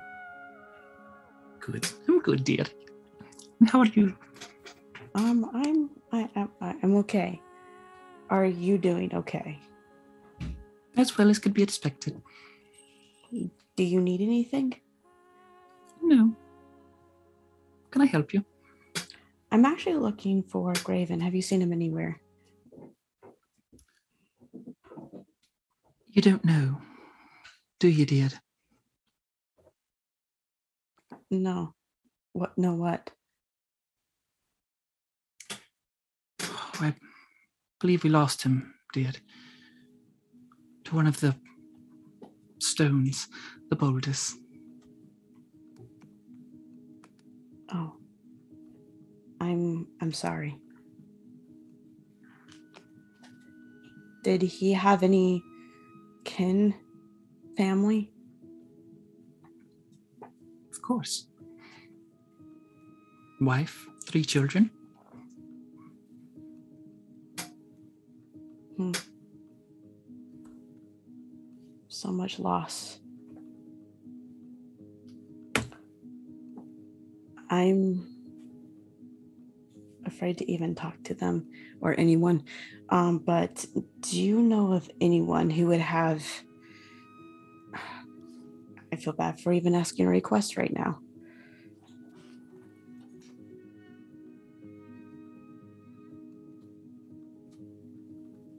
Good. 1.60 1.86
I'm 2.08 2.20
good, 2.20 2.44
dear. 2.44 2.64
How 3.66 3.80
are 3.80 3.92
you? 3.92 4.16
Um, 5.14 5.50
I'm 5.52 5.90
I 6.12 6.30
am 6.34 6.48
I, 6.62 6.74
I'm 6.82 6.96
okay. 7.04 7.42
Are 8.30 8.46
you 8.46 8.78
doing 8.78 9.14
okay? 9.16 9.60
As 10.96 11.18
well 11.18 11.28
as 11.28 11.38
could 11.38 11.52
be 11.52 11.62
expected. 11.62 12.22
Do 13.76 13.84
you 13.84 14.00
need 14.00 14.22
anything? 14.22 14.80
No. 16.00 16.34
Can 17.90 18.00
I 18.00 18.06
help 18.06 18.32
you? 18.32 18.46
I'm 19.50 19.66
actually 19.66 19.96
looking 19.96 20.42
for 20.42 20.72
Graven. 20.84 21.20
Have 21.20 21.34
you 21.34 21.42
seen 21.42 21.60
him 21.60 21.74
anywhere? 21.74 22.18
You 26.12 26.22
don't 26.22 26.44
know, 26.44 26.78
do 27.80 27.88
you, 27.88 28.04
dear? 28.06 28.30
No. 31.30 31.74
What 32.34 32.56
no 32.58 32.74
what? 32.74 33.10
Oh, 36.42 36.70
I 36.80 36.94
believe 37.80 38.04
we 38.04 38.10
lost 38.10 38.42
him, 38.42 38.74
dear. 38.92 39.12
To 40.84 40.94
one 40.94 41.06
of 41.06 41.20
the 41.20 41.34
stones, 42.60 43.28
the 43.70 43.76
boulders. 43.76 44.34
Oh. 47.72 47.94
I'm 49.40 49.88
I'm 50.00 50.12
sorry. 50.12 50.56
Did 54.22 54.42
he 54.42 54.72
have 54.72 55.02
any 55.02 55.42
kin 56.36 56.74
family? 57.58 58.10
Of 60.70 60.80
course. 60.80 61.26
Wife, 63.40 63.86
three 64.06 64.24
children. 64.24 64.70
Hmm. 68.76 68.92
So 71.88 72.10
much 72.10 72.38
loss. 72.38 72.98
I'm 77.50 78.06
afraid 80.06 80.38
to 80.38 80.50
even 80.50 80.74
talk 80.74 81.02
to 81.04 81.14
them 81.14 81.48
or 81.80 81.98
anyone. 81.98 82.44
Um, 82.88 83.18
but 83.18 83.64
do 84.00 84.20
you 84.20 84.40
know 84.40 84.72
of 84.72 84.90
anyone 85.00 85.50
who 85.50 85.68
would 85.68 85.80
have? 85.80 86.24
I 88.92 88.96
feel 88.96 89.14
bad 89.14 89.40
for 89.40 89.52
even 89.52 89.74
asking 89.74 90.06
a 90.06 90.10
request 90.10 90.56
right 90.56 90.72
now. 90.72 91.00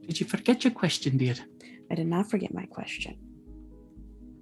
Did 0.06 0.20
you 0.20 0.26
forget 0.26 0.64
your 0.64 0.72
question, 0.72 1.16
dear? 1.16 1.34
I 1.90 1.94
did 1.94 2.06
not 2.06 2.30
forget 2.30 2.52
my 2.52 2.66
question. 2.66 3.16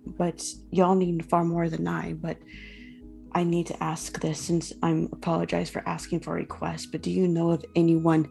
But 0.07 0.43
y'all 0.71 0.95
need 0.95 1.25
far 1.27 1.45
more 1.45 1.69
than 1.69 1.87
I, 1.87 2.15
but 2.15 2.39
I 3.35 3.45
need 3.45 3.67
to 3.69 3.83
ask 3.83 4.21
this 4.21 4.39
since 4.39 4.73
I'm 4.83 5.09
apologize 5.13 5.71
for 5.71 5.83
asking 5.89 6.21
for 6.21 6.33
a 6.33 6.37
request, 6.37 6.93
but 6.93 7.03
do 7.03 7.11
you 7.11 7.27
know 7.29 7.51
of 7.51 7.65
anyone 7.75 8.29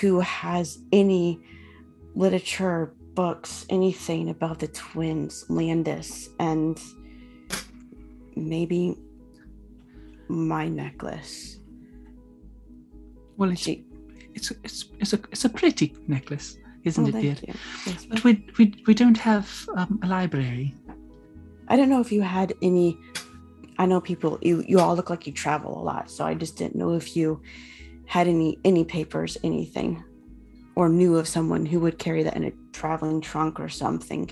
who 0.00 0.20
has 0.20 0.78
any 0.92 1.40
literature, 2.14 2.94
books, 3.14 3.66
anything 3.68 4.30
about 4.30 4.58
the 4.60 4.68
twins, 4.68 5.44
Landis, 5.48 6.28
and 6.38 6.80
maybe 8.36 8.96
my 10.28 10.68
necklace? 10.68 11.58
Well, 13.36 13.50
it's 13.50 13.62
She, 13.62 13.84
it's 14.34 14.50
it's 14.62 14.84
it's 14.98 15.12
a 15.12 15.20
it's 15.32 15.44
a 15.44 15.48
pretty 15.48 15.94
necklace, 16.06 16.58
isn't 16.84 17.14
oh, 17.14 17.18
it, 17.18 17.20
dear? 17.20 17.54
Yes, 17.86 18.06
But 18.06 18.24
we 18.24 18.44
we 18.58 18.74
we 18.86 18.94
don't 18.94 19.18
have 19.18 19.48
um, 19.76 19.98
a 20.02 20.06
library. 20.06 20.74
I 21.68 21.76
don't 21.76 21.88
know 21.88 22.00
if 22.00 22.10
you 22.12 22.22
had 22.22 22.54
any. 22.62 22.98
I 23.78 23.86
know 23.86 24.00
people. 24.00 24.38
You 24.42 24.64
you 24.66 24.80
all 24.80 24.96
look 24.96 25.10
like 25.10 25.26
you 25.26 25.32
travel 25.32 25.80
a 25.80 25.82
lot, 25.82 26.10
so 26.10 26.24
I 26.24 26.34
just 26.34 26.56
didn't 26.56 26.74
know 26.74 26.94
if 26.94 27.16
you 27.16 27.40
had 28.06 28.26
any 28.26 28.58
any 28.64 28.84
papers, 28.84 29.36
anything, 29.44 30.02
or 30.74 30.88
knew 30.88 31.16
of 31.16 31.28
someone 31.28 31.64
who 31.64 31.80
would 31.80 31.98
carry 31.98 32.22
that 32.24 32.36
in 32.36 32.44
a 32.44 32.52
traveling 32.72 33.20
trunk 33.20 33.60
or 33.60 33.68
something. 33.68 34.30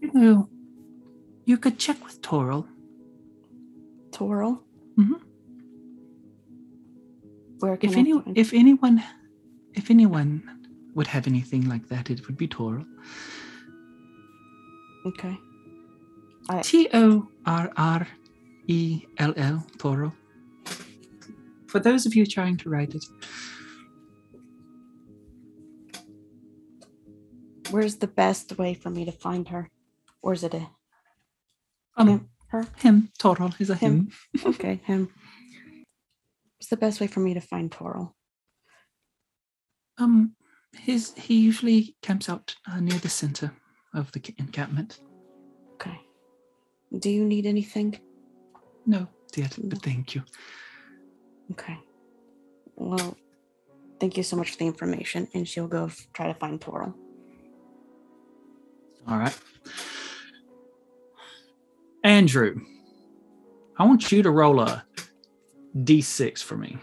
You 0.00 0.12
know, 0.12 0.48
you 1.44 1.56
could 1.58 1.78
check 1.78 2.04
with 2.04 2.20
Torrell. 2.22 2.66
Torrell. 4.10 4.60
Mhm. 4.96 5.20
Where 7.60 7.78
If 7.80 7.96
any 7.96 8.22
if 8.34 8.52
anyone 8.52 9.02
if 9.74 9.90
anyone 9.90 10.42
would 10.94 11.06
have 11.06 11.26
anything 11.26 11.68
like 11.68 11.88
that, 11.88 12.10
it 12.10 12.26
would 12.26 12.36
be 12.36 12.48
Torrell. 12.48 12.86
Okay. 15.06 15.38
I 16.48 16.62
T 16.62 16.88
O 16.92 17.28
R 17.46 17.70
R 17.76 18.08
E 18.66 19.02
L 19.18 19.32
L 19.36 19.64
Torrell. 19.78 20.12
For 21.68 21.78
those 21.78 22.06
of 22.06 22.14
you 22.16 22.26
trying 22.26 22.56
to 22.58 22.68
write 22.68 22.94
it, 22.94 23.04
where's 27.70 27.96
the 27.96 28.08
best 28.08 28.58
way 28.58 28.74
for 28.74 28.90
me 28.90 29.04
to 29.04 29.12
find 29.12 29.46
her, 29.48 29.70
or 30.22 30.32
is 30.32 30.42
it 30.42 30.54
a 30.54 30.68
um, 31.96 32.08
him? 32.08 32.28
Her? 32.48 32.66
him 32.76 33.10
Torrell 33.20 33.60
is 33.60 33.70
a 33.70 33.76
him. 33.76 34.10
Him. 34.34 34.54
Okay, 34.54 34.80
him. 34.84 35.08
What's 36.56 36.68
the 36.68 36.76
best 36.76 37.00
way 37.00 37.06
for 37.06 37.20
me 37.20 37.34
to 37.34 37.40
find 37.40 37.70
Torrell? 37.70 38.12
Um, 39.98 40.34
his 40.72 41.14
he 41.14 41.38
usually 41.38 41.96
camps 42.02 42.28
out 42.28 42.56
uh, 42.68 42.80
near 42.80 42.98
the 42.98 43.08
center 43.08 43.52
of 43.96 44.12
the 44.12 44.22
encampment. 44.38 45.00
Okay. 45.74 46.00
Do 46.96 47.10
you 47.10 47.24
need 47.24 47.46
anything? 47.46 47.98
No, 48.86 49.08
dear, 49.32 49.48
but 49.64 49.82
thank 49.82 50.14
you. 50.14 50.22
Okay. 51.52 51.76
Well, 52.76 53.16
Thank 53.98 54.16
you 54.16 54.22
so 54.22 54.36
much 54.36 54.50
for 54.50 54.58
the 54.58 54.66
information. 54.66 55.28
And 55.34 55.48
she'll 55.48 55.68
go 55.68 55.86
f- 55.86 56.06
try 56.12 56.26
to 56.26 56.34
find 56.34 56.60
Torrell. 56.60 56.94
All 59.08 59.18
right. 59.18 59.36
Andrew, 62.04 62.60
I 63.78 63.84
want 63.84 64.12
you 64.12 64.22
to 64.22 64.30
roll 64.30 64.60
a 64.60 64.84
d6 65.76 66.42
for 66.42 66.56
me. 66.56 66.78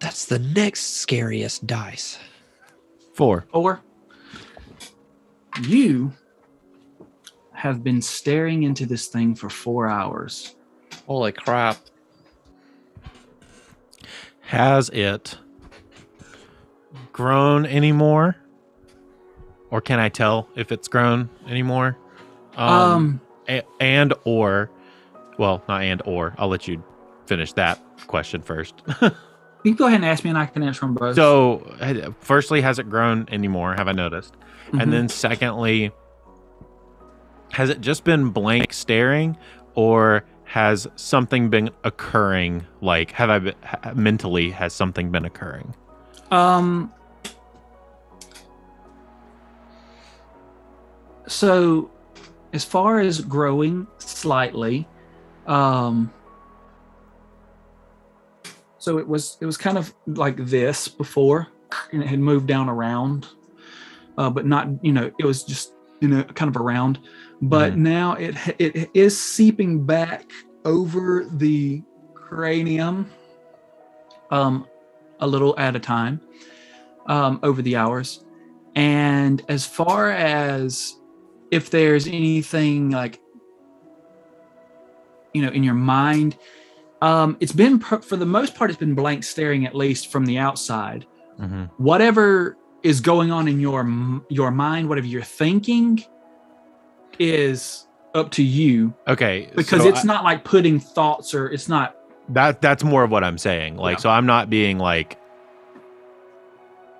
That's 0.00 0.26
the 0.26 0.38
next 0.38 0.96
scariest 0.96 1.66
dice. 1.66 2.18
Four. 3.14 3.46
Or 3.52 3.80
you 5.62 6.12
have 7.52 7.84
been 7.84 8.00
staring 8.02 8.62
into 8.62 8.86
this 8.86 9.06
thing 9.08 9.34
for 9.34 9.48
four 9.50 9.88
hours. 9.88 10.54
Holy 11.06 11.32
crap. 11.32 11.76
Has 14.40 14.88
it 14.90 15.38
grown 17.12 17.66
anymore? 17.66 18.36
Or 19.70 19.80
can 19.80 19.98
I 19.98 20.08
tell 20.08 20.48
if 20.54 20.72
it's 20.72 20.88
grown 20.88 21.30
anymore? 21.48 21.96
Um, 22.56 23.20
a- 23.48 23.62
and 23.80 24.12
or, 24.24 24.70
well, 25.38 25.62
not 25.68 25.82
and 25.82 26.02
or. 26.04 26.34
I'll 26.36 26.48
let 26.48 26.68
you 26.68 26.82
finish 27.26 27.52
that 27.54 27.80
question 28.06 28.42
first. 28.42 28.74
you 29.64 29.72
can 29.72 29.76
go 29.76 29.86
ahead 29.86 29.96
and 29.96 30.04
ask 30.04 30.24
me, 30.24 30.30
and 30.30 30.38
I 30.38 30.46
can 30.46 30.62
answer 30.62 30.80
them 30.80 30.94
both. 30.94 31.14
so, 31.16 32.14
firstly, 32.20 32.60
has 32.62 32.78
it 32.78 32.88
grown 32.90 33.26
anymore? 33.30 33.74
Have 33.74 33.88
I 33.88 33.92
noticed? 33.92 34.34
Mhm. 34.72 34.82
And 34.82 34.92
then, 34.92 35.08
secondly, 35.08 35.92
has 37.52 37.68
it 37.70 37.80
just 37.80 38.04
been 38.04 38.30
blank 38.30 38.72
staring, 38.72 39.36
or 39.74 40.24
has 40.44 40.86
something 40.96 41.48
been 41.50 41.70
occurring? 41.84 42.66
Like, 42.80 43.12
have 43.12 43.30
I 43.30 43.38
been, 43.38 43.54
mentally 43.94 44.50
has 44.50 44.72
something 44.72 45.10
been 45.10 45.24
occurring? 45.24 45.74
Um. 46.30 46.90
So, 51.28 51.90
as 52.52 52.64
far 52.64 52.98
as 53.00 53.20
growing 53.20 53.86
slightly, 53.98 54.88
um. 55.46 56.10
So 58.82 58.98
it 58.98 59.06
was 59.06 59.38
it 59.40 59.46
was 59.46 59.56
kind 59.56 59.78
of 59.78 59.94
like 60.06 60.36
this 60.36 60.88
before, 60.88 61.46
and 61.92 62.02
it 62.02 62.08
had 62.08 62.18
moved 62.18 62.48
down 62.48 62.68
around, 62.68 63.28
uh, 64.18 64.28
but 64.28 64.44
not 64.44 64.66
you 64.82 64.90
know 64.90 65.08
it 65.20 65.24
was 65.24 65.44
just 65.44 65.72
you 66.00 66.08
know 66.08 66.24
kind 66.24 66.48
of 66.48 66.60
around, 66.60 66.98
but 67.40 67.74
Mhm. 67.74 67.76
now 67.76 68.14
it 68.14 68.34
it 68.58 68.90
is 68.92 69.14
seeping 69.16 69.86
back 69.86 70.32
over 70.64 71.28
the 71.30 71.80
cranium, 72.12 73.08
um, 74.32 74.66
a 75.20 75.28
little 75.28 75.54
at 75.60 75.76
a 75.76 75.80
time 75.80 76.20
um, 77.06 77.38
over 77.44 77.62
the 77.62 77.76
hours. 77.76 78.24
And 78.74 79.44
as 79.48 79.64
far 79.64 80.10
as 80.10 80.92
if 81.52 81.70
there's 81.70 82.08
anything 82.08 82.90
like, 82.90 83.20
you 85.34 85.42
know, 85.42 85.50
in 85.50 85.62
your 85.62 85.74
mind, 85.74 86.36
um, 87.02 87.36
it's 87.40 87.52
been 87.52 87.78
for 87.80 88.16
the 88.16 88.24
most 88.24 88.54
part, 88.54 88.70
it's 88.70 88.78
been 88.78 88.94
blank 88.94 89.24
staring 89.24 89.66
at 89.66 89.74
least 89.74 90.10
from 90.10 90.24
the 90.24 90.38
outside. 90.38 91.04
Mm-hmm. 91.38 91.64
Whatever 91.76 92.56
is 92.82 93.00
going 93.00 93.30
on 93.30 93.48
in 93.48 93.60
your 93.60 93.84
your 94.30 94.50
mind, 94.50 94.88
whatever 94.88 95.06
you're 95.06 95.22
thinking, 95.22 96.02
is 97.18 97.86
up 98.14 98.30
to 98.30 98.42
you 98.42 98.94
Okay, 99.08 99.50
because 99.56 99.82
so 99.82 99.88
it's 99.88 100.00
I- 100.04 100.06
not 100.06 100.22
like 100.24 100.44
putting 100.44 100.78
thoughts 100.80 101.34
or 101.34 101.48
it's 101.50 101.68
not 101.68 101.96
that. 102.28 102.60
That's 102.62 102.84
more 102.84 103.02
of 103.04 103.10
what 103.10 103.24
I'm 103.24 103.38
saying. 103.38 103.76
Like, 103.76 103.96
Yeah. 103.98 104.02
so 104.02 104.10
I'm 104.10 104.26
not 104.26 104.48
being 104.50 104.78
like 104.78 105.18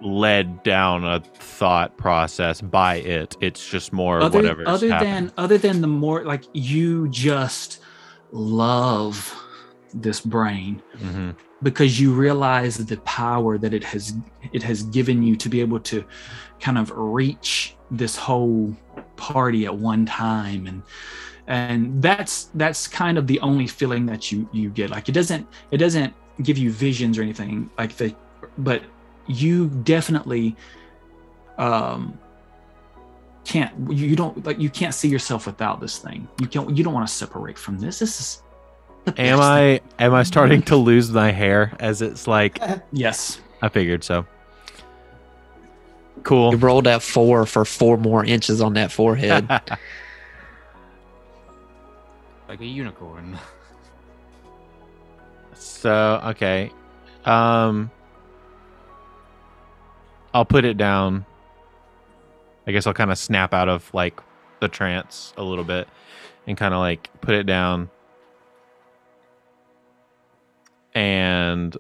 led 0.01 0.63
down 0.65 1.05
a 1.05 1.21
thought 1.21 1.97
process 1.97 2.61
by 2.61 2.97
it. 2.97 3.37
It's 3.41 3.69
just 3.69 3.93
more 3.93 4.21
other, 4.21 4.39
whatever's 4.41 4.67
other 4.67 4.89
happening. 4.91 5.13
than 5.27 5.33
other 5.37 5.59
than 5.59 5.81
the 5.81 5.87
more 5.87 6.25
like 6.25 6.45
you 6.53 7.09
just 7.09 7.81
love 8.33 9.39
this 9.95 10.21
brain 10.21 10.83
Mhm. 11.01 11.35
because 11.63 12.01
you 12.01 12.13
realize 12.13 12.77
the 12.77 12.97
power 12.99 13.59
that 13.59 13.73
it 13.75 13.85
has 13.85 14.15
it 14.53 14.63
has 14.63 14.83
given 14.85 15.23
you 15.23 15.37
to 15.37 15.49
be 15.49 15.61
able 15.61 15.81
to 15.81 16.05
kind 16.61 16.79
of 16.79 16.93
reach 16.95 17.77
this 17.91 18.17
whole 18.17 18.75
party 19.17 19.67
at 19.67 19.75
one 19.75 20.07
time. 20.07 20.67
And 20.67 20.83
and 21.47 22.01
that's 22.03 22.45
that's 22.55 22.87
kind 22.89 23.19
of 23.19 23.27
the 23.27 23.39
only 23.41 23.67
feeling 23.67 24.07
that 24.07 24.31
you 24.33 24.49
you 24.53 24.71
get. 24.71 24.91
Like 24.91 25.09
it 25.09 25.13
doesn't 25.13 25.47
it 25.71 25.79
doesn't 25.79 26.15
give 26.43 26.57
you 26.57 26.71
visions 26.71 27.19
or 27.19 27.23
anything 27.23 27.69
like 27.79 27.97
the 27.97 28.15
but 28.59 28.83
you 29.27 29.69
definitely 29.85 30.57
um 31.59 32.19
can't 33.45 33.73
you 33.93 34.15
don't 34.17 34.45
like 34.47 34.59
you 34.59 34.71
can't 34.71 34.95
see 34.95 35.09
yourself 35.09 35.47
without 35.47 35.81
this 35.81 35.99
thing. 35.99 36.29
You 36.41 36.47
can't 36.47 36.77
you 36.77 36.83
don't 36.85 36.95
want 36.95 37.07
to 37.07 37.13
separate 37.13 37.59
from 37.59 37.79
this. 37.79 37.99
This 37.99 38.21
is 38.21 38.43
Am. 39.17 39.41
I 39.41 39.81
am 39.99 40.15
I 40.15 40.23
starting 40.23 40.63
to 40.63 40.77
lose 40.77 41.11
my 41.11 41.33
hair 41.33 41.75
as 41.81 42.03
it's 42.03 42.27
like 42.27 42.59
yes 42.93 43.41
I 43.61 43.69
figured 43.69 44.05
so. 44.05 44.27
Cool. 46.23 46.53
You 46.53 46.59
rolled 46.59 46.87
out 46.87 47.03
four 47.03 47.47
for 47.47 47.65
four 47.65 47.97
more 47.97 48.25
inches 48.25 48.61
on 48.61 48.75
that 48.75 48.93
forehead. 48.93 49.49
Like 52.49 52.61
a 52.61 52.67
unicorn. 52.67 53.39
so 55.55 56.21
okay. 56.23 56.71
Um 57.25 57.91
I'll 60.35 60.45
put 60.45 60.67
it 60.67 60.77
down. 60.77 61.25
I 62.67 62.73
guess 62.73 62.87
I'll 62.87 62.93
kind 62.93 63.11
of 63.11 63.17
snap 63.17 63.55
out 63.55 63.71
of 63.71 63.89
like 63.95 64.21
the 64.61 64.69
trance 64.69 65.33
a 65.39 65.43
little 65.43 65.65
bit 65.65 65.89
and 66.47 66.57
kind 66.59 66.75
of 66.75 66.81
like 66.81 67.09
put 67.23 67.35
it 67.35 67.45
down. 67.45 67.89
And 70.95 71.77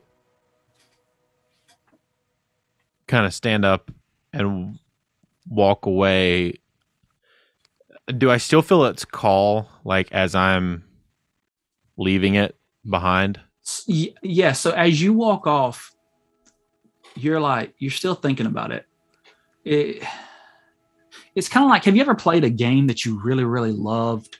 kind 3.06 3.26
of 3.26 3.34
stand 3.34 3.64
up 3.64 3.90
and 4.32 4.78
walk 5.48 5.86
away. 5.86 6.54
Do 8.16 8.30
I 8.30 8.38
still 8.38 8.62
feel 8.62 8.84
its 8.86 9.04
call 9.04 9.68
like 9.84 10.10
as 10.12 10.34
I'm 10.34 10.84
leaving 11.96 12.34
it 12.36 12.56
behind? 12.88 13.38
Yeah 13.86 14.52
so 14.52 14.72
as 14.72 15.00
you 15.00 15.12
walk 15.12 15.46
off 15.46 15.94
you're 17.14 17.40
like 17.40 17.74
you're 17.78 17.90
still 17.92 18.14
thinking 18.16 18.46
about 18.46 18.72
it, 18.72 18.86
it 19.64 20.02
it's 21.36 21.48
kind 21.48 21.62
of 21.64 21.70
like 21.70 21.84
have 21.84 21.94
you 21.94 22.00
ever 22.02 22.14
played 22.14 22.42
a 22.42 22.50
game 22.50 22.86
that 22.88 23.04
you 23.04 23.20
really 23.22 23.44
really 23.44 23.72
loved 23.72 24.38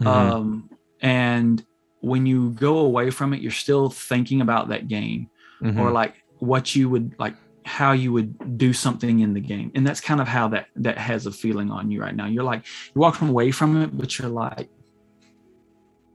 Mhm. 0.00 0.06
um 0.06 0.70
and 1.00 1.64
when 2.00 2.26
you 2.26 2.50
go 2.50 2.78
away 2.78 3.10
from 3.10 3.32
it 3.34 3.40
you're 3.40 3.50
still 3.50 3.90
thinking 3.90 4.40
about 4.40 4.68
that 4.68 4.86
game 4.88 5.28
Mhm. 5.62 5.78
or 5.80 5.90
like 5.90 6.14
what 6.38 6.74
you 6.76 6.88
would 6.88 7.14
like 7.18 7.34
how 7.64 7.92
you 7.92 8.12
would 8.12 8.56
do 8.56 8.72
something 8.72 9.20
in 9.20 9.34
the 9.34 9.40
game 9.40 9.70
and 9.74 9.86
that's 9.86 10.00
kind 10.00 10.20
of 10.20 10.28
how 10.28 10.48
that 10.48 10.66
that 10.76 10.96
has 10.96 11.26
a 11.26 11.32
feeling 11.32 11.70
on 11.70 11.90
you 11.90 12.00
right 12.00 12.14
now 12.14 12.26
you're 12.26 12.44
like 12.44 12.64
you're 12.94 13.00
walking 13.02 13.28
away 13.28 13.50
from 13.50 13.82
it 13.82 13.96
but 13.98 14.18
you're 14.18 14.28
like 14.28 14.70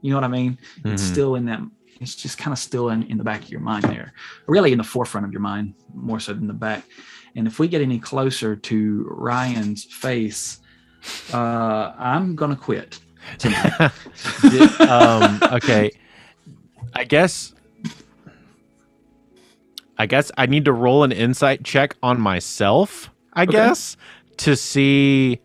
you 0.00 0.10
know 0.10 0.16
what 0.16 0.24
i 0.24 0.28
mean 0.28 0.58
it's 0.84 1.02
Mhm. 1.02 1.12
still 1.12 1.34
in 1.36 1.44
that 1.46 1.60
it's 2.00 2.14
just 2.16 2.38
kind 2.38 2.52
of 2.52 2.58
still 2.58 2.88
in, 2.90 3.04
in 3.04 3.18
the 3.18 3.24
back 3.24 3.42
of 3.44 3.50
your 3.50 3.60
mind 3.60 3.84
there 3.84 4.12
really 4.48 4.72
in 4.72 4.78
the 4.78 4.84
forefront 4.84 5.24
of 5.26 5.32
your 5.32 5.40
mind 5.40 5.74
more 5.94 6.18
so 6.18 6.32
than 6.32 6.46
the 6.48 6.52
back 6.54 6.82
and 7.36 7.46
if 7.46 7.58
we 7.58 7.68
get 7.68 7.80
any 7.82 7.98
closer 7.98 8.56
to 8.56 9.06
ryan's 9.10 9.84
face 9.84 10.58
uh 11.32 11.92
i'm 11.98 12.34
gonna 12.34 12.56
quit. 12.56 12.98
Did- 13.38 14.80
um, 14.82 15.40
okay. 15.52 15.90
I 16.92 17.04
guess. 17.04 17.52
I 19.96 20.06
guess 20.06 20.30
I 20.36 20.46
need 20.46 20.64
to 20.64 20.72
roll 20.72 21.04
an 21.04 21.12
insight 21.12 21.64
check 21.64 21.96
on 22.02 22.20
myself. 22.20 23.10
I 23.32 23.42
Okay. 23.44 23.52
guess 23.52 23.96
to 24.38 24.56
see 24.56 25.40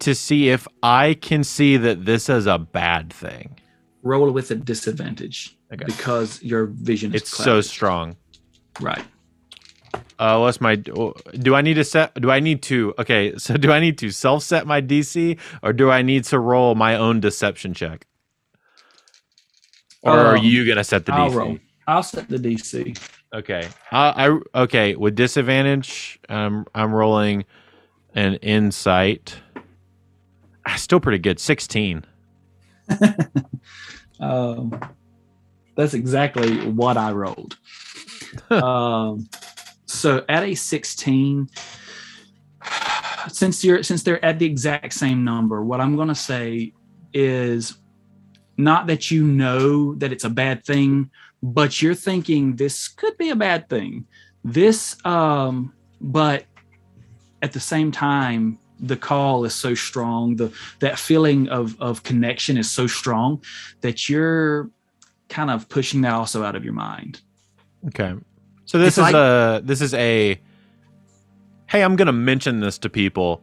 to 0.00 0.14
see 0.14 0.48
if 0.48 0.66
I 0.82 1.14
can 1.14 1.44
see 1.44 1.76
that 1.76 2.04
this 2.06 2.28
is 2.28 2.46
a 2.46 2.58
bad 2.58 3.12
thing. 3.12 3.56
roll 4.02 4.30
with 4.30 4.50
a 4.50 4.54
disadvantage 4.54 5.58
Okay. 5.72 5.84
because 5.84 6.42
your 6.42 6.66
vision 6.66 7.14
is 7.14 7.20
It's 7.22 7.30
so 7.36 7.60
strong. 7.60 8.16
right 8.80 9.04
Uh, 10.20 10.38
what's 10.38 10.60
my? 10.60 10.76
Do 10.76 11.54
I 11.56 11.62
need 11.62 11.74
to 11.74 11.84
set? 11.84 12.14
Do 12.20 12.30
I 12.30 12.40
need 12.40 12.62
to? 12.64 12.94
Okay, 12.98 13.34
so 13.38 13.56
do 13.56 13.72
I 13.72 13.80
need 13.80 13.98
to 13.98 14.10
self 14.10 14.44
set 14.44 14.66
my 14.66 14.82
DC, 14.82 15.38
or 15.62 15.72
do 15.72 15.90
I 15.90 16.02
need 16.02 16.24
to 16.26 16.38
roll 16.38 16.76
my 16.76 16.94
own 16.96 17.20
deception 17.20 17.74
check? 17.74 18.06
Or 20.02 20.18
are 20.18 20.36
Um, 20.36 20.44
you 20.44 20.66
gonna 20.66 20.84
set 20.84 21.06
the 21.06 21.14
I'll 21.14 21.30
DC? 21.30 21.34
roll. 21.34 21.58
I'll 21.88 22.02
set 22.04 22.28
the 22.28 22.38
DC. 22.38 22.98
Okay, 23.34 23.68
I, 23.92 24.28
I 24.54 24.62
okay 24.62 24.96
with 24.96 25.16
disadvantage. 25.16 26.20
Um, 26.28 26.66
I'm 26.74 26.92
rolling 26.94 27.44
an 28.14 28.34
insight. 28.36 29.36
Ah, 30.66 30.76
Still 30.76 31.00
pretty 31.00 31.18
good. 31.18 31.40
Sixteen. 31.40 32.04
Um, 34.20 34.78
that's 35.76 35.94
exactly 35.94 36.68
what 36.68 36.98
I 36.98 37.10
rolled. 37.12 37.56
um, 38.50 39.28
so 39.90 40.24
at 40.28 40.44
a 40.44 40.54
16, 40.54 41.48
since 43.28 43.64
you're 43.64 43.82
since 43.82 44.02
they're 44.02 44.24
at 44.24 44.38
the 44.38 44.46
exact 44.46 44.92
same 44.94 45.24
number, 45.24 45.64
what 45.64 45.80
I'm 45.80 45.96
gonna 45.96 46.14
say 46.14 46.72
is 47.12 47.76
not 48.56 48.86
that 48.86 49.10
you 49.10 49.24
know 49.24 49.94
that 49.96 50.12
it's 50.12 50.24
a 50.24 50.30
bad 50.30 50.64
thing, 50.64 51.10
but 51.42 51.82
you're 51.82 51.94
thinking 51.94 52.56
this 52.56 52.88
could 52.88 53.16
be 53.18 53.30
a 53.30 53.36
bad 53.36 53.68
thing. 53.68 54.06
This, 54.44 54.96
um, 55.04 55.72
but 56.00 56.44
at 57.42 57.52
the 57.52 57.60
same 57.60 57.90
time, 57.90 58.58
the 58.78 58.96
call 58.96 59.44
is 59.44 59.54
so 59.54 59.74
strong, 59.74 60.36
the 60.36 60.52
that 60.78 60.98
feeling 60.98 61.48
of 61.48 61.80
of 61.80 62.02
connection 62.02 62.56
is 62.56 62.70
so 62.70 62.86
strong 62.86 63.42
that 63.80 64.08
you're 64.08 64.70
kind 65.28 65.50
of 65.50 65.68
pushing 65.68 66.00
that 66.02 66.12
also 66.12 66.42
out 66.44 66.56
of 66.56 66.64
your 66.64 66.74
mind. 66.74 67.20
Okay. 67.88 68.14
So 68.70 68.78
this 68.78 68.86
It's 68.90 68.98
is 68.98 69.02
like- 69.02 69.14
a 69.16 69.62
this 69.64 69.80
is 69.80 69.94
a 69.94 70.40
hey, 71.66 71.82
I'm 71.82 71.96
gonna 71.96 72.12
mention 72.12 72.60
this 72.60 72.78
to 72.78 72.88
people, 72.88 73.42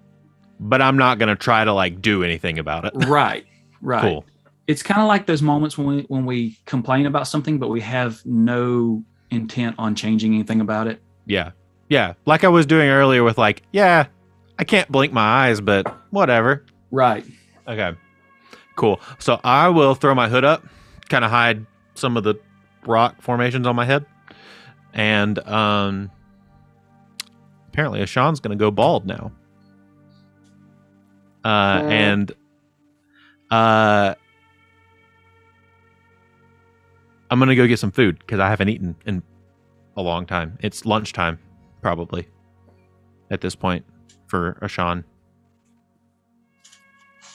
but 0.57 0.81
I'm 0.81 0.95
not 0.97 1.19
gonna 1.19 1.35
try 1.35 1.65
to 1.65 1.73
like 1.73 2.01
do 2.01 2.23
anything 2.23 2.59
about 2.59 2.85
it. 2.85 2.93
right, 3.07 3.45
right. 3.81 4.01
Cool. 4.01 4.25
It's 4.67 4.81
kind 4.81 5.01
of 5.01 5.07
like 5.09 5.25
those 5.25 5.41
moments 5.41 5.77
when 5.77 5.87
we 5.87 6.01
when 6.03 6.25
we 6.25 6.57
complain 6.65 7.07
about 7.07 7.27
something, 7.27 7.57
but 7.59 7.67
we 7.67 7.81
have 7.81 8.25
no 8.25 9.03
intent 9.29 9.75
on 9.77 9.95
changing 9.95 10.33
anything 10.33 10.61
about 10.61 10.87
it. 10.87 11.01
Yeah. 11.25 11.51
Yeah. 11.89 12.13
Like 12.25 12.45
I 12.45 12.47
was 12.47 12.65
doing 12.65 12.87
earlier 12.87 13.21
with 13.21 13.37
like, 13.37 13.63
yeah, 13.73 14.05
I 14.57 14.63
can't 14.63 14.89
blink 14.89 15.11
my 15.11 15.47
eyes, 15.47 15.59
but 15.59 15.93
whatever. 16.09 16.65
Right. 16.89 17.25
Okay. 17.67 17.97
Cool. 18.77 19.01
So 19.19 19.41
I 19.43 19.67
will 19.67 19.93
throw 19.93 20.15
my 20.15 20.29
hood 20.29 20.45
up, 20.45 20.65
kind 21.09 21.25
of 21.25 21.31
hide 21.31 21.65
some 21.95 22.15
of 22.15 22.23
the 22.23 22.35
rock 22.85 23.21
formations 23.21 23.67
on 23.67 23.75
my 23.75 23.83
head. 23.83 24.05
And 24.93 25.39
um 25.47 26.09
apparently 27.69 28.01
Ashan's 28.01 28.39
gonna 28.39 28.55
go 28.55 28.71
bald 28.71 29.05
now. 29.05 29.31
Uh 31.43 31.47
Uh. 31.47 31.81
and 31.89 32.31
uh 33.51 34.15
I'm 37.29 37.39
gonna 37.39 37.55
go 37.55 37.67
get 37.67 37.79
some 37.79 37.91
food 37.91 38.19
because 38.19 38.39
I 38.39 38.49
haven't 38.49 38.69
eaten 38.69 38.95
in 39.05 39.21
a 39.97 40.01
long 40.01 40.25
time. 40.25 40.57
It's 40.61 40.85
lunchtime, 40.85 41.39
probably, 41.81 42.27
at 43.29 43.41
this 43.41 43.55
point 43.55 43.85
for 44.27 44.57
Ashan. 44.61 45.03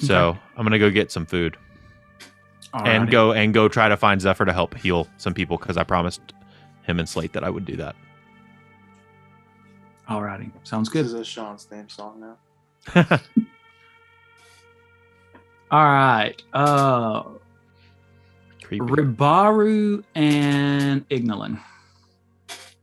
So 0.01 0.37
I'm 0.57 0.65
gonna 0.65 0.79
go 0.79 0.91
get 0.91 1.13
some 1.13 1.27
food 1.27 1.57
and 2.75 3.11
go 3.11 3.33
and 3.33 3.53
go 3.53 3.69
try 3.69 3.89
to 3.89 3.97
find 3.97 4.21
Zephyr 4.21 4.47
to 4.47 4.53
help 4.53 4.75
heal 4.75 5.07
some 5.19 5.35
people 5.35 5.59
because 5.59 5.77
I 5.77 5.85
promised 5.85 6.21
him 6.83 6.99
and 6.99 7.09
Slate 7.09 7.33
that 7.33 7.45
I 7.45 7.51
would 7.51 7.65
do 7.65 7.77
that. 7.77 7.97
Alrighty. 10.09 10.51
Sounds 10.65 10.89
This 10.89 10.93
good. 10.93 11.07
is 11.07 11.15
Ashan's 11.15 11.65
theme 11.65 11.89
song 11.89 12.21
now. 12.21 12.37
All 15.71 15.85
right. 15.85 16.35
Uh 16.53 17.23
Creepy. 18.63 18.85
Ribaru 18.87 20.03
and 20.15 21.09
Ignolin. 21.09 21.61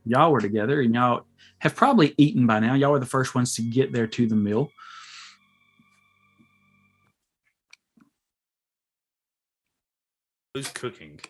Y'all 0.06 0.32
were 0.32 0.40
together 0.40 0.80
and 0.80 0.94
y'all 0.94 1.24
have 1.58 1.76
probably 1.76 2.14
eaten 2.16 2.46
by 2.46 2.58
now. 2.60 2.74
Y'all 2.74 2.92
were 2.92 2.98
the 2.98 3.06
first 3.06 3.34
ones 3.34 3.54
to 3.56 3.62
get 3.62 3.92
there 3.92 4.06
to 4.06 4.26
the 4.26 4.36
mill. 4.36 4.70
Who's 10.54 10.68
cooking? 10.68 11.20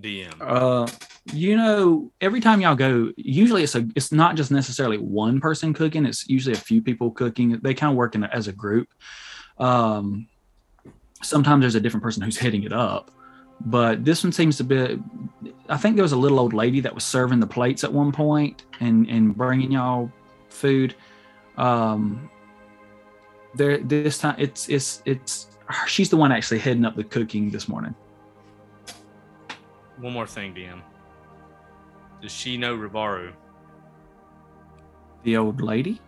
DM. 0.00 0.34
Uh, 0.40 0.88
you 1.32 1.56
know, 1.56 2.10
every 2.20 2.40
time 2.40 2.60
y'all 2.60 2.74
go, 2.74 3.12
usually 3.16 3.62
it's 3.62 3.74
a 3.74 3.86
it's 3.94 4.12
not 4.12 4.36
just 4.36 4.50
necessarily 4.50 4.98
one 4.98 5.40
person 5.40 5.72
cooking. 5.72 6.04
It's 6.04 6.28
usually 6.28 6.54
a 6.54 6.58
few 6.58 6.82
people 6.82 7.10
cooking. 7.10 7.58
They 7.62 7.74
kind 7.74 7.92
of 7.92 7.96
work 7.96 8.14
in 8.14 8.24
a, 8.24 8.26
as 8.28 8.48
a 8.48 8.52
group. 8.52 8.88
Um, 9.58 10.28
sometimes 11.22 11.62
there's 11.62 11.76
a 11.76 11.80
different 11.80 12.02
person 12.02 12.22
who's 12.22 12.36
hitting 12.36 12.64
it 12.64 12.72
up, 12.72 13.12
but 13.60 14.04
this 14.04 14.24
one 14.24 14.32
seems 14.32 14.56
to 14.58 14.64
be. 14.64 14.98
I 15.68 15.76
think 15.76 15.96
there 15.96 16.02
was 16.02 16.12
a 16.12 16.18
little 16.18 16.40
old 16.40 16.54
lady 16.54 16.80
that 16.80 16.94
was 16.94 17.04
serving 17.04 17.40
the 17.40 17.46
plates 17.46 17.84
at 17.84 17.92
one 17.92 18.10
point 18.10 18.64
and 18.80 19.08
and 19.08 19.36
bringing 19.36 19.72
y'all 19.72 20.10
food. 20.48 20.94
Um, 21.56 22.28
there 23.54 23.78
this 23.78 24.18
time 24.18 24.34
it's 24.38 24.68
it's 24.68 25.02
it's 25.04 25.46
she's 25.86 26.10
the 26.10 26.16
one 26.16 26.32
actually 26.32 26.58
heading 26.58 26.84
up 26.84 26.96
the 26.96 27.04
cooking 27.04 27.50
this 27.50 27.68
morning. 27.68 27.94
One 29.98 30.12
more 30.12 30.26
thing, 30.26 30.54
DM. 30.54 30.80
Does 32.20 32.32
she 32.32 32.56
know 32.56 32.76
Ribaru? 32.76 33.32
The 35.22 35.36
old 35.36 35.60
lady. 35.60 36.00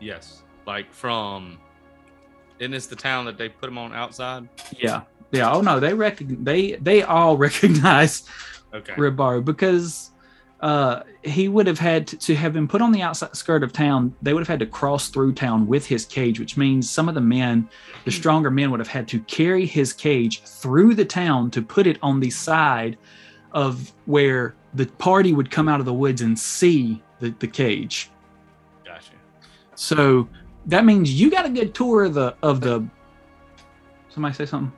Yes. 0.00 0.42
Like 0.66 0.92
from. 0.92 1.58
Isn't 2.58 2.70
this 2.70 2.86
the 2.86 2.96
town 2.96 3.24
that 3.26 3.36
they 3.36 3.48
put 3.48 3.68
him 3.68 3.78
on 3.78 3.92
outside? 3.92 4.48
Yeah, 4.78 5.02
yeah. 5.32 5.52
Oh 5.52 5.60
no, 5.60 5.80
they 5.80 5.92
recognize 5.92 6.38
they 6.44 6.72
they 6.74 7.02
all 7.02 7.36
recognize 7.48 8.28
Okay. 8.74 8.92
Ribaru 8.94 9.44
because 9.44 10.10
uh, 10.60 11.02
he 11.22 11.48
would 11.48 11.66
have 11.66 11.78
had 11.78 12.06
to, 12.08 12.16
to 12.18 12.34
have 12.34 12.52
been 12.52 12.66
put 12.66 12.82
on 12.82 12.90
the 12.90 13.02
outside 13.02 13.36
skirt 13.36 13.62
of 13.62 13.72
town. 13.72 14.14
They 14.20 14.34
would 14.34 14.40
have 14.40 14.48
had 14.48 14.58
to 14.60 14.66
cross 14.66 15.08
through 15.08 15.34
town 15.34 15.66
with 15.66 15.86
his 15.86 16.04
cage, 16.04 16.40
which 16.40 16.56
means 16.56 16.90
some 16.90 17.08
of 17.08 17.14
the 17.14 17.20
men, 17.20 17.68
the 18.04 18.10
stronger 18.10 18.50
men, 18.50 18.70
would 18.70 18.80
have 18.80 18.88
had 18.88 19.06
to 19.08 19.20
carry 19.20 19.64
his 19.64 19.92
cage 19.92 20.42
through 20.42 20.94
the 20.94 21.04
town 21.04 21.50
to 21.52 21.62
put 21.62 21.86
it 21.86 21.98
on 22.02 22.18
the 22.18 22.30
side 22.30 22.98
of 23.54 23.92
where 24.06 24.54
the 24.74 24.86
party 24.86 25.32
would 25.32 25.50
come 25.50 25.68
out 25.68 25.80
of 25.80 25.86
the 25.86 25.94
woods 25.94 26.20
and 26.20 26.38
see 26.38 27.02
the, 27.20 27.30
the 27.38 27.46
cage. 27.46 28.10
Gotcha. 28.84 29.12
So 29.76 30.28
that 30.66 30.84
means 30.84 31.18
you 31.18 31.30
got 31.30 31.46
a 31.46 31.50
good 31.50 31.74
tour 31.74 32.04
of 32.04 32.14
the 32.14 32.36
of 32.42 32.60
the. 32.60 32.86
Somebody 34.08 34.34
say 34.34 34.46
something. 34.46 34.72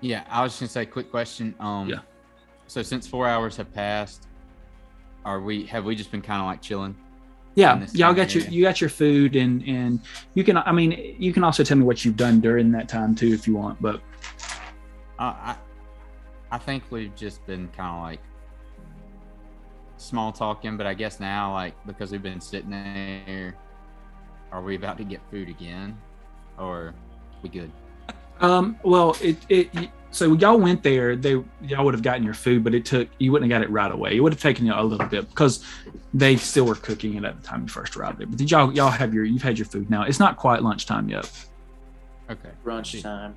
Yeah, 0.00 0.24
I 0.30 0.42
was 0.42 0.52
just 0.52 0.60
gonna 0.60 0.68
say, 0.70 0.86
quick 0.86 1.10
question. 1.10 1.54
Um, 1.60 1.88
Yeah. 1.88 2.00
So 2.68 2.82
since 2.82 3.06
four 3.06 3.28
hours 3.28 3.56
have 3.56 3.72
passed, 3.72 4.26
are 5.24 5.40
we 5.40 5.66
have 5.66 5.84
we 5.84 5.94
just 5.94 6.10
been 6.10 6.22
kind 6.22 6.40
of 6.40 6.46
like 6.46 6.62
chilling? 6.62 6.96
Yeah, 7.54 7.78
y'all 7.92 8.08
town 8.08 8.16
got 8.16 8.34
your 8.34 8.44
you 8.44 8.62
got 8.62 8.80
your 8.80 8.90
food 8.90 9.34
and 9.34 9.66
and 9.66 10.00
you 10.34 10.44
can 10.44 10.58
I 10.58 10.72
mean 10.72 11.16
you 11.18 11.32
can 11.32 11.42
also 11.42 11.64
tell 11.64 11.76
me 11.78 11.84
what 11.84 12.04
you've 12.04 12.16
done 12.16 12.40
during 12.40 12.70
that 12.72 12.88
time 12.88 13.14
too 13.14 13.28
if 13.32 13.46
you 13.48 13.54
want. 13.56 13.80
But 13.80 14.00
Uh, 15.18 15.32
I 15.32 15.56
I 16.50 16.58
think 16.58 16.84
we've 16.90 17.14
just 17.14 17.44
been 17.46 17.68
kind 17.68 17.96
of 17.96 18.02
like 18.02 18.20
small 19.96 20.32
talking, 20.32 20.76
but 20.76 20.86
I 20.86 20.94
guess 20.94 21.20
now 21.20 21.52
like 21.52 21.74
because 21.86 22.12
we've 22.12 22.22
been 22.22 22.40
sitting 22.40 22.70
there, 22.70 23.54
are 24.52 24.62
we 24.62 24.76
about 24.76 24.98
to 24.98 25.04
get 25.04 25.20
food 25.30 25.48
again, 25.48 25.98
or 26.58 26.94
we 27.42 27.48
good? 27.48 27.70
um 28.40 28.78
well 28.82 29.16
it 29.22 29.38
it 29.48 29.70
so 30.10 30.34
y'all 30.34 30.58
went 30.58 30.82
there 30.82 31.16
they 31.16 31.42
y'all 31.62 31.84
would 31.86 31.94
have 31.94 32.02
gotten 32.02 32.22
your 32.22 32.34
food 32.34 32.62
but 32.62 32.74
it 32.74 32.84
took 32.84 33.08
you 33.18 33.32
wouldn't 33.32 33.50
have 33.50 33.62
got 33.62 33.66
it 33.66 33.72
right 33.72 33.90
away. 33.90 34.14
It 34.14 34.20
would 34.20 34.32
have 34.32 34.40
taken 34.40 34.66
you 34.66 34.74
a 34.74 34.82
little 34.82 35.06
bit 35.06 35.28
because 35.30 35.64
they 36.12 36.36
still 36.36 36.66
were 36.66 36.74
cooking 36.74 37.14
it 37.14 37.24
at 37.24 37.40
the 37.40 37.46
time 37.46 37.62
you 37.62 37.68
first 37.68 37.96
arrived 37.96 38.18
there. 38.18 38.26
But 38.26 38.36
did 38.36 38.50
y'all 38.50 38.72
y'all 38.72 38.90
have 38.90 39.14
your 39.14 39.24
you've 39.24 39.42
had 39.42 39.58
your 39.58 39.66
food 39.66 39.88
now. 39.90 40.02
It's 40.02 40.18
not 40.20 40.36
quite 40.36 40.62
lunchtime 40.62 41.08
yet. 41.08 41.30
Okay, 42.30 42.50
Brunch 42.64 43.02
time. 43.02 43.34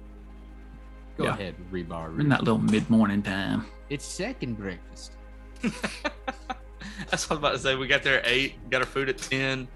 Go 1.20 1.26
Yeah. 1.26 1.34
ahead, 1.34 1.56
rebar. 1.70 2.14
we're 2.14 2.22
in 2.22 2.30
that 2.30 2.46
little 2.46 2.58
mid-morning 2.60 3.22
time 3.22 3.66
It's 3.90 4.06
second 4.06 4.56
breakfast. 4.58 5.18
That's 5.62 7.30
what 7.30 7.32
I 7.32 7.34
was 7.34 7.38
about 7.40 7.52
to 7.52 7.60
say. 7.60 7.76
We 7.76 7.88
got 7.88 8.04
there 8.04 8.20
at 8.22 8.28
eight. 8.28 8.70
Got 8.70 8.82
our 8.84 8.88
food 8.88 9.10
at 9.10 9.18
ten. 9.18 9.68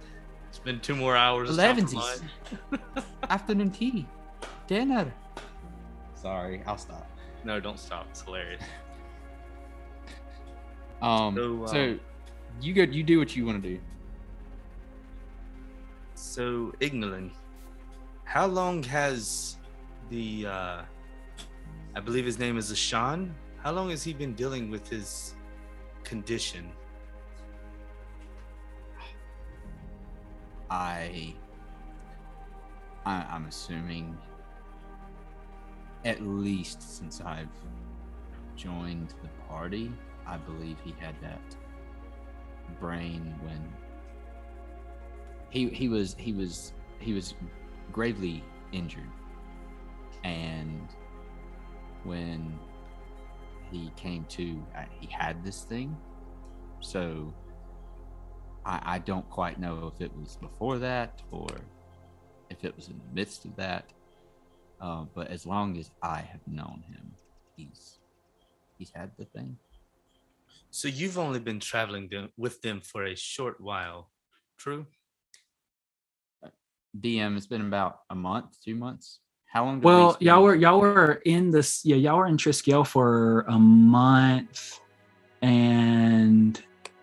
It's 0.48 0.60
been 0.60 0.80
two 0.80 0.96
more 0.96 1.18
hours. 1.18 1.50
It's 1.50 1.58
time 1.58 1.76
for 1.76 1.82
Elevenses. 1.82 2.22
lunch. 2.72 3.06
Afternoon 3.30 3.72
tea, 3.72 4.06
dinner. 4.68 5.14
Sorry, 6.16 6.64
I'll 6.66 6.78
stop. 6.78 7.10
No, 7.44 7.60
don't 7.60 7.78
stop. 7.78 8.08
It's 8.12 8.22
hilarious. 8.22 8.62
Um, 11.02 11.36
So, 11.36 11.66
so, 11.66 11.84
um, 11.84 12.00
you 12.62 12.74
go. 12.74 12.84
You 12.84 13.04
do 13.04 13.20
what 13.20 13.36
you 13.36 13.46
want 13.46 13.62
to 13.62 13.70
do. 13.70 13.80
So, 16.16 16.74
Ignolin, 16.80 17.32
how 18.24 18.46
long 18.46 18.82
has 18.84 19.58
the, 20.10 20.46
uh, 20.46 20.82
I 21.96 22.00
believe 22.00 22.26
his 22.26 22.40
name 22.40 22.58
is 22.58 22.72
Ashan, 22.72 23.32
how 23.62 23.72
long 23.72 23.92
has 23.92 24.04
he 24.04 24.14
been 24.14 24.34
dealing 24.34 24.72
with 24.72 24.90
his 24.90 25.36
condition? 26.04 26.72
I, 30.72 31.36
I 33.06 33.26
I'm 33.30 33.46
assuming 33.46 34.18
at 36.04 36.22
least 36.24 36.82
since 36.82 37.22
I've 37.22 37.48
joined 38.56 39.14
the 39.22 39.30
party, 39.48 39.92
I 40.26 40.38
believe 40.38 40.78
he 40.84 40.96
had 41.00 41.14
that 41.22 41.42
brain 42.80 43.36
when 43.44 43.62
he 45.52 45.70
he 45.70 45.90
was 45.90 46.16
he 46.18 46.34
was 46.34 46.74
he 46.98 47.14
was 47.14 47.36
gravely 47.92 48.44
injured 48.72 49.12
and 50.24 50.88
when 52.04 52.58
he 53.72 53.92
came 53.96 54.26
to, 54.30 54.64
uh, 54.76 54.84
he 55.00 55.08
had 55.08 55.44
this 55.44 55.64
thing. 55.64 55.98
So 56.80 57.34
I, 58.66 58.82
I 58.96 59.00
don't 59.00 59.30
quite 59.30 59.60
know 59.60 59.92
if 59.94 60.02
it 60.02 60.16
was 60.16 60.36
before 60.38 60.80
that 60.80 61.22
or 61.32 61.48
if 62.50 62.64
it 62.64 62.76
was 62.76 62.88
in 62.88 62.98
the 62.98 63.14
midst 63.14 63.46
of 63.46 63.56
that. 63.56 63.92
Uh, 64.80 65.06
but 65.16 65.30
as 65.30 65.46
long 65.46 65.78
as 65.78 65.92
I 66.02 66.20
have 66.20 66.42
known 66.46 66.84
him, 66.88 67.14
he's 67.56 68.00
he's 68.78 68.92
had 68.94 69.12
the 69.18 69.26
thing. 69.26 69.58
So 70.72 70.88
you've 70.88 71.20
only 71.20 71.40
been 71.40 71.60
traveling 71.60 72.10
them, 72.10 72.30
with 72.36 72.62
them 72.62 72.82
for 72.82 73.06
a 73.06 73.16
short 73.16 73.62
while, 73.62 74.10
true? 74.58 74.88
DM, 77.00 77.38
it's 77.38 77.48
been 77.48 77.62
about 77.62 78.00
a 78.10 78.16
month, 78.16 78.58
two 78.64 78.76
months. 78.76 79.20
How 79.54 79.66
long? 79.66 79.82
Well, 79.82 80.18
y'all 80.20 80.42
were 80.42 80.56
y'all 80.56 80.80
were 80.80 81.22
in 81.26 81.52
this 81.52 81.86
yeah 81.86 81.96
y'all 81.96 82.18
were 82.18 82.26
in 82.26 82.38
Triskele 82.38 82.88
for 82.88 83.42
a 83.42 83.60
month, 83.60 84.80
and 85.44 86.60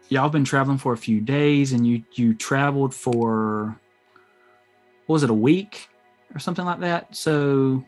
y'all 0.09 0.29
been 0.31 0.45
traveling 0.45 0.77
for 0.77 0.93
a 0.93 0.97
few 0.97 1.21
days, 1.21 1.73
and 1.73 1.87
you 1.87 2.03
you 2.15 2.35
traveled 2.35 2.93
for 2.93 3.79
what 5.07 5.13
was 5.13 5.23
it 5.23 5.31
a 5.31 5.35
week 5.35 5.89
or 6.35 6.41
something 6.41 6.65
like 6.65 6.81
that? 6.81 7.15
So 7.15 7.85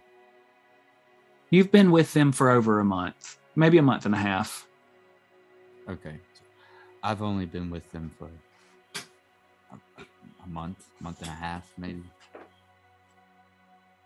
you've 1.50 1.72
been 1.72 1.90
with 1.90 2.12
them 2.12 2.30
for 2.30 2.48
over 2.48 2.78
a 2.78 2.84
month, 2.84 3.38
maybe 3.56 3.78
a 3.78 3.82
month 3.82 4.06
and 4.06 4.14
a 4.14 4.18
half. 4.18 4.68
Okay. 5.88 6.20
I've 7.02 7.20
only 7.20 7.46
been 7.46 7.68
with 7.68 7.90
them 7.90 8.12
for 8.16 8.30
a 8.94 10.48
month, 10.48 10.86
month 11.00 11.20
and 11.20 11.30
a 11.30 11.34
half, 11.34 11.68
maybe. 11.76 12.04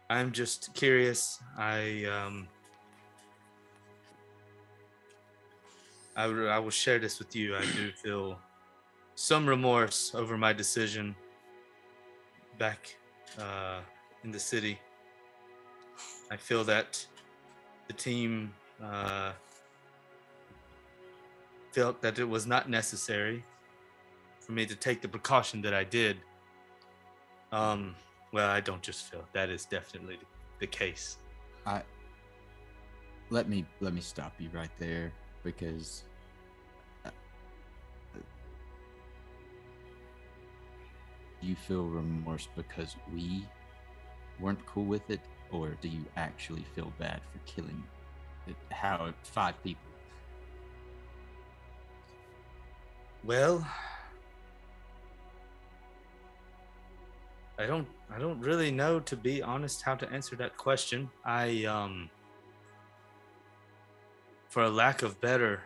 I'm 0.08 0.32
just 0.32 0.72
curious. 0.74 1.40
I 1.58 2.04
um 2.04 2.48
I 6.16 6.26
will, 6.26 6.50
I 6.50 6.58
will 6.58 6.70
share 6.70 6.98
this 6.98 7.18
with 7.18 7.36
you. 7.36 7.54
I 7.56 7.60
do 7.60 7.92
feel 8.02 8.38
some 9.14 9.46
remorse 9.46 10.14
over 10.14 10.38
my 10.38 10.52
decision 10.52 11.14
back 12.58 12.96
uh, 13.38 13.80
in 14.24 14.30
the 14.30 14.38
city. 14.38 14.78
I 16.30 16.36
feel 16.36 16.64
that 16.64 17.06
the 17.86 17.92
team 17.92 18.52
uh, 18.82 19.32
felt 21.72 22.00
that 22.00 22.18
it 22.18 22.24
was 22.24 22.46
not 22.46 22.70
necessary 22.70 23.44
for 24.40 24.52
me 24.52 24.64
to 24.64 24.74
take 24.74 25.02
the 25.02 25.08
precaution 25.08 25.60
that 25.62 25.74
I 25.74 25.84
did. 25.84 26.16
Um, 27.52 27.94
well, 28.36 28.50
I 28.50 28.60
don't 28.60 28.82
just 28.82 29.10
feel 29.10 29.24
that 29.32 29.48
is 29.48 29.64
definitely 29.64 30.18
the 30.58 30.66
case. 30.66 31.16
I 31.64 31.80
let 33.30 33.48
me 33.48 33.64
let 33.80 33.94
me 33.94 34.02
stop 34.02 34.34
you 34.38 34.50
right 34.52 34.70
there 34.78 35.10
because 35.42 36.02
uh, 37.06 37.10
you 41.40 41.56
feel 41.56 41.84
remorse 41.84 42.46
because 42.54 42.94
we 43.10 43.46
weren't 44.38 44.64
cool 44.66 44.84
with 44.84 45.08
it, 45.08 45.20
or 45.50 45.70
do 45.80 45.88
you 45.88 46.04
actually 46.18 46.66
feel 46.74 46.92
bad 46.98 47.22
for 47.32 47.38
killing 47.46 47.82
it, 48.46 48.56
how 48.70 49.14
five 49.22 49.54
people? 49.64 49.80
Well, 53.24 53.66
I 57.58 57.66
don't 57.66 57.88
I 58.14 58.18
don't 58.18 58.40
really 58.40 58.70
know 58.70 59.00
to 59.00 59.16
be 59.16 59.42
honest 59.42 59.82
how 59.82 59.94
to 59.94 60.10
answer 60.12 60.36
that 60.36 60.56
question. 60.56 61.10
I 61.24 61.64
um 61.64 62.10
for 64.48 64.64
a 64.64 64.70
lack 64.70 65.02
of 65.02 65.20
better 65.20 65.62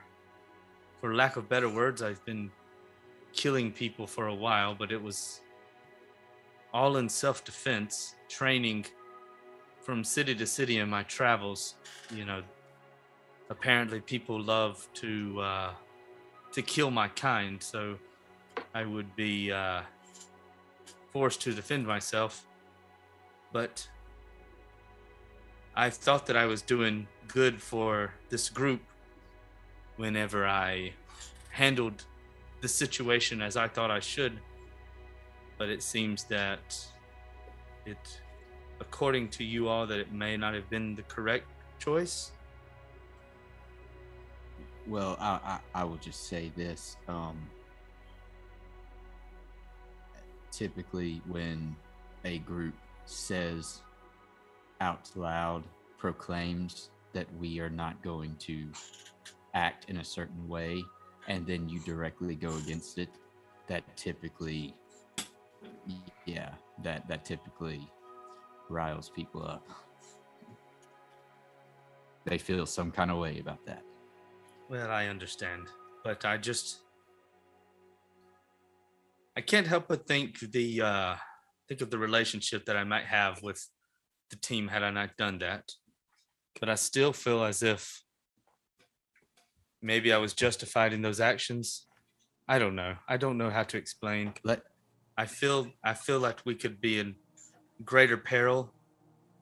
for 1.01 1.15
lack 1.15 1.37
of 1.37 1.49
better 1.49 1.69
words, 1.69 2.03
I've 2.03 2.25
been 2.25 2.51
killing 3.33 3.73
people 3.73 4.07
for 4.07 4.27
a 4.27 4.35
while, 4.35 4.75
but 4.75 4.93
it 4.93 5.03
was 5.03 5.41
all 6.73 6.99
in 6.99 7.09
self-defense, 7.09 8.15
training 8.29 8.87
from 9.81 10.05
city 10.05 10.35
to 10.35 10.47
city 10.47 10.79
in 10.79 10.91
my 10.91 11.03
travels, 11.05 11.75
you 12.15 12.25
know, 12.25 12.43
apparently 13.49 14.01
people 14.01 14.41
love 14.41 14.87
to 14.95 15.41
uh 15.41 15.73
to 16.53 16.63
kill 16.63 16.91
my 16.91 17.09
kind, 17.09 17.63
so 17.63 17.99
I 18.75 18.85
would 18.85 19.15
be 19.17 19.53
uh, 19.53 19.83
forced 21.13 21.41
to 21.43 21.53
defend 21.53 21.87
myself. 21.87 22.47
But 23.53 23.89
I 25.75 25.91
thought 25.91 26.27
that 26.27 26.37
I 26.37 26.47
was 26.47 26.63
doing 26.63 27.07
good 27.29 27.61
for 27.61 28.13
this 28.29 28.49
group 28.49 28.81
whenever 29.97 30.47
I 30.47 30.93
handled 31.51 32.05
the 32.61 32.69
situation 32.69 33.41
as 33.41 33.57
I 33.57 33.69
thought 33.69 33.91
I 33.91 34.01
should. 34.01 34.39
But 35.59 35.69
it 35.69 35.83
seems 35.83 36.25
that 36.25 36.77
it, 37.87 38.21
according 38.81 39.29
to 39.31 39.45
you 39.45 39.69
all, 39.69 39.87
that 39.87 39.99
it 39.99 40.13
may 40.13 40.37
not 40.37 40.55
have 40.55 40.69
been 40.71 40.95
the 40.95 41.03
correct 41.03 41.47
choice. 41.79 42.33
Well, 44.87 45.17
I, 45.21 45.61
I, 45.75 45.81
I 45.83 45.85
will 45.85 45.99
just 45.99 46.29
say 46.29 46.51
this. 46.57 46.97
Um, 47.09 47.39
typically, 50.51 51.23
when 51.27 51.75
a 52.25 52.39
group 52.39 52.75
says 53.07 53.81
out 54.81 55.11
loud, 55.15 55.65
proclaims 55.99 56.91
that 57.13 57.27
we 57.39 57.61
are 57.61 57.71
not 57.71 58.01
going 58.03 58.37
to 58.37 58.69
act 59.55 59.87
in 59.89 59.99
a 59.99 60.05
certain 60.05 60.49
way, 60.49 60.83
and 61.29 61.47
then 61.47 61.69
you 61.69 61.81
directly 61.81 62.35
go 62.35 62.55
against 62.57 62.99
it, 62.99 63.09
that 63.67 63.85
typically, 63.97 64.75
yeah, 66.25 66.51
that 66.83 67.07
that 67.09 67.25
typically 67.25 67.81
riles 68.69 69.11
people 69.11 69.45
up. 69.45 69.67
They 72.25 72.39
feel 72.39 72.67
some 72.67 72.91
kind 72.91 73.11
of 73.11 73.19
way 73.19 73.39
about 73.41 73.65
that. 73.67 73.83
Well, 74.69 74.91
I 74.91 75.07
understand, 75.07 75.67
but 76.05 76.25
I 76.25 76.37
just 76.37 76.81
I 79.37 79.41
can't 79.41 79.67
help 79.67 79.89
but 79.89 80.07
think 80.07 80.39
the 80.41 80.83
uh 80.83 81.15
think 81.69 81.81
of 81.81 81.91
the 81.91 81.99
relationship 81.99 82.67
that 82.67 82.77
I 82.77 82.85
might 82.85 83.05
have 83.05 83.43
with 83.43 83.65
the 84.31 84.37
team 84.37 84.69
had 84.69 84.83
I 84.83 84.91
not 84.91 85.17
done 85.17 85.39
that. 85.39 85.73
But 86.59 86.69
I 86.69 86.75
still 86.75 87.13
feel 87.13 87.45
as 87.45 87.63
if 87.63 88.03
maybe 89.81 90.13
I 90.13 90.19
was 90.19 90.35
justified 90.35 90.93
in 90.93 91.03
those 91.03 91.21
actions. 91.21 91.87
I 92.49 92.59
don't 92.59 92.75
know. 92.75 92.97
I 93.09 93.17
don't 93.17 93.39
know 93.39 93.51
how 93.51 93.63
to 93.63 93.77
explain. 93.77 94.35
Let 94.43 94.63
I 95.17 95.27
feel 95.27 95.69
I 95.85 95.95
feel 95.95 96.19
like 96.19 96.39
we 96.45 96.55
could 96.55 96.81
be 96.81 96.99
in 96.99 97.15
greater 97.85 98.17
peril 98.17 98.73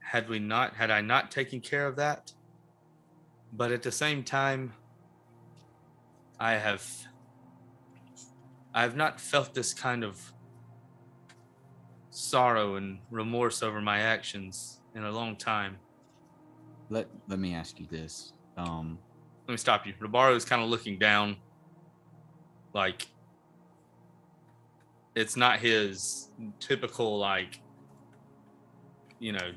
had 0.01 0.29
we 0.29 0.39
not 0.39 0.75
had 0.75 0.91
I 0.91 1.01
not 1.01 1.31
taken 1.31 1.61
care 1.61 1.87
of 1.87 1.97
that. 1.97 2.33
But 3.53 3.73
at 3.73 3.83
the 3.83 3.93
same 3.93 4.23
time, 4.23 4.75
I 6.39 6.53
have 6.53 6.87
I 8.79 8.83
have 8.83 8.95
not 8.95 9.21
felt 9.21 9.55
this 9.55 9.75
kind 9.75 10.05
of 10.05 10.33
sorrow 12.11 12.77
and 12.77 13.01
remorse 13.11 13.61
over 13.61 13.81
my 13.81 13.99
actions 13.99 14.79
in 14.95 15.03
a 15.03 15.11
long 15.11 15.35
time. 15.35 15.79
let 16.89 17.09
let 17.27 17.41
me 17.41 17.57
ask 17.57 17.81
you 17.81 17.87
this. 17.91 18.35
Um, 18.57 19.01
Let 19.49 19.55
me 19.55 19.57
stop 19.57 19.85
you. 19.85 19.95
Ribaru 20.01 20.37
is 20.37 20.45
kind 20.45 20.63
of 20.63 20.69
looking 20.69 20.97
down, 20.97 21.39
like 22.73 23.09
it's 25.17 25.37
not 25.37 25.59
his 25.59 26.29
typical 26.61 27.19
like, 27.19 27.61
you 29.19 29.33
know, 29.33 29.51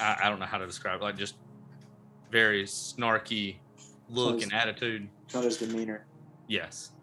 I, 0.00 0.16
I 0.24 0.28
don't 0.28 0.40
know 0.40 0.46
how 0.46 0.58
to 0.58 0.66
describe 0.66 1.00
it, 1.00 1.04
like 1.04 1.16
just 1.16 1.36
very 2.32 2.64
snarky 2.64 3.58
look 4.08 4.42
and 4.42 4.52
attitude. 4.52 5.08
Not 5.32 5.44
his 5.44 5.58
demeanor. 5.58 6.04
Yes. 6.48 6.93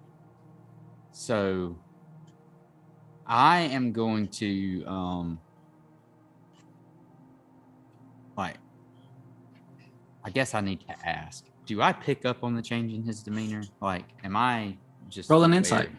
So 1.21 1.77
I 3.27 3.59
am 3.61 3.91
going 3.91 4.27
to 4.29 4.83
um 4.85 5.39
like 8.35 8.57
I 10.23 10.29
guess 10.31 10.53
I 10.55 10.61
need 10.61 10.79
to 10.87 10.95
ask. 11.07 11.45
Do 11.67 11.81
I 11.81 11.93
pick 11.93 12.25
up 12.25 12.43
on 12.43 12.55
the 12.55 12.61
change 12.61 12.91
in 12.91 13.03
his 13.03 13.21
demeanor? 13.21 13.61
Like 13.81 14.05
am 14.23 14.35
I 14.35 14.77
just 15.09 15.29
Roll 15.29 15.43
an 15.43 15.51
aware- 15.51 15.57
insight. 15.59 15.89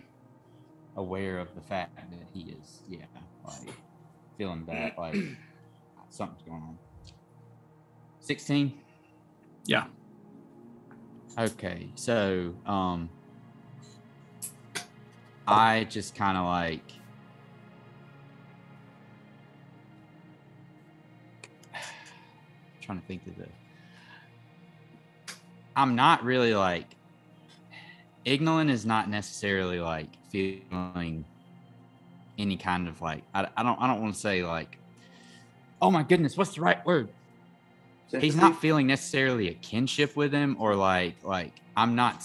aware 0.97 1.39
of 1.39 1.55
the 1.55 1.61
fact 1.61 1.95
that 1.97 2.09
he 2.35 2.51
is 2.59 2.81
yeah, 2.89 3.05
like 3.47 3.71
feeling 4.37 4.65
bad 4.65 4.95
like 4.99 5.15
something's 6.11 6.43
going 6.43 6.63
on. 6.63 6.79
16 8.21 8.73
Yeah. 9.67 9.85
Okay, 11.39 11.91
so 11.95 12.55
um 12.67 13.09
I 15.47 15.85
just 15.85 16.15
kind 16.15 16.39
of 16.39 16.45
like 16.45 16.93
trying 22.81 23.01
to 23.01 23.07
think 23.07 23.27
of 23.27 23.37
the 23.37 23.47
I'm 25.75 25.95
not 25.97 26.25
really 26.25 26.55
like 26.55 26.97
Ignolin 28.27 28.71
is 28.71 28.87
not 28.87 29.09
necessarily 29.09 29.81
like 29.81 30.09
feeling 30.31 31.25
any 32.39 32.57
kind 32.57 32.89
of 32.89 33.01
like 33.01 33.25
I, 33.35 33.49
I 33.57 33.63
don't 33.63 33.81
I 33.81 33.87
don't 33.87 34.01
want 34.01 34.15
to 34.15 34.21
say 34.21 34.45
like 34.45 34.79
oh 35.81 35.91
my 35.91 36.03
goodness 36.03 36.37
what's 36.37 36.55
the 36.55 36.61
right 36.61 36.85
word? 36.87 37.09
He's 38.21 38.37
not 38.37 38.61
feeling 38.61 38.87
necessarily 38.87 39.49
a 39.49 39.55
kinship 39.55 40.17
with 40.17 40.33
him 40.33 40.57
or 40.59 40.77
like 40.77 41.17
like 41.25 41.63
i'm 41.77 41.95
not 41.95 42.23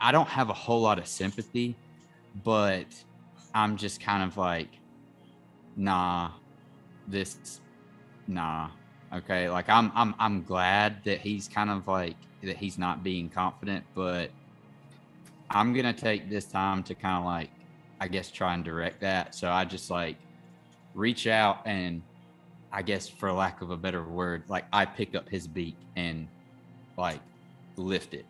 I 0.00 0.12
don't 0.12 0.28
have 0.28 0.50
a 0.50 0.54
whole 0.54 0.80
lot 0.80 0.98
of 1.00 1.08
sympathy 1.08 1.74
but 2.44 2.86
i'm 3.54 3.76
just 3.76 4.00
kind 4.00 4.22
of 4.22 4.36
like 4.36 4.68
nah 5.76 6.30
this 7.08 7.60
nah 8.26 8.68
okay 9.12 9.48
like 9.48 9.68
i'm 9.68 9.90
i'm 9.94 10.14
i'm 10.18 10.42
glad 10.42 11.02
that 11.04 11.20
he's 11.20 11.48
kind 11.48 11.70
of 11.70 11.86
like 11.88 12.16
that 12.42 12.56
he's 12.56 12.78
not 12.78 13.02
being 13.02 13.28
confident 13.28 13.84
but 13.94 14.30
i'm 15.50 15.72
gonna 15.72 15.92
take 15.92 16.30
this 16.30 16.44
time 16.44 16.82
to 16.82 16.94
kind 16.94 17.18
of 17.18 17.24
like 17.24 17.50
i 18.00 18.06
guess 18.06 18.30
try 18.30 18.54
and 18.54 18.64
direct 18.64 19.00
that 19.00 19.34
so 19.34 19.50
i 19.50 19.64
just 19.64 19.90
like 19.90 20.16
reach 20.94 21.26
out 21.26 21.62
and 21.66 22.02
I 22.72 22.82
guess 22.82 23.08
for 23.08 23.32
lack 23.32 23.62
of 23.62 23.70
a 23.70 23.76
better 23.76 24.04
word, 24.04 24.44
like 24.48 24.64
I 24.72 24.84
pick 24.84 25.14
up 25.14 25.28
his 25.28 25.46
beak 25.46 25.76
and 25.96 26.28
like 26.96 27.20
lift 27.76 28.14
it. 28.14 28.26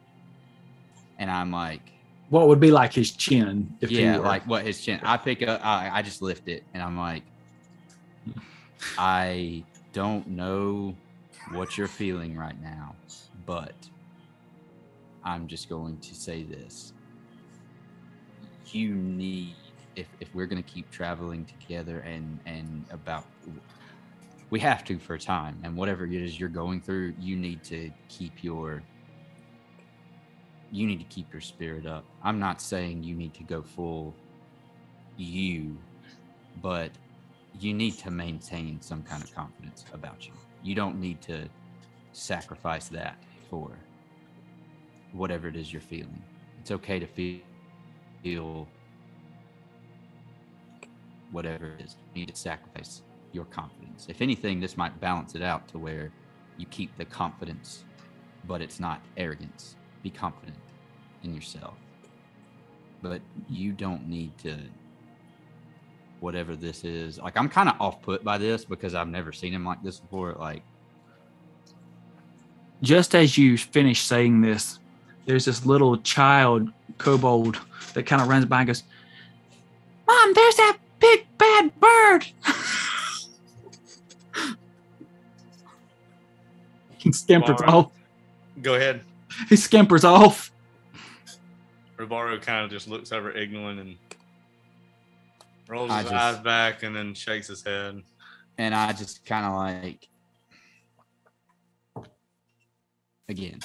And 1.19 1.31
I'm 1.31 1.51
like, 1.51 1.93
What 2.31 2.47
would 2.47 2.61
be 2.61 2.71
like 2.71 2.93
his 2.93 3.11
chin 3.11 3.77
if 3.81 3.91
yeah, 3.91 4.17
like 4.19 4.47
what 4.47 4.65
his 4.65 4.81
chin. 4.81 5.01
I 5.03 5.17
pick 5.17 5.43
up, 5.43 5.61
I, 5.65 5.91
I 5.93 6.03
just 6.03 6.23
lift 6.23 6.49
it 6.49 6.63
and 6.73 6.83
I'm 6.83 6.97
like, 6.97 7.25
I 8.97 9.65
don't 9.93 10.27
know 10.29 10.95
what 11.53 11.77
you're 11.77 11.89
feeling 11.89 12.37
right 12.37 12.61
now, 12.63 12.95
but 13.47 13.75
I'm 15.25 15.49
just 15.49 15.69
going 15.69 15.99
to 15.99 16.15
say 16.15 16.45
this. 16.45 16.93
You 18.67 18.95
need, 18.95 19.57
if, 19.97 20.07
if 20.21 20.33
we're 20.33 20.47
going 20.47 20.63
to 20.63 20.69
keep 20.69 20.89
traveling 20.93 21.45
together 21.45 21.99
and, 22.01 22.39
and 22.47 22.85
about, 22.93 23.25
we 24.51 24.61
have 24.61 24.85
to 24.85 25.01
for 25.01 25.15
a 25.15 25.19
time 25.19 25.59
and 25.65 25.77
whatever 25.77 26.07
it 26.07 26.13
is 26.13 26.39
you're 26.39 26.49
going 26.49 26.81
through, 26.81 27.15
you 27.19 27.37
need 27.37 27.65
to 27.65 27.91
keep 28.09 28.45
your, 28.45 28.85
you 30.73 30.87
need 30.87 30.99
to 30.99 31.05
keep 31.05 31.33
your 31.33 31.41
spirit 31.41 31.87
up. 31.87 32.05
I'm 32.23 32.39
not 32.39 32.61
saying 32.61 33.03
you 33.03 33.15
need 33.15 33.35
to 33.35 33.43
go 33.43 33.63
full 33.63 34.15
you, 35.17 35.77
but 36.63 36.91
you 37.59 37.75
need 37.75 37.99
to 37.99 38.11
maintain 38.11 38.81
some 38.81 39.03
kind 39.03 39.23
of 39.23 39.35
confidence 39.35 39.85
about 39.93 40.27
you. 40.27 40.33
You 40.63 40.75
don't 40.75 41.01
need 41.01 41.21
to 41.23 41.49
sacrifice 42.13 42.89
that 42.89 43.17
for 43.49 43.71
whatever 45.13 45.49
it 45.49 45.57
is 45.57 45.73
you're 45.73 45.83
feeling. 45.83 46.23
It's 46.61 46.71
okay 46.71 46.99
to 46.99 47.07
feel 47.07 47.41
feel 48.23 48.69
whatever 51.33 51.73
it 51.79 51.85
is. 51.85 51.97
You 52.15 52.21
need 52.21 52.29
to 52.29 52.37
sacrifice 52.37 53.03
your 53.33 53.47
confidence. 53.47 54.07
If 54.09 54.21
anything, 54.21 54.61
this 54.61 54.77
might 54.77 55.01
balance 55.01 55.35
it 55.35 55.43
out 55.43 55.69
to 55.69 55.79
where 55.79 56.13
you 56.59 56.67
keep 56.67 56.97
the 56.97 57.05
confidence, 57.05 57.85
but 58.47 58.61
it's 58.61 58.81
not 58.81 59.01
arrogance. 59.17 59.77
Be 60.03 60.11
confident 60.11 60.57
in 61.23 61.35
yourself. 61.35 61.75
But 63.03 63.21
you 63.49 63.73
don't 63.73 64.09
need 64.09 64.37
to 64.39 64.59
whatever 66.21 66.55
this 66.55 66.85
is. 66.85 67.19
Like 67.19 67.37
I'm 67.37 67.49
kind 67.49 67.69
of 67.69 67.81
off 67.81 68.01
put 68.03 68.23
by 68.23 68.39
this 68.39 68.65
because 68.65 68.95
I've 68.95 69.09
never 69.09 69.33
seen 69.33 69.53
him 69.53 69.65
like 69.65 69.83
this 69.83 69.99
before. 69.99 70.37
Like 70.39 70.63
just 72.83 73.15
as 73.15 73.37
you 73.37 73.59
finish 73.59 74.03
saying 74.03 74.41
this, 74.41 74.79
there's 75.27 75.45
this 75.45 75.67
little 75.67 75.99
child 75.99 76.71
kobold 76.99 77.59
that 77.95 78.05
kind 78.05 78.23
of 78.23 78.29
runs 78.29 78.45
by 78.45 78.61
and 78.61 78.69
goes, 78.69 78.85
Mom, 80.07 80.33
there's 80.35 80.57
that 80.57 80.79
big 80.99 81.27
bad 81.39 81.73
bird. 81.81 82.27
he 86.99 87.13
scampers 87.13 87.61
Alright. 87.61 87.75
off. 87.75 87.93
Go 88.61 88.75
ahead. 88.75 89.03
He 89.49 89.57
scampers 89.57 90.05
off. 90.05 90.51
Ribaru 91.99 92.41
kind 92.41 92.65
of 92.65 92.71
just 92.71 92.89
looks 92.89 93.13
over 93.13 93.31
at 93.31 93.37
Ignolin 93.37 93.81
and 93.81 93.97
rolls 95.69 95.91
I 95.91 96.03
his 96.03 96.11
just- 96.11 96.15
eyes 96.15 96.39
back 96.43 96.83
and 96.83 96.95
then 96.97 97.15
shakes 97.15 97.47
his 97.49 97.63
head. 97.63 98.03
and 98.59 98.75
I 98.75 98.93
just 98.93 99.25
kind 99.25 99.47
of 99.47 99.55
like 99.55 100.09
again 103.29 103.61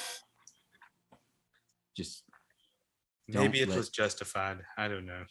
just 1.98 2.24
Maybe 3.28 3.62
it 3.62 3.70
was 3.70 3.90
justified. 3.90 4.60
I 4.78 4.88
don't 4.88 5.06
know. 5.08 5.24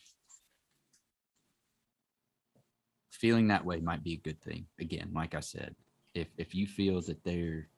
feeling 3.12 3.46
that 3.48 3.64
way 3.64 3.78
might 3.80 4.02
be 4.02 4.14
a 4.14 4.16
good 4.28 4.40
thing 4.42 4.66
again 4.80 5.08
like 5.14 5.34
i 5.34 5.40
said 5.40 5.74
if 6.14 6.26
if 6.36 6.54
you 6.54 6.66
feel 6.66 7.00
that 7.00 7.22
they're 7.24 7.68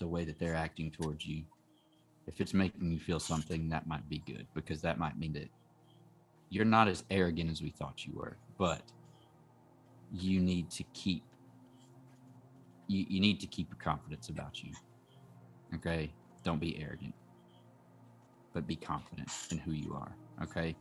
the 0.00 0.08
way 0.08 0.24
that 0.24 0.38
they're 0.38 0.54
acting 0.56 0.90
towards 0.90 1.24
you 1.26 1.44
if 2.26 2.40
it's 2.40 2.54
making 2.54 2.90
you 2.90 2.98
feel 2.98 3.20
something 3.20 3.68
that 3.68 3.86
might 3.86 4.08
be 4.08 4.22
good 4.26 4.46
because 4.54 4.80
that 4.82 4.98
might 4.98 5.18
mean 5.18 5.32
that 5.32 5.48
you're 6.48 6.64
not 6.64 6.88
as 6.88 7.04
arrogant 7.10 7.50
as 7.50 7.62
we 7.62 7.70
thought 7.70 8.06
you 8.06 8.12
were 8.14 8.36
but 8.58 8.82
you 10.12 10.40
need 10.40 10.70
to 10.70 10.82
keep 10.92 11.22
you, 12.88 13.06
you 13.08 13.20
need 13.20 13.40
to 13.40 13.46
keep 13.46 13.68
your 13.70 13.78
confidence 13.78 14.28
about 14.28 14.62
you 14.62 14.72
okay 15.74 16.12
don't 16.44 16.60
be 16.60 16.80
arrogant 16.82 17.14
but 18.52 18.66
be 18.66 18.76
confident 18.76 19.28
in 19.50 19.58
who 19.58 19.72
you 19.72 19.94
are 19.94 20.16
okay 20.42 20.76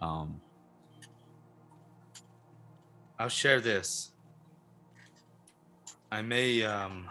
um 0.00 0.40
I'll 3.20 3.28
share 3.28 3.60
this. 3.60 4.12
I 6.10 6.22
may 6.22 6.62
um 6.62 7.06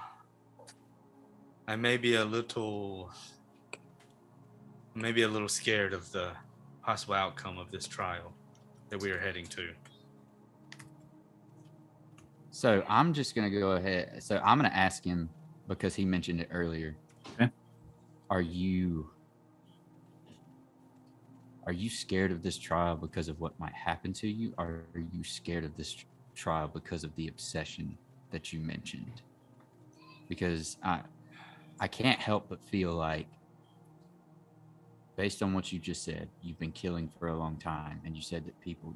I 1.68 1.76
may 1.76 1.98
be 1.98 2.16
a 2.16 2.26
little 2.26 3.12
maybe 5.02 5.24
a 5.24 5.28
little 5.28 5.50
scared 5.50 5.94
of 5.94 6.12
the 6.12 6.32
possible 6.84 7.16
outcome 7.16 7.58
of 7.58 7.72
this 7.72 7.88
trial 7.88 8.34
that 8.90 9.02
we 9.02 9.12
are 9.12 9.20
heading 9.20 9.46
to. 9.48 9.70
So 12.52 12.84
I'm 12.88 13.14
just 13.14 13.36
gonna 13.36 13.50
go 13.50 13.72
ahead. 13.74 14.22
So 14.22 14.42
I'm 14.44 14.58
gonna 14.58 14.70
ask 14.70 15.04
him 15.04 15.30
because 15.68 15.96
he 15.96 16.04
mentioned 16.04 16.42
it 16.42 16.50
earlier. 16.52 16.98
Okay. 17.36 17.50
Are 18.30 18.42
you 18.42 19.10
are 21.66 21.74
you 21.74 21.90
scared 21.90 22.32
of 22.32 22.42
this 22.42 22.58
trial 22.58 22.96
because 22.96 23.28
of 23.28 23.40
what 23.40 23.58
might 23.60 23.74
happen 23.74 24.12
to 24.14 24.28
you, 24.28 24.54
or 24.58 24.86
are 24.96 25.06
you 25.14 25.24
scared 25.24 25.64
of 25.64 25.78
this 25.78 26.04
trial 26.34 26.68
because 26.68 27.04
of 27.04 27.16
the 27.16 27.28
obsession 27.28 27.98
that 28.32 28.52
you 28.52 28.60
mentioned? 28.60 29.22
Because 30.28 30.78
I 30.84 31.02
I 31.80 31.88
can't 31.88 32.20
help 32.20 32.50
but 32.50 32.60
feel 32.68 32.94
like 32.94 33.28
based 35.20 35.44
on 35.44 35.52
what 35.52 35.70
you 35.74 35.80
just 35.80 36.06
said, 36.06 36.30
you've 36.42 36.58
been 36.60 36.72
killing 36.72 37.12
for 37.20 37.28
a 37.28 37.36
long 37.36 37.58
time, 37.58 38.00
and 38.06 38.16
you 38.16 38.22
said 38.22 38.46
that 38.46 38.58
people 38.62 38.96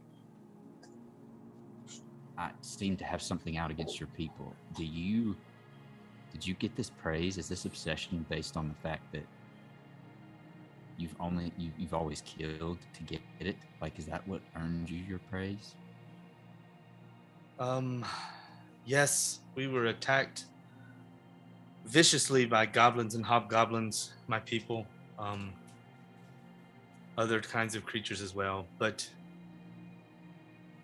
I 2.38 2.50
seem 2.62 2.96
to 2.96 3.04
have 3.04 3.22
something 3.22 3.58
out 3.58 3.70
against 3.70 4.00
your 4.00 4.08
people. 4.16 4.56
Do 4.74 4.86
you 4.86 5.36
did 6.32 6.48
you 6.48 6.54
get 6.54 6.78
this 6.78 6.90
praise? 6.90 7.38
Is 7.38 7.50
this 7.50 7.66
obsession 7.66 8.26
based 8.30 8.56
on 8.56 8.70
the 8.70 8.74
fact 8.76 9.12
that 9.12 9.26
you've 10.98 11.14
only 11.20 11.52
you, 11.58 11.72
you've 11.78 11.94
always 11.94 12.22
killed 12.22 12.78
to 12.94 13.04
get 13.04 13.20
it? 13.42 13.58
Like 13.82 14.00
is 14.00 14.06
that 14.06 14.26
what 14.26 14.40
earned 14.56 14.90
you 14.90 15.00
your 15.00 15.20
praise? 15.30 15.76
Um 17.60 18.06
yes, 18.86 19.42
we 19.56 19.68
were 19.68 19.88
attacked 19.88 20.46
viciously 21.86 22.46
by 22.46 22.66
goblins 22.66 23.14
and 23.14 23.26
hobgoblins, 23.26 24.14
my 24.28 24.40
people. 24.40 24.88
Um 25.20 25.52
other 27.18 27.40
kinds 27.42 27.76
of 27.76 27.86
creatures 27.86 28.22
as 28.22 28.34
well, 28.34 28.66
but 28.80 29.10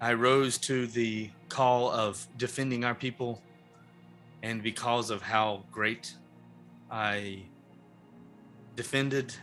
I 0.02 0.14
rose 0.14 0.58
to 0.60 0.88
the 0.88 1.30
call 1.50 1.92
of 1.92 2.28
defending 2.38 2.86
our 2.86 2.96
people, 2.96 3.42
and 4.42 4.64
because 4.64 5.10
of 5.10 5.22
how 5.22 5.64
great 5.72 6.14
I 6.90 7.44
defended, 8.76 9.34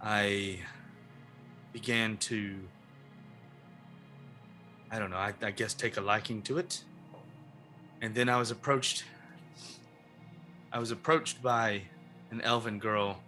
I 0.00 0.58
began 1.72 2.16
to, 2.18 2.58
I 4.90 4.98
don't 4.98 5.10
know, 5.10 5.16
I, 5.16 5.32
I 5.40 5.52
guess 5.52 5.72
take 5.74 5.96
a 5.96 6.00
liking 6.00 6.42
to 6.42 6.58
it. 6.58 6.82
And 8.00 8.14
then 8.14 8.28
I 8.28 8.36
was 8.38 8.50
approached, 8.50 9.04
I 10.72 10.80
was 10.80 10.90
approached 10.90 11.40
by 11.40 11.82
an 12.32 12.40
elven 12.40 12.80
girl 12.80 13.20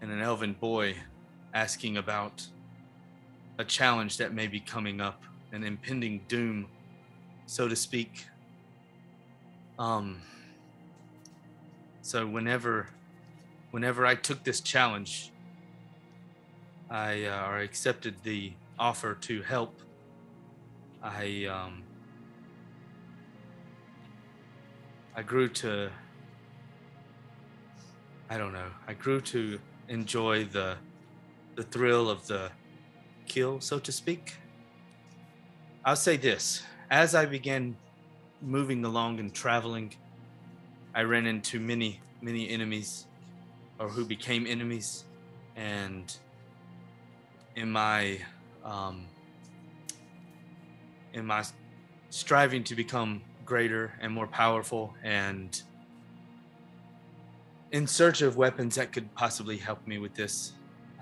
and 0.00 0.10
an 0.10 0.20
elven 0.20 0.52
boy 0.52 0.94
asking 1.54 1.96
about 1.96 2.46
a 3.58 3.64
challenge 3.64 4.18
that 4.18 4.34
may 4.34 4.46
be 4.46 4.60
coming 4.60 5.00
up, 5.00 5.22
an 5.52 5.64
impending 5.64 6.20
doom, 6.28 6.66
so 7.46 7.68
to 7.68 7.76
speak. 7.76 8.26
Um, 9.78 10.20
so 12.02 12.26
whenever 12.26 12.88
whenever 13.70 14.06
I 14.06 14.14
took 14.14 14.44
this 14.44 14.60
challenge, 14.60 15.32
I 16.90 17.24
uh, 17.24 17.58
accepted 17.62 18.16
the 18.22 18.52
offer 18.78 19.14
to 19.14 19.42
help, 19.42 19.80
I 21.02 21.46
um, 21.46 21.82
I 25.14 25.22
grew 25.22 25.48
to 25.48 25.90
I 28.28 28.38
don't 28.38 28.52
know. 28.52 28.70
I 28.88 28.94
grew 28.94 29.20
to 29.20 29.58
enjoy 29.88 30.44
the 30.44 30.76
the 31.54 31.62
thrill 31.62 32.10
of 32.10 32.26
the 32.26 32.50
kill, 33.26 33.60
so 33.60 33.78
to 33.78 33.92
speak. 33.92 34.34
I'll 35.84 35.96
say 35.96 36.16
this: 36.16 36.62
as 36.90 37.14
I 37.14 37.26
began 37.26 37.76
moving 38.40 38.84
along 38.84 39.18
and 39.20 39.32
traveling, 39.32 39.94
I 40.94 41.02
ran 41.02 41.26
into 41.26 41.58
many, 41.58 42.00
many 42.20 42.48
enemies, 42.50 43.06
or 43.78 43.88
who 43.88 44.04
became 44.04 44.46
enemies, 44.46 45.04
and 45.56 46.14
in 47.54 47.70
my 47.70 48.18
um, 48.64 49.06
in 51.12 51.26
my 51.26 51.44
striving 52.10 52.64
to 52.64 52.74
become 52.74 53.22
greater 53.44 53.92
and 54.00 54.12
more 54.12 54.26
powerful 54.26 54.94
and 55.02 55.62
in 57.72 57.86
search 57.86 58.22
of 58.22 58.36
weapons 58.36 58.76
that 58.76 58.92
could 58.92 59.12
possibly 59.14 59.56
help 59.56 59.86
me 59.86 59.98
with 59.98 60.14
this 60.14 60.52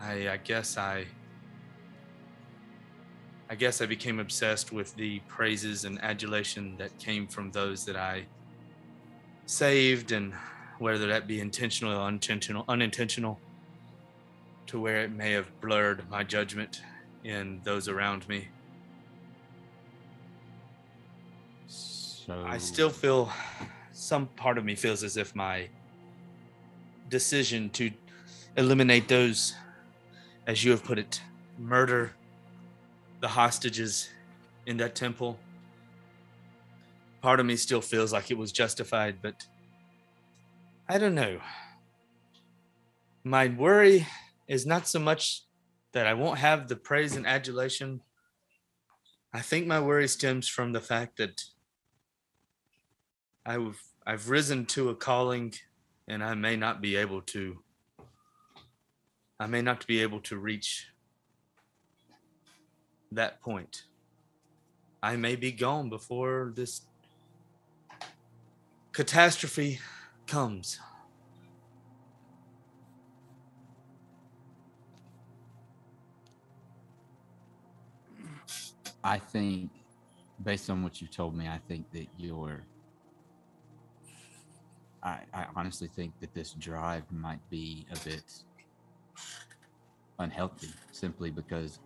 i 0.00 0.28
i 0.28 0.36
guess 0.36 0.76
i 0.76 1.04
i 3.50 3.54
guess 3.54 3.80
i 3.80 3.86
became 3.86 4.18
obsessed 4.18 4.72
with 4.72 4.94
the 4.96 5.20
praises 5.28 5.84
and 5.84 6.02
adulation 6.02 6.76
that 6.78 6.96
came 6.98 7.26
from 7.26 7.50
those 7.52 7.84
that 7.84 7.96
i 7.96 8.24
saved 9.46 10.12
and 10.12 10.32
whether 10.78 11.06
that 11.06 11.26
be 11.26 11.40
intentional 11.40 11.92
or 11.92 12.00
unintentional 12.00 12.64
unintentional 12.68 13.38
to 14.66 14.80
where 14.80 15.02
it 15.02 15.10
may 15.12 15.32
have 15.32 15.48
blurred 15.60 16.08
my 16.10 16.24
judgment 16.24 16.82
in 17.22 17.60
those 17.64 17.88
around 17.88 18.28
me. 18.28 18.48
So 21.66 22.42
I 22.46 22.58
still 22.58 22.90
feel 22.90 23.30
some 23.92 24.26
part 24.28 24.58
of 24.58 24.64
me 24.64 24.74
feels 24.74 25.04
as 25.04 25.16
if 25.16 25.34
my 25.34 25.68
decision 27.08 27.70
to 27.70 27.90
eliminate 28.56 29.08
those, 29.08 29.54
as 30.46 30.64
you 30.64 30.70
have 30.70 30.84
put 30.84 30.98
it, 30.98 31.20
murder 31.58 32.12
the 33.20 33.28
hostages 33.28 34.10
in 34.66 34.76
that 34.78 34.94
temple. 34.94 35.38
Part 37.22 37.40
of 37.40 37.46
me 37.46 37.56
still 37.56 37.80
feels 37.80 38.12
like 38.12 38.30
it 38.30 38.38
was 38.38 38.52
justified, 38.52 39.16
but 39.22 39.46
I 40.88 40.98
don't 40.98 41.14
know. 41.14 41.40
My 43.24 43.48
worry 43.48 44.06
is 44.46 44.66
not 44.66 44.86
so 44.86 44.98
much 44.98 45.44
that 45.92 46.06
I 46.06 46.12
won't 46.12 46.38
have 46.38 46.68
the 46.68 46.76
praise 46.76 47.16
and 47.16 47.26
adulation. 47.26 48.02
I 49.32 49.40
think 49.40 49.66
my 49.66 49.80
worry 49.80 50.08
stems 50.08 50.46
from 50.48 50.72
the 50.72 50.80
fact 50.80 51.16
that 51.16 51.42
I've 53.46 53.80
I've 54.06 54.28
risen 54.28 54.66
to 54.66 54.90
a 54.90 54.94
calling 54.94 55.54
and 56.08 56.22
I 56.22 56.34
may 56.34 56.56
not 56.56 56.80
be 56.80 56.96
able 56.96 57.22
to 57.22 57.58
I 59.40 59.46
may 59.46 59.62
not 59.62 59.86
be 59.86 60.00
able 60.00 60.20
to 60.20 60.38
reach 60.38 60.88
that 63.10 63.40
point. 63.40 63.84
I 65.02 65.16
may 65.16 65.36
be 65.36 65.50
gone 65.52 65.90
before 65.90 66.52
this 66.54 66.82
catastrophe 68.92 69.80
comes. 70.26 70.78
I 79.02 79.18
think, 79.18 79.70
based 80.42 80.70
on 80.70 80.82
what 80.82 81.02
you've 81.02 81.10
told 81.10 81.36
me, 81.36 81.46
I 81.48 81.60
think 81.68 81.90
that 81.90 82.06
you're. 82.16 82.64
I, 85.04 85.18
I 85.34 85.46
honestly 85.54 85.88
think 85.88 86.18
that 86.20 86.34
this 86.34 86.52
drive 86.52 87.04
might 87.12 87.40
be 87.50 87.86
a 87.92 87.98
bit 88.08 88.24
unhealthy 90.18 90.70
simply 90.92 91.30
because 91.30 91.78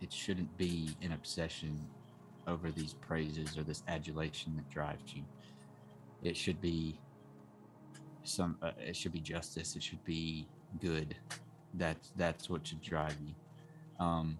it 0.00 0.12
shouldn't 0.12 0.56
be 0.56 0.96
an 1.02 1.12
obsession 1.12 1.78
over 2.46 2.70
these 2.70 2.94
praises 2.94 3.58
or 3.58 3.62
this 3.62 3.82
adulation 3.88 4.56
that 4.56 4.68
drives 4.70 5.14
you. 5.14 5.22
It 6.22 6.36
should 6.36 6.60
be 6.60 6.98
some. 8.24 8.56
Uh, 8.62 8.72
it 8.78 8.96
should 8.96 9.12
be 9.12 9.20
justice. 9.20 9.76
It 9.76 9.82
should 9.82 10.04
be 10.04 10.46
good. 10.80 11.16
That's 11.74 12.10
that's 12.16 12.48
what 12.48 12.66
should 12.66 12.80
drive 12.80 13.16
you. 13.24 13.34
Um, 14.04 14.38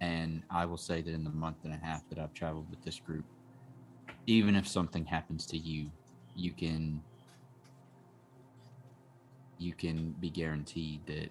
and 0.00 0.42
I 0.50 0.66
will 0.66 0.76
say 0.76 1.00
that 1.00 1.12
in 1.12 1.22
the 1.22 1.30
month 1.30 1.58
and 1.64 1.72
a 1.72 1.76
half 1.76 2.08
that 2.08 2.18
I've 2.18 2.34
traveled 2.34 2.68
with 2.70 2.82
this 2.82 2.98
group, 2.98 3.24
even 4.26 4.56
if 4.56 4.66
something 4.66 5.04
happens 5.04 5.46
to 5.46 5.56
you, 5.56 5.90
you 6.34 6.52
can 6.52 7.00
you 9.58 9.72
can 9.72 10.14
be 10.20 10.28
guaranteed 10.28 11.00
that 11.06 11.28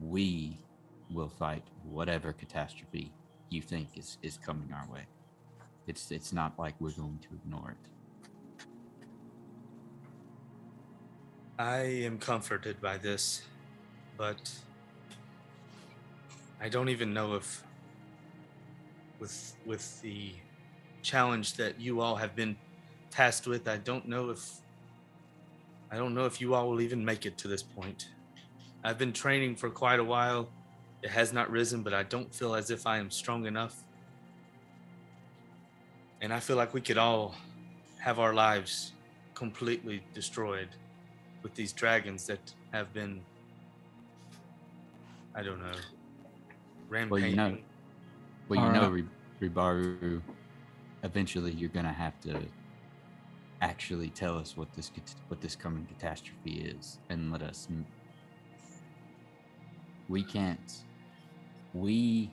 we 0.00 0.58
will 1.10 1.28
fight 1.28 1.62
whatever 1.84 2.32
catastrophe 2.32 3.12
you 3.48 3.62
think 3.62 3.88
is, 3.96 4.18
is 4.22 4.36
coming 4.38 4.72
our 4.72 4.86
way. 4.92 5.06
It's 5.86 6.10
it's 6.10 6.32
not 6.32 6.58
like 6.58 6.74
we're 6.80 6.90
going 6.90 7.18
to 7.22 7.28
ignore 7.34 7.70
it. 7.70 7.88
I 11.58 11.78
am 11.78 12.18
comforted 12.18 12.80
by 12.80 12.98
this, 12.98 13.42
but 14.16 14.52
I 16.60 16.68
don't 16.68 16.88
even 16.88 17.12
know 17.12 17.34
if 17.34 17.62
with 19.18 19.54
with 19.66 20.00
the 20.02 20.32
challenge 21.02 21.54
that 21.54 21.80
you 21.80 22.00
all 22.00 22.16
have 22.16 22.34
been 22.34 22.56
tasked 23.12 23.46
with, 23.46 23.68
I 23.68 23.76
don't 23.76 24.08
know 24.08 24.30
if 24.30 24.62
I 25.90 25.96
don't 25.96 26.14
know 26.14 26.24
if 26.24 26.40
you 26.40 26.54
all 26.54 26.70
will 26.70 26.80
even 26.80 27.04
make 27.04 27.26
it 27.26 27.36
to 27.38 27.48
this 27.48 27.62
point. 27.62 28.08
I've 28.82 28.96
been 28.96 29.12
training 29.12 29.56
for 29.56 29.68
quite 29.68 30.00
a 30.00 30.04
while. 30.04 30.48
It 31.02 31.10
has 31.10 31.34
not 31.34 31.50
risen, 31.50 31.82
but 31.82 31.92
I 31.92 32.02
don't 32.02 32.34
feel 32.34 32.54
as 32.54 32.70
if 32.70 32.86
I 32.86 32.96
am 32.96 33.10
strong 33.10 33.44
enough. 33.44 33.84
And 36.22 36.32
I 36.32 36.40
feel 36.40 36.56
like 36.56 36.72
we 36.72 36.80
could 36.80 36.96
all 36.96 37.34
have 37.98 38.18
our 38.18 38.32
lives 38.32 38.92
completely 39.34 40.02
destroyed 40.14 40.68
with 41.42 41.54
these 41.54 41.72
dragons 41.72 42.26
that 42.26 42.54
have 42.72 42.92
been 42.94 43.20
I 45.34 45.42
don't 45.42 45.60
know 45.60 45.72
rampaging. 46.88 47.10
Well, 47.10 47.30
you 47.30 47.36
know, 47.36 47.58
well, 48.48 48.60
you 48.60 48.66
All 48.66 48.72
know, 48.72 48.90
right. 48.90 49.04
Ribaru, 49.40 50.20
eventually 51.02 51.52
you're 51.52 51.70
gonna 51.70 51.92
have 51.92 52.18
to 52.20 52.40
actually 53.62 54.10
tell 54.10 54.36
us 54.36 54.56
what 54.56 54.72
this 54.74 54.90
what 55.28 55.40
this 55.40 55.56
coming 55.56 55.86
catastrophe 55.86 56.74
is, 56.76 56.98
and 57.08 57.32
let 57.32 57.42
us. 57.42 57.68
We 60.08 60.22
can't. 60.22 60.82
We 61.72 62.30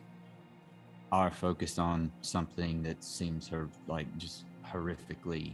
are 1.11 1.31
focused 1.31 1.79
on 1.79 2.11
something 2.21 2.83
that 2.83 3.03
seems 3.03 3.47
her 3.47 3.69
like 3.87 4.05
just 4.17 4.43
horrifically 4.65 5.53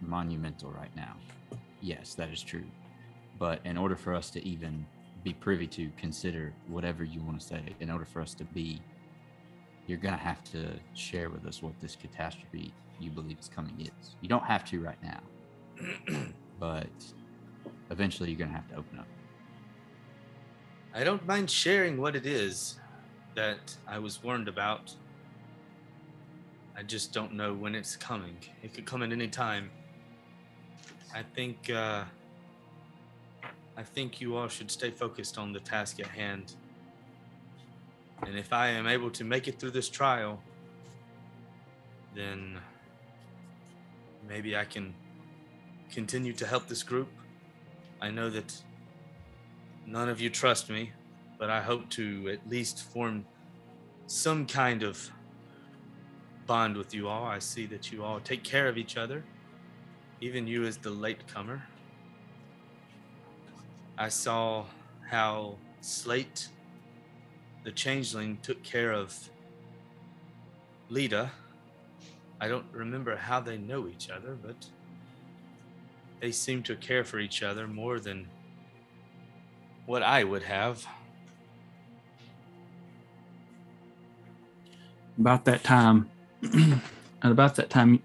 monumental 0.00 0.70
right 0.70 0.94
now. 0.96 1.16
Yes, 1.80 2.14
that 2.14 2.30
is 2.30 2.42
true. 2.42 2.64
But 3.38 3.60
in 3.64 3.76
order 3.76 3.96
for 3.96 4.14
us 4.14 4.30
to 4.30 4.44
even 4.46 4.86
be 5.22 5.32
privy 5.32 5.66
to 5.68 5.90
consider 5.96 6.52
whatever 6.68 7.04
you 7.04 7.20
want 7.20 7.40
to 7.40 7.46
say, 7.46 7.62
in 7.80 7.90
order 7.90 8.04
for 8.04 8.20
us 8.20 8.34
to 8.34 8.44
be, 8.44 8.80
you're 9.86 9.98
going 9.98 10.14
to 10.14 10.20
have 10.20 10.42
to 10.44 10.70
share 10.94 11.30
with 11.30 11.46
us 11.46 11.62
what 11.62 11.72
this 11.80 11.96
catastrophe 11.96 12.72
you 13.00 13.10
believe 13.10 13.38
is 13.38 13.48
coming 13.48 13.74
is. 13.80 14.16
You 14.20 14.28
don't 14.28 14.44
have 14.44 14.64
to 14.66 14.80
right 14.80 14.98
now, 15.02 15.20
but 16.60 16.86
eventually 17.90 18.30
you're 18.30 18.38
going 18.38 18.50
to 18.50 18.56
have 18.56 18.68
to 18.68 18.76
open 18.76 18.98
up. 18.98 19.06
I 20.94 21.04
don't 21.04 21.24
mind 21.26 21.50
sharing 21.50 22.00
what 22.00 22.16
it 22.16 22.26
is 22.26 22.78
that 23.34 23.76
I 23.86 23.98
was 23.98 24.22
warned 24.22 24.48
about. 24.48 24.94
I 26.76 26.82
just 26.82 27.12
don't 27.12 27.34
know 27.34 27.54
when 27.54 27.74
it's 27.74 27.96
coming. 27.96 28.36
It 28.62 28.74
could 28.74 28.86
come 28.86 29.02
at 29.02 29.12
any 29.12 29.28
time. 29.28 29.70
I 31.14 31.22
think 31.22 31.70
uh, 31.70 32.04
I 33.76 33.82
think 33.82 34.20
you 34.20 34.36
all 34.36 34.48
should 34.48 34.70
stay 34.70 34.90
focused 34.90 35.38
on 35.38 35.52
the 35.52 35.60
task 35.60 36.00
at 36.00 36.06
hand. 36.06 36.54
And 38.26 38.36
if 38.36 38.52
I 38.52 38.68
am 38.68 38.86
able 38.86 39.10
to 39.12 39.24
make 39.24 39.46
it 39.46 39.60
through 39.60 39.70
this 39.70 39.88
trial, 39.88 40.42
then 42.14 42.58
maybe 44.28 44.56
I 44.56 44.64
can 44.64 44.94
continue 45.90 46.32
to 46.34 46.46
help 46.46 46.68
this 46.68 46.82
group. 46.82 47.08
I 48.00 48.10
know 48.10 48.30
that 48.30 48.62
none 49.86 50.08
of 50.08 50.20
you 50.20 50.30
trust 50.30 50.68
me, 50.70 50.92
but 51.38 51.50
I 51.50 51.62
hope 51.62 51.88
to 51.90 52.28
at 52.28 52.48
least 52.48 52.82
form 52.82 53.24
some 54.06 54.46
kind 54.46 54.82
of 54.82 55.10
bond 56.46 56.76
with 56.76 56.94
you 56.94 57.08
all. 57.08 57.24
I 57.24 57.38
see 57.38 57.66
that 57.66 57.90
you 57.92 58.04
all 58.04 58.20
take 58.20 58.44
care 58.44 58.68
of 58.68 58.76
each 58.76 58.96
other, 58.96 59.24
even 60.20 60.46
you 60.46 60.64
as 60.64 60.76
the 60.76 60.90
latecomer. 60.90 61.62
I 63.96 64.08
saw 64.08 64.64
how 65.10 65.56
Slate, 65.80 66.48
the 67.64 67.72
changeling, 67.72 68.38
took 68.42 68.62
care 68.62 68.92
of 68.92 69.30
Lita. 70.88 71.30
I 72.40 72.48
don't 72.48 72.66
remember 72.72 73.16
how 73.16 73.40
they 73.40 73.58
know 73.58 73.88
each 73.88 74.10
other, 74.10 74.36
but 74.40 74.66
they 76.20 76.32
seem 76.32 76.62
to 76.64 76.76
care 76.76 77.04
for 77.04 77.18
each 77.18 77.42
other 77.42 77.66
more 77.66 77.98
than 77.98 78.28
what 79.86 80.02
I 80.02 80.24
would 80.24 80.42
have. 80.42 80.86
about 85.18 85.44
that 85.44 85.64
time 85.64 86.08
at 87.22 87.32
about 87.32 87.56
that 87.56 87.70
time 87.70 88.02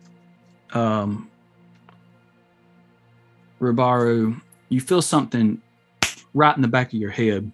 um 0.73 1.30
Ribaru, 3.61 4.41
you 4.68 4.81
feel 4.81 5.01
something 5.01 5.61
right 6.34 6.53
in 6.55 6.61
the 6.61 6.68
back 6.68 6.88
of 6.88 6.99
your 6.99 7.11
head. 7.11 7.49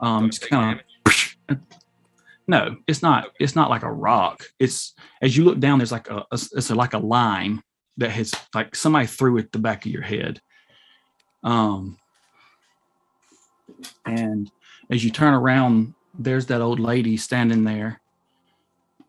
Um 0.00 0.26
it's 0.26 0.38
kind 0.38 0.80
of 1.48 1.58
no, 2.46 2.76
it's 2.86 3.02
not 3.02 3.28
it's 3.38 3.56
not 3.56 3.70
like 3.70 3.82
a 3.82 3.92
rock. 3.92 4.44
It's 4.58 4.94
as 5.22 5.36
you 5.36 5.44
look 5.44 5.60
down, 5.60 5.78
there's 5.78 5.92
like 5.92 6.08
a, 6.10 6.24
a 6.30 6.34
it's 6.52 6.70
like 6.70 6.94
a 6.94 6.98
line 6.98 7.62
that 7.96 8.10
has 8.10 8.32
like 8.54 8.74
somebody 8.74 9.06
threw 9.06 9.38
it 9.38 9.52
the 9.52 9.58
back 9.58 9.84
of 9.86 9.92
your 9.92 10.02
head. 10.02 10.40
Um 11.42 11.98
and 14.04 14.50
as 14.90 15.04
you 15.04 15.10
turn 15.10 15.32
around 15.32 15.94
there's 16.18 16.46
that 16.46 16.60
old 16.60 16.80
lady 16.80 17.16
standing 17.16 17.64
there 17.64 18.00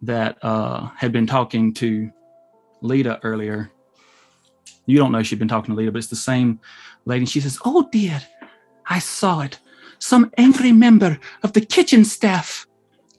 that 0.02 0.38
uh, 0.42 0.88
had 0.96 1.12
been 1.12 1.28
talking 1.28 1.74
to 1.76 2.12
Lita 2.82 3.20
earlier. 3.24 3.72
You 4.86 4.98
don't 4.98 5.12
know 5.12 5.24
she'd 5.24 5.40
been 5.40 5.48
talking 5.48 5.74
to 5.74 5.78
Lita, 5.78 5.92
but 5.92 6.00
it's 6.00 6.08
the 6.08 6.16
same 6.16 6.60
lady. 7.06 7.26
She 7.26 7.42
says, 7.42 7.60
Oh, 7.66 7.88
dear, 7.92 8.22
I 8.88 9.00
saw 9.00 9.42
it. 9.42 9.60
Some 10.00 10.32
angry 10.38 10.72
member 10.72 11.20
of 11.44 11.54
the 11.54 11.62
kitchen 11.62 12.04
staff. 12.04 12.66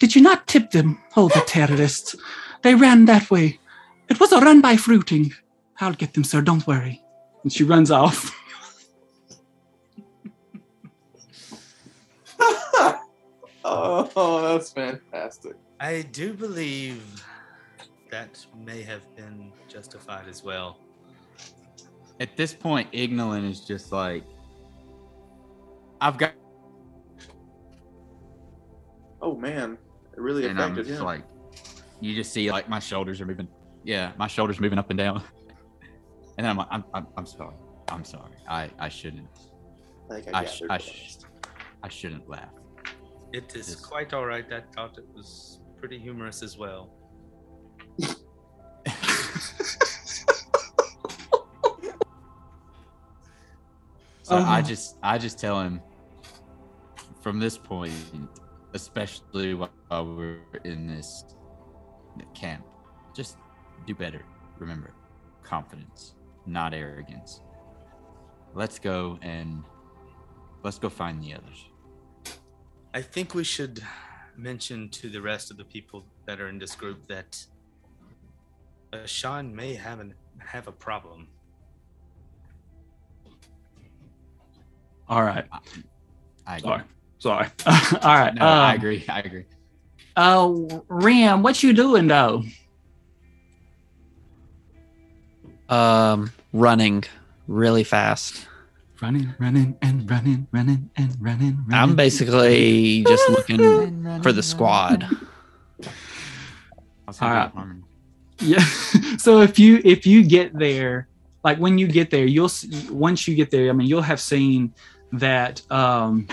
Did 0.03 0.17
you 0.17 0.21
not 0.21 0.49
tip 0.49 0.73
them? 0.73 0.99
Oh, 1.17 1.29
the 1.29 1.45
terrorists. 1.47 2.17
They 2.63 2.75
ran 2.75 3.05
that 3.05 3.31
way. 3.31 3.61
It 4.09 4.19
was 4.19 4.33
a 4.33 4.41
run 4.41 4.61
by 4.61 4.75
fruiting. 4.75 5.33
I'll 5.81 5.93
get 5.93 6.15
them, 6.15 6.25
sir. 6.25 6.41
Don't 6.41 6.67
worry. 6.67 7.01
And 7.45 7.53
she 7.53 7.63
runs 7.63 7.93
off. 7.93 8.37
oh, 13.65 14.43
that's 14.43 14.73
fantastic. 14.73 15.55
I 15.79 16.03
do 16.11 16.35
believe 16.35 17.25
that 18.11 18.45
may 18.57 18.83
have 18.83 19.05
been 19.15 19.53
justified 19.69 20.27
as 20.27 20.43
well. 20.43 20.79
At 22.19 22.37
this 22.37 22.53
point, 22.53 22.91
Ignolin 22.91 23.49
is 23.49 23.61
just 23.61 23.93
like, 23.93 24.25
I've 26.01 26.19
got, 26.19 26.33
Oh 29.21 29.37
man, 29.37 29.79
it 30.15 30.21
really 30.21 30.47
and 30.47 30.59
um, 30.59 30.65
I'm 30.67 30.73
affected 30.73 30.89
just 30.89 31.01
him. 31.01 31.07
like, 31.07 31.25
you 32.01 32.15
just 32.15 32.33
see 32.33 32.51
like 32.51 32.69
my 32.69 32.79
shoulders 32.79 33.21
are 33.21 33.27
moving. 33.27 33.49
Yeah, 33.85 34.13
my 34.19 34.27
shoulders 34.27 34.61
moving 34.61 34.79
up 34.79 34.91
and 34.91 34.99
down. 34.99 35.23
And 36.39 36.47
then 36.47 36.51
I'm 36.53 36.57
like, 36.57 36.69
I'm, 36.71 36.83
I'm, 36.95 37.07
I'm 37.19 37.27
sorry. 37.27 37.55
I'm 37.91 38.05
sorry. 38.07 38.33
I, 38.49 38.71
I 38.79 38.89
shouldn't. 38.89 39.29
I 40.11 40.21
think 40.23 40.35
I, 40.35 40.41
I, 40.41 40.45
sh- 40.47 40.63
I, 40.71 40.79
sh- 40.79 41.19
I 41.83 41.89
shouldn't 41.91 42.27
laugh. 42.27 42.49
It 43.35 43.55
is 43.55 43.69
Yes. 43.69 43.75
quite 43.85 44.15
all 44.15 44.25
right. 44.25 44.47
I 44.51 44.63
thought 44.75 44.97
it 44.97 45.05
was 45.15 45.61
pretty 45.79 45.99
humorous 45.99 46.43
as 46.43 46.57
well. 46.57 46.95
So 54.23 54.37
I 54.37 54.61
Oh. 54.61 54.63
just 54.63 54.97
I 55.03 55.19
just 55.19 55.39
tell 55.39 55.61
him 55.61 55.81
from 57.23 57.39
this 57.39 57.59
point, 57.59 57.93
especially 58.75 59.55
while 59.55 59.71
we're 59.91 60.39
in 60.65 60.87
this 60.87 61.25
camp, 62.35 62.65
just 63.15 63.37
do 63.87 63.95
better. 63.95 64.25
Remember, 64.59 64.95
confidence, 65.43 66.15
not 66.47 66.75
arrogance. 66.75 67.41
Let's 68.55 68.79
go 68.79 69.19
and 69.23 69.63
let's 70.63 70.79
go 70.79 70.89
find 70.89 71.23
the 71.23 71.35
others. 71.35 71.69
I 72.95 73.01
think 73.01 73.35
we 73.35 73.45
should 73.45 73.83
mention 74.37 74.89
to 74.91 75.09
the 75.09 75.21
rest 75.21 75.51
of 75.51 75.57
the 75.57 75.65
people 75.65 76.05
that 76.27 76.41
are 76.41 76.49
in 76.49 76.59
this 76.59 76.75
group 76.75 77.07
that 77.09 77.45
uh, 78.93 79.07
Sean 79.07 79.55
may 79.55 79.75
have 79.75 80.01
an, 80.01 80.15
have 80.39 80.69
a 80.69 80.73
problem. 80.73 81.29
All 85.09 85.23
right. 85.23 85.47
I 86.47 86.57
agree. 86.57 86.71
Sorry. 86.71 86.83
Sorry. 87.23 87.47
All 87.67 87.73
right. 88.03 88.35
No, 88.35 88.45
I 88.45 88.71
um, 88.71 88.77
agree. 88.77 89.05
I 89.09 89.21
agree. 89.21 89.45
Uh, 90.17 90.53
Ram, 90.89 91.45
what 91.45 91.63
you 91.63 91.73
doing 91.73 92.09
though? 92.09 92.43
Um, 95.69 96.33
running 96.53 97.05
really 97.47 97.85
fast. 97.85 98.49
Running, 99.01 99.33
running, 99.39 99.79
and 99.83 100.11
running, 100.11 100.49
running, 100.51 100.91
and 100.97 101.17
running. 101.21 101.59
running. 101.69 101.71
I'm 101.71 101.95
basically 101.95 103.05
just 103.05 103.31
looking 103.31 104.21
for 104.23 104.33
the 104.33 104.43
squad. 104.43 105.07
I'll 107.07 107.13
send 107.15 107.31
All 107.31 107.37
you 107.37 107.43
right. 107.45 107.53
Harmony. 107.53 107.83
Yeah. 108.41 108.65
so 109.19 109.43
if 109.43 109.61
you 109.61 109.81
if 109.85 110.09
you 110.09 110.25
get 110.25 110.59
there, 110.59 111.07
like 111.45 111.59
when 111.59 111.79
you 111.79 111.87
get 111.87 112.11
there, 112.11 112.27
you'll 112.27 112.47
s- 112.47 112.91
once 112.91 113.29
you 113.29 113.37
get 113.37 113.53
there. 113.53 113.71
I 113.71 113.73
mean, 113.73 113.87
you'll 113.87 114.03
have 114.03 114.21
seen 114.21 114.75
that. 115.13 115.63
um 115.71 116.27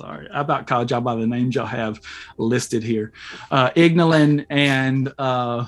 Sorry, 0.00 0.28
about 0.32 0.66
called 0.66 0.90
y'all 0.90 1.02
by 1.02 1.14
the 1.14 1.26
names 1.26 1.54
y'all 1.54 1.66
have 1.66 2.00
listed 2.38 2.82
here. 2.82 3.12
Uh 3.50 3.68
Ignolin 3.72 4.46
and 4.48 5.12
uh 5.18 5.66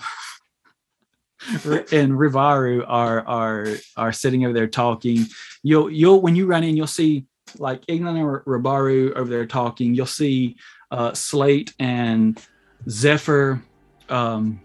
and 1.65 2.13
Ribaru 2.13 2.83
are 2.89 3.27
are 3.27 3.67
are 3.95 4.13
sitting 4.13 4.47
over 4.47 4.55
there 4.55 4.69
talking. 4.69 5.27
You'll 5.63 5.91
you'll 5.91 6.23
when 6.23 6.35
you 6.35 6.47
run 6.47 6.65
in, 6.65 6.79
you'll 6.79 6.87
see 6.87 7.27
like 7.59 7.85
Ignolin 7.87 8.21
and 8.21 8.45
Ribaru 8.47 9.15
over 9.17 9.29
there 9.29 9.45
talking. 9.45 9.95
You'll 9.95 10.07
see 10.07 10.57
uh 10.91 11.13
Slate 11.13 11.75
and 11.79 12.41
Zephyr, 12.89 13.63
um, 14.09 14.63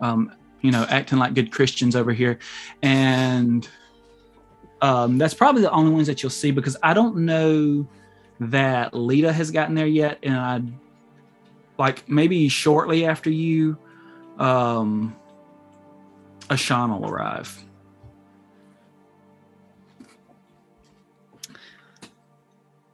um, 0.00 0.32
you 0.60 0.72
know, 0.72 0.84
acting 0.88 1.20
like 1.20 1.34
good 1.34 1.52
Christians 1.52 1.94
over 1.94 2.12
here, 2.12 2.40
and 2.82 3.68
um, 4.82 5.18
that's 5.18 5.34
probably 5.34 5.62
the 5.62 5.70
only 5.70 5.92
ones 5.92 6.08
that 6.08 6.24
you'll 6.24 6.30
see 6.30 6.50
because 6.50 6.76
I 6.82 6.94
don't 6.94 7.18
know 7.18 7.86
that 8.40 8.94
Lita 8.94 9.32
has 9.32 9.50
gotten 9.50 9.74
there 9.74 9.86
yet, 9.86 10.18
and 10.22 10.36
I 10.36 10.62
like 11.78 12.08
maybe 12.08 12.48
shortly 12.48 13.04
after 13.06 13.30
you, 13.30 13.76
um, 14.38 15.14
Ashan 16.48 16.88
will 16.90 17.08
arrive. 17.08 17.62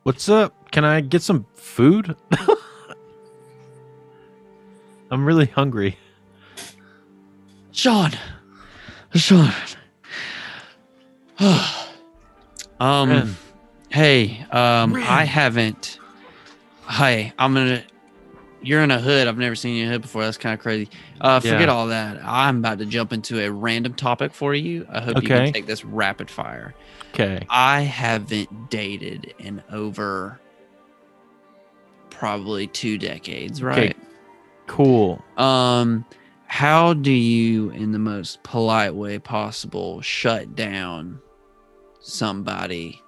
What's 0.03 0.29
up? 0.29 0.71
Can 0.71 0.85
I 0.85 1.01
get 1.01 1.23
some 1.23 1.47
food? 1.55 2.17
I'm 5.11 5.25
really 5.25 5.47
hungry. 5.47 5.97
Sean, 7.73 8.13
Sean. 9.15 9.53
um, 12.81 13.09
Man. 13.09 13.37
Hey, 13.97 14.45
um, 14.51 14.95
I 14.95 15.25
haven't. 15.25 15.99
Hey, 16.89 17.33
I'm 17.39 17.55
gonna. 17.55 17.83
You're 18.63 18.83
in 18.83 18.91
a 18.91 19.01
hood. 19.01 19.27
I've 19.27 19.39
never 19.39 19.55
seen 19.55 19.75
you 19.77 19.85
in 19.85 19.89
a 19.89 19.93
hood 19.93 20.03
before. 20.03 20.23
That's 20.23 20.37
kind 20.37 20.53
of 20.53 20.61
crazy. 20.61 20.91
Uh, 21.21 21.41
forget 21.41 21.61
Yeah. 21.61 21.73
all 21.73 21.87
that. 21.87 22.23
I'm 22.23 22.59
about 22.59 22.79
to 22.79 22.87
jump 22.87 23.13
into 23.13 23.41
a 23.41 23.51
random 23.51 23.95
topic 23.95 24.35
for 24.35 24.55
you. 24.55 24.87
I 24.91 25.01
hope 25.01 25.23
you 25.23 25.29
Okay. 25.31 25.45
can 25.45 25.53
take 25.53 25.67
this 25.67 25.85
rapid 25.85 26.31
fire. 26.31 26.75
Okay. 27.15 27.41
I 27.49 27.83
haven't 27.83 28.69
dated 28.69 29.35
in 29.39 29.63
over 29.73 30.39
probably 32.11 32.67
two 32.67 32.99
decades, 32.99 33.63
right? 33.63 33.73
Okay. 33.79 33.87
right? 33.87 33.97
Cool. 34.67 35.25
Um, 35.39 36.05
how 36.49 36.93
do 36.93 37.13
you, 37.13 37.71
in 37.71 37.93
the 37.93 37.99
most 37.99 38.43
polite 38.43 38.95
way 38.95 39.19
possible, 39.19 40.03
shut 40.03 40.55
down 40.55 41.21
somebody, 42.01 43.01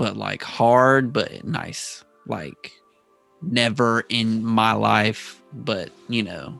but 0.00 0.16
like 0.16 0.42
hard, 0.42 1.12
but 1.12 1.44
nice? 1.44 2.02
Like, 2.26 2.72
never 3.42 4.06
in 4.08 4.42
my 4.42 4.72
life, 4.72 5.42
but 5.52 5.90
you 6.08 6.22
know, 6.22 6.58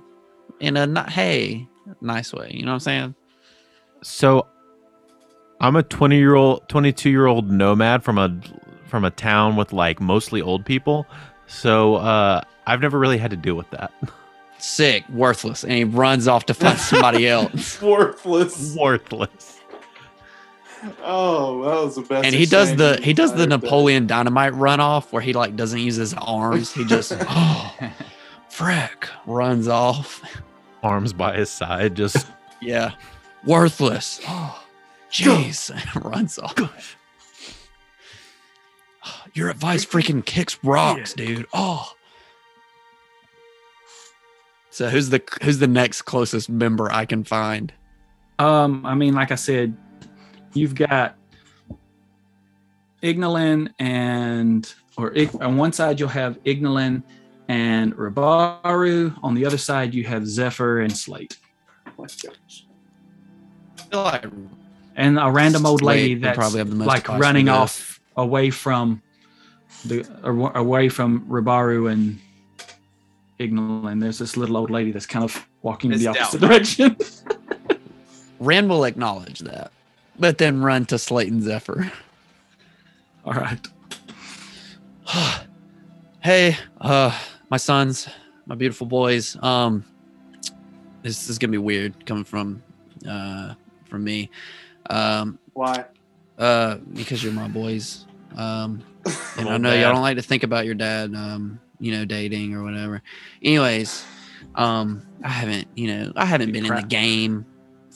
in 0.60 0.76
a 0.76 0.86
not 0.86 1.08
hey, 1.08 1.66
nice 2.02 2.34
way. 2.34 2.50
You 2.52 2.66
know 2.66 2.72
what 2.72 2.74
I'm 2.74 2.80
saying? 2.80 3.14
So 4.02 4.46
I'm 5.58 5.74
a 5.74 5.82
20 5.82 6.18
year 6.18 6.34
old 6.34 6.68
22 6.68 7.08
year 7.08 7.24
old 7.24 7.50
nomad 7.50 8.04
from 8.04 8.18
a 8.18 8.38
from 8.88 9.06
a 9.06 9.10
town 9.10 9.56
with 9.56 9.72
like 9.72 10.02
mostly 10.02 10.42
old 10.42 10.66
people. 10.66 11.06
So 11.46 11.94
uh 11.94 12.42
I've 12.66 12.82
never 12.82 12.98
really 12.98 13.16
had 13.16 13.30
to 13.30 13.38
deal 13.38 13.54
with 13.54 13.70
that. 13.70 13.90
sick, 14.58 15.08
worthless, 15.08 15.64
and 15.64 15.72
he 15.72 15.84
runs 15.84 16.28
off 16.28 16.44
to 16.44 16.52
find 16.52 16.78
somebody 16.78 17.26
else. 17.36 17.80
Worthless. 17.80 18.76
Worthless. 18.76 19.59
Oh, 21.02 21.62
that 21.64 21.84
was 21.84 21.96
the 21.96 22.02
best. 22.02 22.24
And 22.24 22.34
he 22.34 22.46
does 22.46 22.74
the 22.76 22.98
he 23.02 23.12
does 23.12 23.32
the 23.34 23.42
I've 23.42 23.48
done. 23.50 23.60
Napoleon 23.60 24.06
Dynamite 24.06 24.54
runoff 24.54 25.12
where 25.12 25.22
he 25.22 25.32
like 25.32 25.56
doesn't 25.56 25.80
use 25.80 25.96
his 25.96 26.14
arms. 26.14 26.72
He 26.72 26.84
just 26.84 27.12
oh 27.28 27.74
frick 28.48 29.08
runs 29.26 29.68
off. 29.68 30.22
Arms 30.82 31.12
by 31.12 31.36
his 31.36 31.50
side, 31.50 31.94
just 31.94 32.26
Yeah, 32.62 32.92
worthless. 33.44 34.20
Oh, 34.28 34.64
jeez, 35.10 35.70
runs 36.04 36.38
off. 36.38 36.54
Gosh. 36.54 36.96
Your 39.34 39.50
advice 39.50 39.84
freaking 39.84 40.24
kicks 40.24 40.58
rocks, 40.62 41.14
dude. 41.14 41.46
Oh. 41.52 41.92
So 44.70 44.88
who's 44.88 45.10
the 45.10 45.20
who's 45.42 45.58
the 45.58 45.66
next 45.66 46.02
closest 46.02 46.48
member 46.48 46.90
I 46.92 47.04
can 47.04 47.24
find? 47.24 47.72
Um, 48.38 48.86
I 48.86 48.94
mean, 48.94 49.14
like 49.14 49.32
I 49.32 49.34
said, 49.34 49.76
you've 50.54 50.74
got 50.74 51.16
Ignolin 53.02 53.72
and 53.78 54.72
or 54.96 55.14
on 55.40 55.56
one 55.56 55.72
side 55.72 55.98
you'll 55.98 56.08
have 56.10 56.42
Ignolin 56.44 57.02
and 57.48 57.96
Ribaru. 57.96 59.18
On 59.22 59.34
the 59.34 59.46
other 59.46 59.58
side 59.58 59.94
you 59.94 60.04
have 60.04 60.26
Zephyr 60.26 60.80
and 60.80 60.96
Slate. 60.96 61.38
My 61.98 62.06
gosh. 62.06 62.66
I 63.78 63.82
feel 63.90 64.02
like 64.02 64.24
And 64.96 65.18
a 65.18 65.30
random 65.30 65.66
old 65.66 65.82
lady 65.82 66.14
Slate 66.14 66.22
that's 66.22 66.36
probably 66.36 66.58
have 66.58 66.70
the 66.70 66.76
most 66.76 66.88
like 66.88 67.08
running 67.08 67.46
for 67.46 67.52
off 67.52 68.00
away 68.16 68.50
from 68.50 69.02
the 69.86 70.04
aw- 70.24 70.58
away 70.58 70.88
from 70.88 71.26
Ribaru 71.26 71.90
and 71.90 72.18
Ignolin. 73.38 74.00
There's 74.00 74.18
this 74.18 74.36
little 74.36 74.56
old 74.58 74.70
lady 74.70 74.92
that's 74.92 75.06
kind 75.06 75.24
of 75.24 75.46
walking 75.62 75.92
in 75.92 75.98
the 75.98 76.08
opposite 76.08 76.40
down. 76.40 76.50
direction. 76.50 76.96
Rand 78.38 78.68
will 78.68 78.84
acknowledge 78.84 79.40
that, 79.40 79.72
but 80.20 80.38
then 80.38 80.62
run 80.62 80.84
to 80.86 80.98
Slate 80.98 81.32
and 81.32 81.42
Zephyr. 81.42 81.90
All 83.24 83.32
right. 83.32 83.58
hey, 86.20 86.56
uh, 86.80 87.18
my 87.50 87.56
sons, 87.56 88.08
my 88.46 88.54
beautiful 88.54 88.86
boys. 88.86 89.36
Um, 89.42 89.84
this 91.02 91.28
is 91.28 91.38
gonna 91.38 91.50
be 91.50 91.58
weird 91.58 92.06
coming 92.06 92.24
from, 92.24 92.62
uh, 93.08 93.54
from 93.88 94.04
me. 94.04 94.30
Um, 94.90 95.38
Why? 95.54 95.86
uh, 96.38 96.76
because 96.92 97.24
you're 97.24 97.32
my 97.32 97.48
boys. 97.48 98.06
Um, 98.36 98.82
and 99.38 99.48
I 99.48 99.54
Oh, 99.54 99.58
know 99.58 99.70
man. 99.70 99.80
y'all 99.80 99.92
don't 99.92 100.02
like 100.02 100.16
to 100.16 100.22
think 100.22 100.42
about 100.42 100.66
your 100.66 100.74
dad, 100.74 101.14
um, 101.14 101.58
you 101.80 101.92
know, 101.92 102.04
dating 102.04 102.54
or 102.54 102.62
whatever. 102.62 103.02
Anyways, 103.42 104.04
um, 104.54 105.02
I 105.24 105.28
haven't, 105.28 105.68
you 105.74 105.86
know, 105.88 106.12
I 106.16 106.26
haven't 106.26 106.52
been 106.52 106.66
in 106.66 106.74
the 106.74 106.82
game 106.82 107.46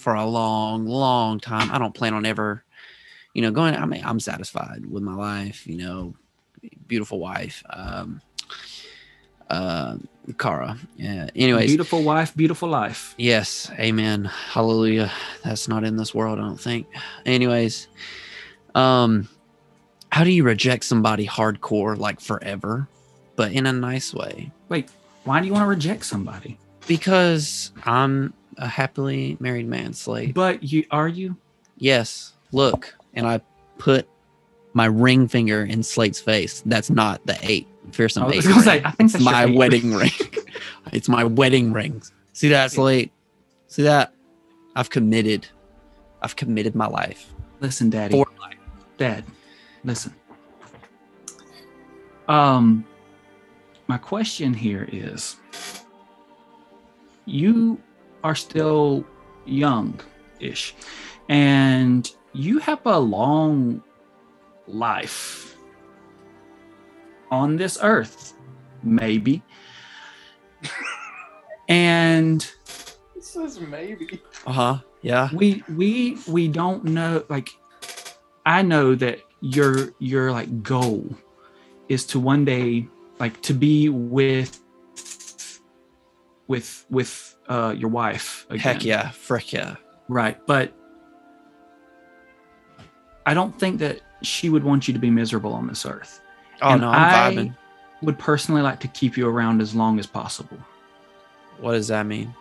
for 0.05 0.15
a 0.15 0.25
long, 0.27 0.87
long 0.87 1.41
time. 1.41 1.71
I 1.73 1.79
don't 1.79 1.95
plan 1.95 2.13
on 2.15 2.27
ever, 2.27 2.63
you 3.33 3.43
know, 3.43 3.51
going. 3.51 3.75
I 3.75 3.87
mean, 3.87 4.03
I'm 4.05 4.21
satisfied 4.21 4.85
with 4.87 5.03
my 5.03 5.15
life. 5.15 5.67
You 5.67 5.79
know, 5.79 6.15
beautiful 6.87 7.19
wife. 7.19 7.65
Um, 7.71 8.21
uh, 9.49 9.97
Kara. 10.39 10.79
Yeah. 10.97 11.29
Anyways, 11.35 11.71
Beautiful 11.71 12.03
wife, 12.03 12.35
beautiful 12.37 12.69
life. 12.69 13.15
Yes, 13.19 13.71
amen. 13.79 14.25
Hallelujah. 14.25 15.11
That's 15.43 15.69
not 15.69 15.85
in 15.85 15.97
this 15.97 16.15
world, 16.15 16.39
I 16.39 16.43
don't 16.43 16.61
think. 16.61 16.87
Anyways, 17.27 17.89
um 18.75 19.29
how 20.11 20.23
do 20.25 20.31
you 20.31 20.45
reject 20.45 20.85
somebody 20.85 21.27
hardcore 21.27 21.99
like 21.99 22.21
forever, 22.21 22.89
but 23.37 23.53
in 23.53 23.67
a 23.67 23.73
nice 23.73 24.15
way? 24.15 24.51
Wait, 24.69 24.89
why 25.25 25.41
do 25.41 25.47
you 25.47 25.53
want 25.53 25.65
to 25.65 25.69
reject 25.69 26.05
somebody? 26.05 26.57
Because 26.87 27.73
I'm 27.85 28.33
a 28.59 28.67
happily 28.67 29.37
married 29.41 29.67
man, 29.67 29.93
Slate. 29.93 30.35
But 30.35 30.63
you 30.63 30.85
are 30.91 31.09
you? 31.09 31.37
Yes, 31.79 32.33
look, 32.53 32.95
and 33.15 33.27
I 33.27 33.41
put 33.79 34.09
my 34.73 34.87
ring 34.87 35.29
finger 35.29 35.65
in 35.65 35.83
Slate's 35.83 36.21
face. 36.21 36.63
That's 36.67 36.91
not 36.91 37.25
the 37.27 37.39
eight 37.43 37.67
fearsome 37.93 38.25
I 38.25 38.31
eight. 38.31 38.37
was 38.37 38.47
gonna 38.47 38.63
say. 38.63 38.83
I 38.85 38.91
think 38.93 39.15
it's 39.15 39.23
my 39.23 39.47
wedding 39.47 39.95
ring. 39.95 40.11
it's 40.93 41.09
my 41.09 41.25
wedding 41.25 41.73
ring. 41.73 42.03
See 42.33 42.49
that, 42.49 42.73
Slate? 42.73 43.13
See 43.69 43.83
that? 43.83 44.13
I've 44.77 44.91
committed. 44.91 45.47
I've 46.23 46.37
committed 46.37 46.75
my 46.75 46.87
life. 46.87 47.33
Listen, 47.61 47.91
Daddy. 47.91 48.13
For 48.13 48.27
Dad, 48.99 49.25
listen. 49.85 50.15
Um, 52.29 52.85
my 53.87 53.99
question 53.99 54.55
here 54.55 54.89
is: 54.91 55.37
You 57.27 57.81
are 58.25 58.35
still 58.35 59.05
young-ish, 59.45 60.75
and 61.29 62.11
you 62.33 62.59
have 62.59 62.81
a 62.87 62.99
long 62.99 63.83
life 64.67 65.57
on 67.31 67.57
this 67.57 67.79
earth, 67.83 68.35
maybe. 68.83 69.43
and 71.69 72.51
It 73.17 73.23
says 73.25 73.61
maybe. 73.61 74.21
Uh 74.47 74.53
huh. 74.53 74.79
Yeah. 75.03 75.29
we 75.35 75.63
we 75.69 76.17
we 76.27 76.49
don't 76.49 76.83
know 76.85 77.23
like 77.29 77.51
i 78.47 78.63
know 78.63 78.95
that 78.95 79.21
your 79.43 79.93
your 79.99 80.33
like 80.33 80.63
goal 80.63 81.05
is 81.91 82.07
to 82.07 82.19
one 82.19 82.47
day 82.47 82.89
like 83.21 83.39
to 83.43 83.53
be 83.53 83.91
with 83.91 84.61
with 86.49 86.87
with 86.89 87.34
uh 87.49 87.75
your 87.77 87.91
wife 87.91 88.47
again. 88.49 88.61
Heck 88.61 88.85
yeah. 88.85 89.11
Frick 89.11 89.53
yeah. 89.53 89.77
right 90.09 90.39
but 90.47 90.73
i 93.27 93.33
don't 93.35 93.59
think 93.59 93.79
that 93.81 94.01
she 94.23 94.49
would 94.51 94.65
want 94.65 94.87
you 94.89 94.95
to 94.95 95.01
be 95.01 95.11
miserable 95.11 95.53
on 95.53 95.67
this 95.67 95.85
earth 95.87 96.21
Oh 96.63 96.71
And 96.71 96.81
no, 96.83 96.89
I'm 96.91 97.03
I- 97.03 97.35
vibing. 97.35 97.57
would 98.03 98.19
personally 98.19 98.63
like 98.63 98.81
to 98.81 98.89
keep 98.89 99.17
you 99.17 99.29
around 99.29 99.61
as 99.61 99.75
long 99.75 99.99
as 99.99 100.07
possible 100.07 100.59
What 101.61 101.73
does 101.73 101.89
that 101.89 102.07
mean? 102.07 102.35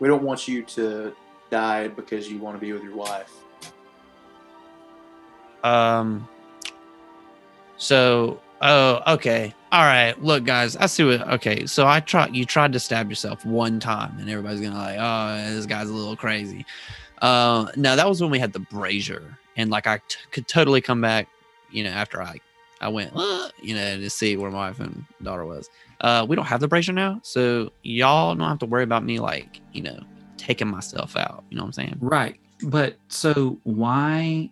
We 0.00 0.08
don't 0.08 0.22
want 0.22 0.48
you 0.48 0.62
to 0.76 1.14
die 1.50 1.88
because 1.88 2.28
you 2.30 2.38
want 2.38 2.56
to 2.56 2.60
be 2.60 2.72
with 2.72 2.82
your 2.82 2.96
wife. 2.96 3.30
Um. 5.62 6.28
So, 7.76 8.40
oh, 8.60 9.14
okay, 9.14 9.54
all 9.74 9.82
right. 9.84 10.14
Look, 10.22 10.44
guys, 10.44 10.76
I 10.76 10.86
see 10.86 11.02
what. 11.04 11.20
Okay, 11.34 11.66
so 11.66 11.86
I 11.86 11.98
tried. 11.98 12.34
You 12.34 12.44
tried 12.44 12.72
to 12.74 12.80
stab 12.80 13.08
yourself 13.10 13.44
one 13.44 13.80
time, 13.80 14.16
and 14.20 14.30
everybody's 14.30 14.60
gonna 14.60 14.78
like, 14.78 14.98
oh, 15.00 15.52
this 15.52 15.66
guy's 15.66 15.90
a 15.90 15.92
little 15.92 16.16
crazy. 16.16 16.64
Uh, 17.20 17.66
no, 17.74 17.96
that 17.96 18.08
was 18.08 18.20
when 18.20 18.30
we 18.30 18.38
had 18.38 18.52
the 18.52 18.60
brazier, 18.60 19.36
and 19.56 19.70
like 19.70 19.86
I 19.88 19.98
t- 20.08 20.18
could 20.30 20.46
totally 20.46 20.80
come 20.80 21.00
back. 21.00 21.28
You 21.72 21.82
know, 21.82 21.90
after 21.90 22.22
I, 22.22 22.36
I 22.80 22.88
went, 22.88 23.10
"Uh," 23.16 23.48
you 23.60 23.74
know, 23.74 23.98
to 23.98 24.08
see 24.10 24.36
where 24.36 24.50
my 24.50 24.68
wife 24.68 24.78
and 24.78 25.04
daughter 25.22 25.44
was. 25.44 25.68
Uh, 26.00 26.24
we 26.28 26.36
don't 26.36 26.46
have 26.46 26.60
the 26.60 26.68
brazier 26.68 26.92
now, 26.92 27.18
so 27.22 27.72
y'all 27.82 28.34
don't 28.34 28.48
have 28.48 28.60
to 28.60 28.66
worry 28.66 28.84
about 28.84 29.04
me 29.04 29.18
like, 29.18 29.60
you 29.72 29.82
know, 29.82 29.98
taking 30.36 30.68
myself 30.68 31.16
out. 31.16 31.42
You 31.50 31.56
know 31.56 31.62
what 31.64 31.68
I'm 31.68 31.72
saying? 31.72 31.96
right 32.00 32.38
but 32.62 32.96
so 33.08 33.58
why 33.64 34.48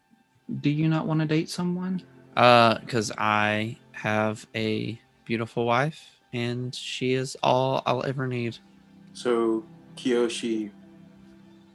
do 0.61 0.69
you 0.71 0.89
not 0.89 1.07
want 1.07 1.21
to 1.21 1.27
date 1.27 1.49
someone 1.49 2.03
Uh, 2.37 2.79
because 2.81 3.13
I 3.17 3.79
have 3.93 4.45
a 4.57 5.01
beautiful 5.33 5.65
wife, 5.65 6.21
and 6.35 6.75
she 6.75 7.15
is 7.15 7.39
all 7.43 7.83
I'll 7.87 8.05
ever 8.05 8.27
need. 8.27 8.59
So 9.15 9.65
Kiyoshi 9.97 10.71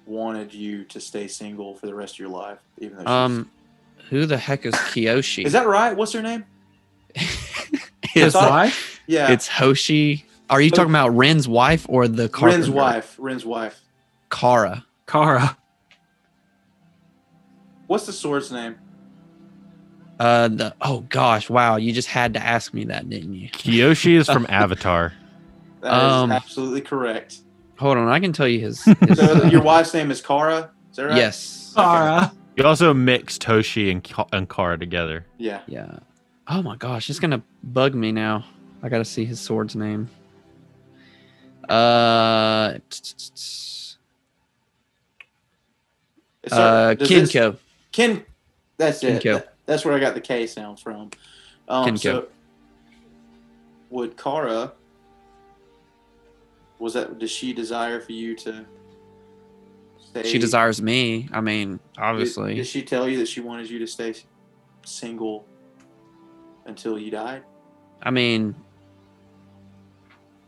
wanted 0.05 0.53
you 0.53 0.83
to 0.83 0.99
stay 0.99 1.27
single 1.27 1.73
for 1.73 1.87
the 1.87 1.95
rest 1.95 2.13
of 2.13 2.19
your 2.19 2.29
life, 2.29 2.59
even 2.77 2.97
though 2.97 3.03
she's... 3.03 3.09
Um, 3.09 3.51
who 4.11 4.27
the 4.27 4.37
heck 4.37 4.63
is 4.67 4.75
Kiyoshi? 4.75 5.43
is 5.43 5.53
that 5.53 5.65
right? 5.65 5.97
What's 5.97 6.13
her 6.13 6.21
name? 6.21 6.45
it's, 7.15 8.33
thought- 8.33 8.51
wife 8.51 9.01
Yeah, 9.07 9.31
it's 9.31 9.47
Hoshi. 9.47 10.23
Are 10.51 10.61
you 10.61 10.69
talking 10.69 10.91
about 10.91 11.15
Ren's 11.15 11.47
wife 11.47 11.87
or 11.89 12.07
the 12.07 12.29
Ren's 12.39 12.69
wife. 12.69 13.15
Ren's 13.17 13.43
wife. 13.43 13.81
Kara. 14.29 14.85
kara 15.07 15.57
What's 17.87 18.05
the 18.05 18.13
sword's 18.13 18.51
name? 18.51 18.75
Uh, 20.19 20.47
the 20.47 20.73
oh 20.81 21.01
gosh, 21.09 21.49
wow! 21.49 21.75
You 21.75 21.93
just 21.93 22.07
had 22.07 22.33
to 22.33 22.43
ask 22.43 22.73
me 22.73 22.85
that, 22.85 23.07
didn't 23.09 23.33
you? 23.35 23.49
Kyoshi 23.49 24.15
is 24.15 24.27
from 24.27 24.47
Avatar. 24.49 25.13
That 25.81 25.93
is 25.93 26.13
Um, 26.13 26.31
absolutely 26.31 26.81
correct. 26.81 27.37
Hold 27.77 27.97
on, 27.97 28.07
I 28.07 28.19
can 28.19 28.33
tell 28.33 28.47
you 28.47 28.59
his. 28.59 28.83
his 29.07 29.17
So 29.19 29.43
your 29.45 29.61
wife's 29.61 29.93
name 29.93 30.09
is 30.09 30.21
Kara. 30.21 30.71
Is 30.89 30.97
that 30.97 31.05
right? 31.05 31.17
Yes. 31.17 31.71
kara 31.75 32.31
You 32.55 32.63
also 32.63 32.91
mix 32.95 33.37
Toshi 33.37 33.91
and, 33.91 34.03
Ka- 34.03 34.25
and 34.33 34.49
Kara 34.49 34.79
together. 34.79 35.27
Yeah. 35.37 35.61
Yeah. 35.67 35.99
Oh 36.47 36.63
my 36.63 36.75
gosh, 36.77 37.11
it's 37.11 37.19
gonna 37.19 37.43
bug 37.63 37.93
me 37.93 38.11
now. 38.11 38.43
I 38.81 38.89
gotta 38.89 39.05
see 39.05 39.25
his 39.25 39.39
sword's 39.39 39.75
name. 39.75 40.09
Uh, 41.69 42.73
It's 42.87 43.97
uh, 46.51 46.95
does 46.95 47.07
this- 47.09 47.31
Kinko. 47.33 47.57
Kin. 47.91 48.25
That's 48.77 49.03
it. 49.03 49.21
Kinko. 49.21 49.43
That- 49.67 49.73
that's 49.73 49.85
where 49.85 49.93
I 49.93 49.99
got 49.99 50.15
the 50.15 50.21
K 50.21 50.47
sound 50.47 50.79
from. 50.79 51.11
Um, 51.69 51.85
Kinko. 51.85 51.99
so 51.99 52.27
would 53.89 54.17
Kara 54.17 54.71
Was 56.79 56.93
that? 56.93 57.19
Does 57.19 57.29
she 57.31 57.53
desire 57.53 57.99
for 57.99 58.13
you 58.13 58.35
to? 58.37 58.65
Stay, 59.99 60.23
She 60.23 60.39
desires 60.39 60.81
me. 60.81 61.27
I 61.33 61.41
mean, 61.41 61.79
obviously. 61.97 62.55
did 62.55 62.65
she 62.67 62.81
tell 62.81 63.09
you 63.09 63.17
that 63.17 63.27
she 63.27 63.41
wanted 63.41 63.69
you 63.69 63.77
to 63.79 63.87
stay 63.87 64.13
single 64.85 65.45
until 66.65 66.97
you 66.97 67.11
died? 67.11 67.43
I 68.01 68.11
mean, 68.11 68.55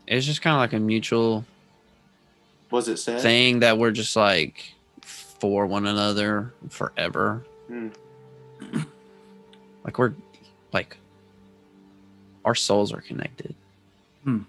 it's 0.06 0.24
just 0.24 0.40
kind 0.40 0.54
of 0.54 0.60
like 0.60 0.72
a 0.72 0.78
mutual 0.82 1.44
Was 2.70 2.88
it 2.88 2.96
said? 2.98 3.20
thing 3.20 3.60
that 3.60 3.76
we're 3.76 3.90
just 3.90 4.16
like 4.16 4.72
for 5.02 5.66
one 5.66 5.86
another 5.86 6.54
forever. 6.70 7.44
Hmm. 7.68 7.88
Like 9.84 9.98
we're 9.98 10.14
like 10.72 10.96
our 12.44 12.54
souls 12.54 12.92
are 12.92 13.00
connected. 13.00 13.54
Hmm. 14.24 14.42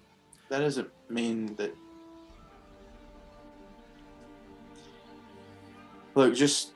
That 0.49 0.59
doesn't 0.59 0.89
mean 1.09 1.55
that. 1.55 1.75
Look, 6.13 6.35
just 6.35 6.73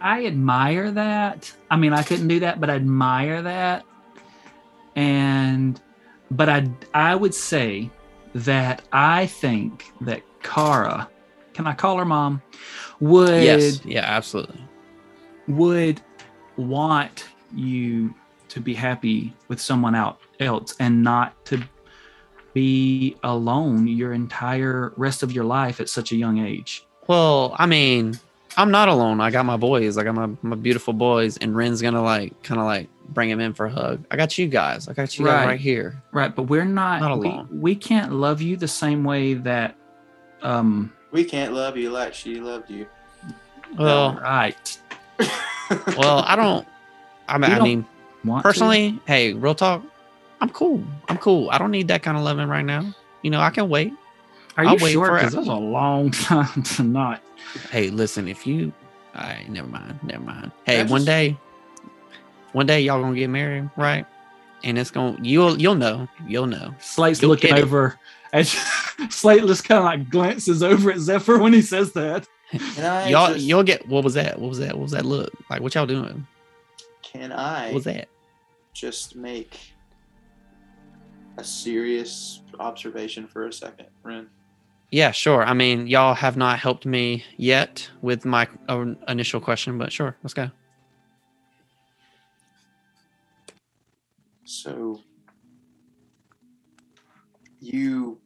I 0.00 0.24
admire 0.26 0.90
that. 0.92 1.52
I 1.70 1.76
mean, 1.76 1.92
I 1.92 2.02
couldn't 2.02 2.28
do 2.28 2.40
that, 2.40 2.60
but 2.60 2.70
I 2.70 2.76
admire 2.76 3.42
that. 3.42 3.84
And, 4.96 5.80
but 6.30 6.48
I, 6.48 6.68
I 6.94 7.14
would 7.14 7.34
say 7.34 7.90
that 8.34 8.82
I 8.92 9.26
think 9.26 9.84
that 10.00 10.22
Kara, 10.42 11.08
can 11.52 11.66
I 11.66 11.74
call 11.74 11.98
her 11.98 12.04
mom? 12.04 12.42
Would 13.00 13.42
yes. 13.42 13.84
Yeah, 13.84 14.04
absolutely. 14.04 14.60
would 15.46 16.00
want 16.60 17.26
you 17.54 18.14
to 18.48 18.60
be 18.60 18.74
happy 18.74 19.32
with 19.48 19.60
someone 19.60 19.94
out 19.94 20.18
else 20.40 20.74
and 20.80 21.02
not 21.02 21.44
to 21.46 21.62
be 22.52 23.16
alone 23.22 23.86
your 23.86 24.12
entire 24.12 24.92
rest 24.96 25.22
of 25.22 25.30
your 25.32 25.44
life 25.44 25.80
at 25.80 25.88
such 25.88 26.10
a 26.12 26.16
young 26.16 26.38
age. 26.38 26.84
Well, 27.06 27.54
I 27.58 27.66
mean, 27.66 28.18
I'm 28.56 28.70
not 28.72 28.88
alone. 28.88 29.20
I 29.20 29.30
got 29.30 29.46
my 29.46 29.56
boys. 29.56 29.96
I 29.98 30.04
got 30.04 30.14
my, 30.14 30.28
my 30.42 30.56
beautiful 30.56 30.92
boys, 30.92 31.36
and 31.36 31.54
Ren's 31.54 31.80
gonna 31.80 32.02
like 32.02 32.42
kind 32.42 32.60
of 32.60 32.66
like 32.66 32.88
bring 33.10 33.30
him 33.30 33.40
in 33.40 33.52
for 33.54 33.66
a 33.66 33.70
hug. 33.70 34.04
I 34.10 34.16
got 34.16 34.36
you 34.38 34.48
guys. 34.48 34.88
I 34.88 34.92
got 34.94 35.16
you 35.18 35.24
guys 35.24 35.34
Right. 35.34 35.46
right 35.46 35.60
here. 35.60 36.02
Right, 36.12 36.34
but 36.34 36.44
we're 36.44 36.64
not, 36.64 37.00
Not 37.00 37.18
we, 37.18 37.28
alone. 37.28 37.48
we 37.52 37.74
can't 37.76 38.12
love 38.12 38.40
you 38.42 38.56
the 38.56 38.68
same 38.68 39.04
way 39.04 39.34
that 39.34 39.76
um 40.42 40.92
we 41.12 41.24
can't 41.24 41.52
love 41.52 41.76
you 41.76 41.90
like 41.90 42.14
she 42.14 42.40
loved 42.40 42.70
you. 42.70 42.86
Well, 43.78 44.14
right. 44.22 44.78
well, 45.96 46.24
I 46.26 46.36
don't. 46.36 46.66
I 47.28 47.38
mean, 47.38 47.50
don't 47.50 47.62
mean, 47.62 47.86
Want 48.24 48.42
to? 48.42 48.48
personally, 48.48 48.98
hey, 49.06 49.32
real 49.34 49.54
talk. 49.54 49.82
I'm 50.40 50.50
cool. 50.50 50.82
I'm 51.08 51.18
cool. 51.18 51.50
I 51.50 51.58
don't 51.58 51.70
need 51.70 51.88
that 51.88 52.02
kind 52.02 52.16
of 52.16 52.24
loving 52.24 52.48
right 52.48 52.64
now. 52.64 52.94
You 53.22 53.30
know, 53.30 53.40
I 53.40 53.50
can 53.50 53.68
wait. 53.68 53.92
Are 54.56 54.64
you 54.64 54.70
I'll 54.70 54.76
wait 54.78 54.92
sure? 54.92 55.14
Because 55.14 55.32
that's 55.34 55.46
a 55.46 55.52
long 55.54 56.10
time 56.10 56.62
to 56.62 56.82
not. 56.82 57.22
Hey, 57.70 57.90
listen, 57.90 58.26
if 58.28 58.46
you, 58.46 58.72
all 59.14 59.22
right, 59.22 59.48
never 59.48 59.68
mind, 59.68 59.98
never 60.02 60.22
mind. 60.24 60.50
Hey, 60.64 60.80
I 60.80 60.84
one 60.84 61.00
just- 61.00 61.06
day, 61.06 61.36
one 62.52 62.66
day 62.66 62.80
y'all 62.80 63.00
gonna 63.00 63.16
get 63.16 63.28
married, 63.30 63.70
right? 63.76 64.06
And 64.64 64.78
it's 64.78 64.90
gonna 64.90 65.16
you'll 65.22 65.58
you'll 65.60 65.74
know, 65.76 66.08
you'll 66.26 66.46
know. 66.46 66.74
Slate's 66.80 67.22
You'll 67.22 67.30
looking 67.30 67.56
it. 67.56 67.62
over. 67.62 67.98
And 68.32 68.46
Slate 69.10 69.44
just 69.46 69.64
kind 69.64 69.78
of 69.78 69.84
like 69.84 70.10
glances 70.10 70.62
over 70.62 70.90
at 70.90 70.98
Zephyr 70.98 71.38
when 71.38 71.52
he 71.52 71.62
says 71.62 71.92
that. 71.92 72.26
Can 72.50 72.84
I 72.84 73.08
y'all 73.08 73.32
just, 73.34 73.44
you'll 73.44 73.62
get 73.62 73.86
what 73.88 74.02
was 74.02 74.14
that? 74.14 74.38
What 74.38 74.48
was 74.48 74.58
that? 74.58 74.74
What 74.74 74.82
was 74.82 74.90
that 74.92 75.04
look? 75.04 75.32
Like 75.48 75.60
what 75.60 75.74
y'all 75.74 75.86
doing? 75.86 76.26
can 77.02 77.32
I 77.32 77.66
What 77.66 77.74
was 77.74 77.84
that? 77.84 78.08
just 78.72 79.16
make 79.16 79.72
a 81.38 81.44
serious 81.44 82.42
observation 82.58 83.26
for 83.26 83.46
a 83.46 83.52
second, 83.52 83.86
Ren? 84.02 84.28
Yeah, 84.90 85.12
sure. 85.12 85.44
I 85.44 85.54
mean, 85.54 85.86
y'all 85.86 86.14
have 86.14 86.36
not 86.36 86.58
helped 86.58 86.84
me 86.84 87.24
yet 87.36 87.88
with 88.02 88.24
my 88.24 88.48
own 88.68 88.96
initial 89.06 89.40
question, 89.40 89.78
but 89.78 89.92
sure, 89.92 90.16
let's 90.22 90.34
go. 90.34 90.50
So 94.44 95.00
you 97.60 98.18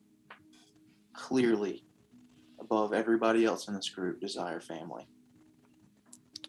clearly, 1.12 1.83
above 2.74 2.92
everybody 2.92 3.44
else 3.44 3.68
in 3.68 3.74
this 3.74 3.88
group, 3.88 4.20
desire 4.20 4.60
family 4.60 5.06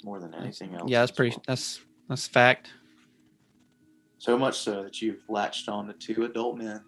more 0.03 0.19
than 0.19 0.33
anything 0.33 0.73
else. 0.73 0.89
Yeah, 0.89 1.01
that's 1.01 1.11
pretty. 1.11 1.31
world. 1.31 1.43
That's 1.47 1.81
that's 2.09 2.27
fact. 2.27 2.71
So 4.17 4.35
much 4.37 4.57
so 4.57 4.81
that 4.83 5.01
you've 5.03 5.21
latched 5.29 5.69
on 5.69 5.85
to 5.85 5.93
two 5.93 6.23
adult 6.25 6.57
men 6.57 6.81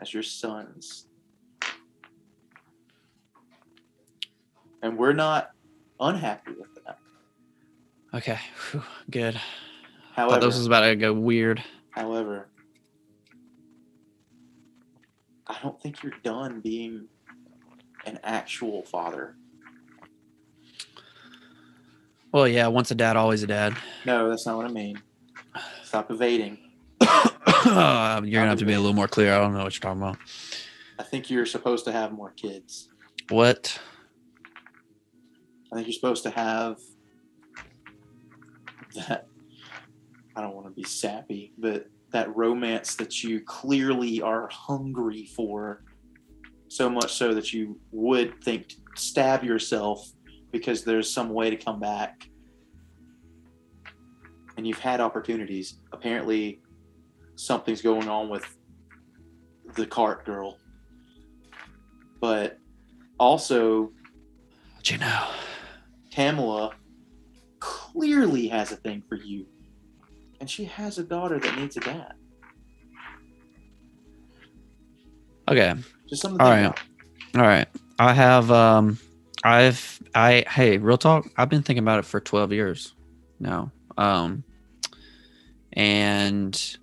as 0.00 0.14
your 0.14 0.22
sons. 0.22 1.08
And 4.82 4.96
we're 4.96 5.12
not 5.12 5.50
unhappy 6.00 6.52
with 6.58 6.68
that. 6.86 6.98
Okay, 8.14 8.38
Whew, 8.70 8.82
good. 9.10 9.36
I 9.36 9.40
However, 10.14 10.30
thought 10.40 10.46
this 10.46 10.56
was 10.56 10.66
about 10.66 10.80
to 10.82 10.96
go 10.96 11.12
weird. 11.12 11.62
however, 11.90 12.48
I 15.46 15.56
don't 15.62 15.78
think 15.82 16.02
you're 16.02 16.12
done 16.24 16.60
being 16.60 17.08
an 18.06 18.18
actual 18.22 18.82
father. 18.82 19.36
Well, 22.32 22.48
yeah, 22.48 22.66
once 22.68 22.90
a 22.90 22.94
dad, 22.94 23.16
always 23.16 23.42
a 23.42 23.46
dad. 23.46 23.76
No, 24.04 24.28
that's 24.28 24.46
not 24.46 24.56
what 24.56 24.66
I 24.66 24.70
mean. 24.70 25.00
Stop 25.82 26.10
evading. 26.10 26.58
you're 27.00 27.12
gonna 27.72 28.48
have 28.48 28.58
to 28.58 28.64
be 28.64 28.74
a 28.74 28.80
little 28.80 28.94
more 28.94 29.08
clear. 29.08 29.34
I 29.34 29.38
don't 29.38 29.52
know 29.52 29.64
what 29.64 29.74
you're 29.74 29.80
talking 29.80 30.02
about. 30.02 30.18
I 30.98 31.02
think 31.02 31.30
you're 31.30 31.46
supposed 31.46 31.84
to 31.86 31.92
have 31.92 32.12
more 32.12 32.30
kids. 32.30 32.88
What? 33.28 33.78
I 35.72 35.76
think 35.76 35.86
you're 35.86 35.94
supposed 35.94 36.22
to 36.22 36.30
have 36.30 36.78
that. 38.94 39.26
I 40.34 40.40
don't 40.42 40.54
want 40.54 40.66
to 40.66 40.72
be 40.72 40.84
sappy, 40.84 41.52
but 41.58 41.86
that 42.10 42.34
romance 42.36 42.94
that 42.96 43.24
you 43.24 43.40
clearly 43.40 44.20
are 44.20 44.48
hungry 44.48 45.24
for, 45.24 45.82
so 46.76 46.90
much 46.90 47.12
so 47.12 47.32
that 47.34 47.52
you 47.52 47.80
would 47.90 48.42
think 48.44 48.68
to 48.68 48.76
stab 48.96 49.42
yourself 49.42 50.12
because 50.52 50.84
there's 50.84 51.12
some 51.12 51.30
way 51.30 51.50
to 51.50 51.56
come 51.56 51.80
back. 51.80 52.28
And 54.56 54.66
you've 54.66 54.78
had 54.78 55.00
opportunities. 55.00 55.78
Apparently, 55.92 56.60
something's 57.34 57.82
going 57.82 58.08
on 58.08 58.28
with 58.28 58.56
the 59.74 59.86
cart 59.86 60.24
girl. 60.24 60.58
But 62.20 62.58
also, 63.18 63.92
What 64.76 64.90
you 64.90 64.98
know? 64.98 65.28
Tamala 66.10 66.72
clearly 67.60 68.48
has 68.48 68.72
a 68.72 68.76
thing 68.76 69.02
for 69.08 69.16
you. 69.16 69.46
And 70.40 70.48
she 70.48 70.64
has 70.64 70.98
a 70.98 71.04
daughter 71.04 71.38
that 71.38 71.58
needs 71.58 71.76
a 71.76 71.80
dad. 71.80 72.12
Okay. 75.48 75.74
Just 76.08 76.22
something 76.22 76.40
All 76.40 76.50
right. 76.50 76.78
All 77.34 77.42
right. 77.42 77.68
I 77.98 78.12
have 78.12 78.50
um 78.50 78.98
I've 79.44 80.00
I 80.14 80.44
hey, 80.48 80.78
real 80.78 80.98
talk, 80.98 81.28
I've 81.36 81.48
been 81.48 81.62
thinking 81.62 81.82
about 81.82 81.98
it 81.98 82.04
for 82.04 82.20
12 82.20 82.52
years 82.52 82.94
now. 83.40 83.72
Um 83.96 84.44
and 85.72 86.76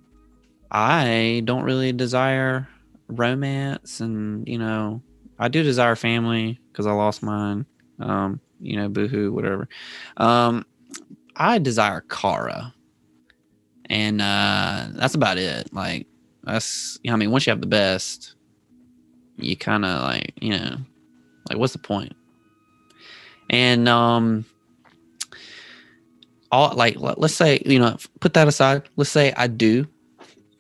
I 0.72 1.42
don't 1.46 1.64
really 1.64 1.92
desire 1.94 2.68
romance 3.08 4.00
and 4.00 4.48
you 4.48 4.58
know, 4.58 5.02
I 5.40 5.48
do 5.48 5.64
desire 5.64 5.96
family 5.96 6.60
cuz 6.74 6.86
I 6.86 6.92
lost 6.92 7.24
mine. 7.24 7.66
Um, 8.00 8.42
you 8.60 8.76
know, 8.76 8.90
boohoo 8.90 9.32
whatever. 9.32 9.68
Um 10.18 10.66
I 11.36 11.60
desire 11.60 12.02
Kara. 12.02 12.74
And 13.86 14.22
uh 14.22 14.88
that's 14.94 15.16
about 15.16 15.38
it. 15.38 15.74
Like 15.74 16.08
that's 16.44 17.00
I 17.08 17.16
mean, 17.16 17.32
once 17.32 17.46
you 17.46 17.52
have 17.52 17.62
the 17.62 17.68
best, 17.68 18.36
you 19.38 19.56
kind 19.56 19.86
of 19.86 20.02
like 20.02 20.34
you 20.42 20.52
know 20.52 20.78
like 21.50 21.58
what's 21.58 21.74
the 21.74 21.80
point? 21.80 22.16
And 23.50 23.88
um 23.90 24.46
all 26.52 26.76
like 26.76 27.00
let- 27.00 27.20
let's 27.20 27.34
say 27.36 27.62
you 27.66 27.80
know 27.80 27.98
put 28.20 28.34
that 28.36 28.48
aside. 28.48 28.84
Let's 28.96 29.10
say 29.10 29.34
i 29.36 29.48
do 29.48 29.88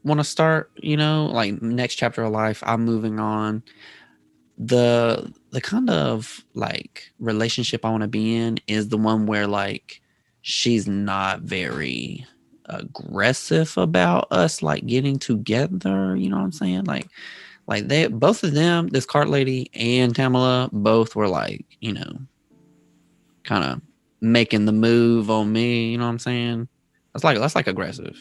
want 0.03 0.19
to 0.19 0.23
start 0.23 0.71
you 0.81 0.97
know 0.97 1.27
like 1.27 1.61
next 1.61 1.95
chapter 1.95 2.23
of 2.23 2.31
life 2.31 2.61
i'm 2.65 2.83
moving 2.83 3.19
on. 3.19 3.63
The 4.57 5.31
the 5.51 5.61
kind 5.61 5.89
of 5.89 6.43
like 6.53 7.11
relationship 7.19 7.85
i 7.85 7.89
want 7.89 8.01
to 8.01 8.07
be 8.07 8.35
in 8.35 8.59
is 8.67 8.89
the 8.89 8.97
one 8.97 9.25
where 9.25 9.47
like 9.47 10.01
she's 10.41 10.87
not 10.87 11.41
very 11.41 12.25
aggressive 12.65 13.77
about 13.77 14.27
us 14.31 14.61
like 14.61 14.85
getting 14.85 15.19
together 15.19 16.15
you 16.15 16.29
know 16.29 16.37
what 16.37 16.43
i'm 16.43 16.51
saying? 16.51 16.83
Like 16.85 17.07
like 17.68 17.88
they 17.88 18.07
both 18.07 18.44
of 18.44 18.53
them 18.53 18.88
this 18.90 19.06
cart 19.06 19.30
lady 19.30 19.69
and 19.73 20.15
tamala 20.15 20.69
both 20.72 21.15
were 21.15 21.27
like 21.27 21.65
you 21.80 21.94
know 21.94 22.18
kind 23.44 23.64
of 23.64 23.81
making 24.22 24.65
the 24.65 24.72
move 24.72 25.30
on 25.30 25.52
me 25.52 25.91
you 25.91 25.98
know 25.98 26.06
what 26.06 26.11
i'm 26.11 26.19
saying 26.19 26.68
that's 27.14 27.23
like 27.23 27.38
that's 27.38 27.56
like 27.56 27.68
aggressive 27.68 28.18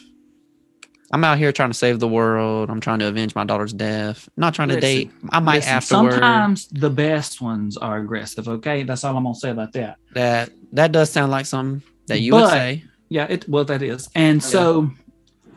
I'm 1.13 1.23
out 1.23 1.37
here 1.37 1.51
trying 1.51 1.69
to 1.69 1.75
save 1.75 1.99
the 1.99 2.07
world. 2.07 2.71
I'm 2.71 2.79
trying 2.79 2.97
to 2.97 3.07
avenge 3.07 3.35
my 3.35 3.45
daughter's 3.45 3.71
death. 3.71 4.27
not 4.35 4.55
trying 4.55 4.69
to 4.69 4.79
date. 4.79 5.11
I 5.29 5.39
might 5.39 5.57
Listen, 5.57 5.71
afterward. 5.71 6.11
Sometimes 6.13 6.67
the 6.69 6.89
best 6.89 7.39
ones 7.39 7.77
are 7.77 7.99
aggressive. 7.99 8.47
Okay, 8.47 8.81
that's 8.81 9.03
all 9.03 9.15
I'm 9.15 9.23
gonna 9.23 9.35
say 9.35 9.51
about 9.51 9.73
that. 9.73 9.97
That 10.13 10.49
that 10.71 10.91
does 10.91 11.11
sound 11.11 11.31
like 11.31 11.45
something 11.45 11.83
that 12.07 12.21
you 12.21 12.33
would 12.33 12.49
say. 12.49 12.83
Yeah, 13.09 13.27
it 13.29 13.47
well 13.47 13.63
that 13.65 13.83
is, 13.83 14.09
and 14.15 14.41
so 14.41 14.89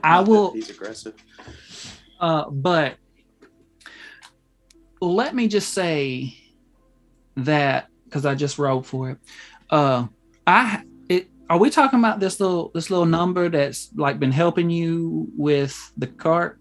I 0.05 0.21
will. 0.21 0.53
He's 0.53 0.69
aggressive. 0.69 1.15
Uh, 2.21 2.51
but 2.51 2.97
let 5.01 5.35
me 5.35 5.49
just 5.49 5.73
say 5.73 6.37
that 7.37 7.89
because 8.05 8.25
I 8.25 8.35
just 8.35 8.59
rolled 8.59 8.87
for 8.87 9.11
it. 9.11 9.19
Uh, 9.71 10.07
I 10.47 10.85
it 11.09 11.29
are 11.51 11.59
we 11.59 11.71
talking 11.71 11.99
about 11.99 12.21
this 12.21 12.41
little 12.41 12.71
this 12.75 12.91
little 12.91 13.07
number 13.07 13.49
that's 13.49 13.91
like 13.95 14.19
been 14.19 14.33
helping 14.33 14.71
you 14.71 15.29
with 15.37 15.93
the 15.97 16.07
cart? 16.07 16.59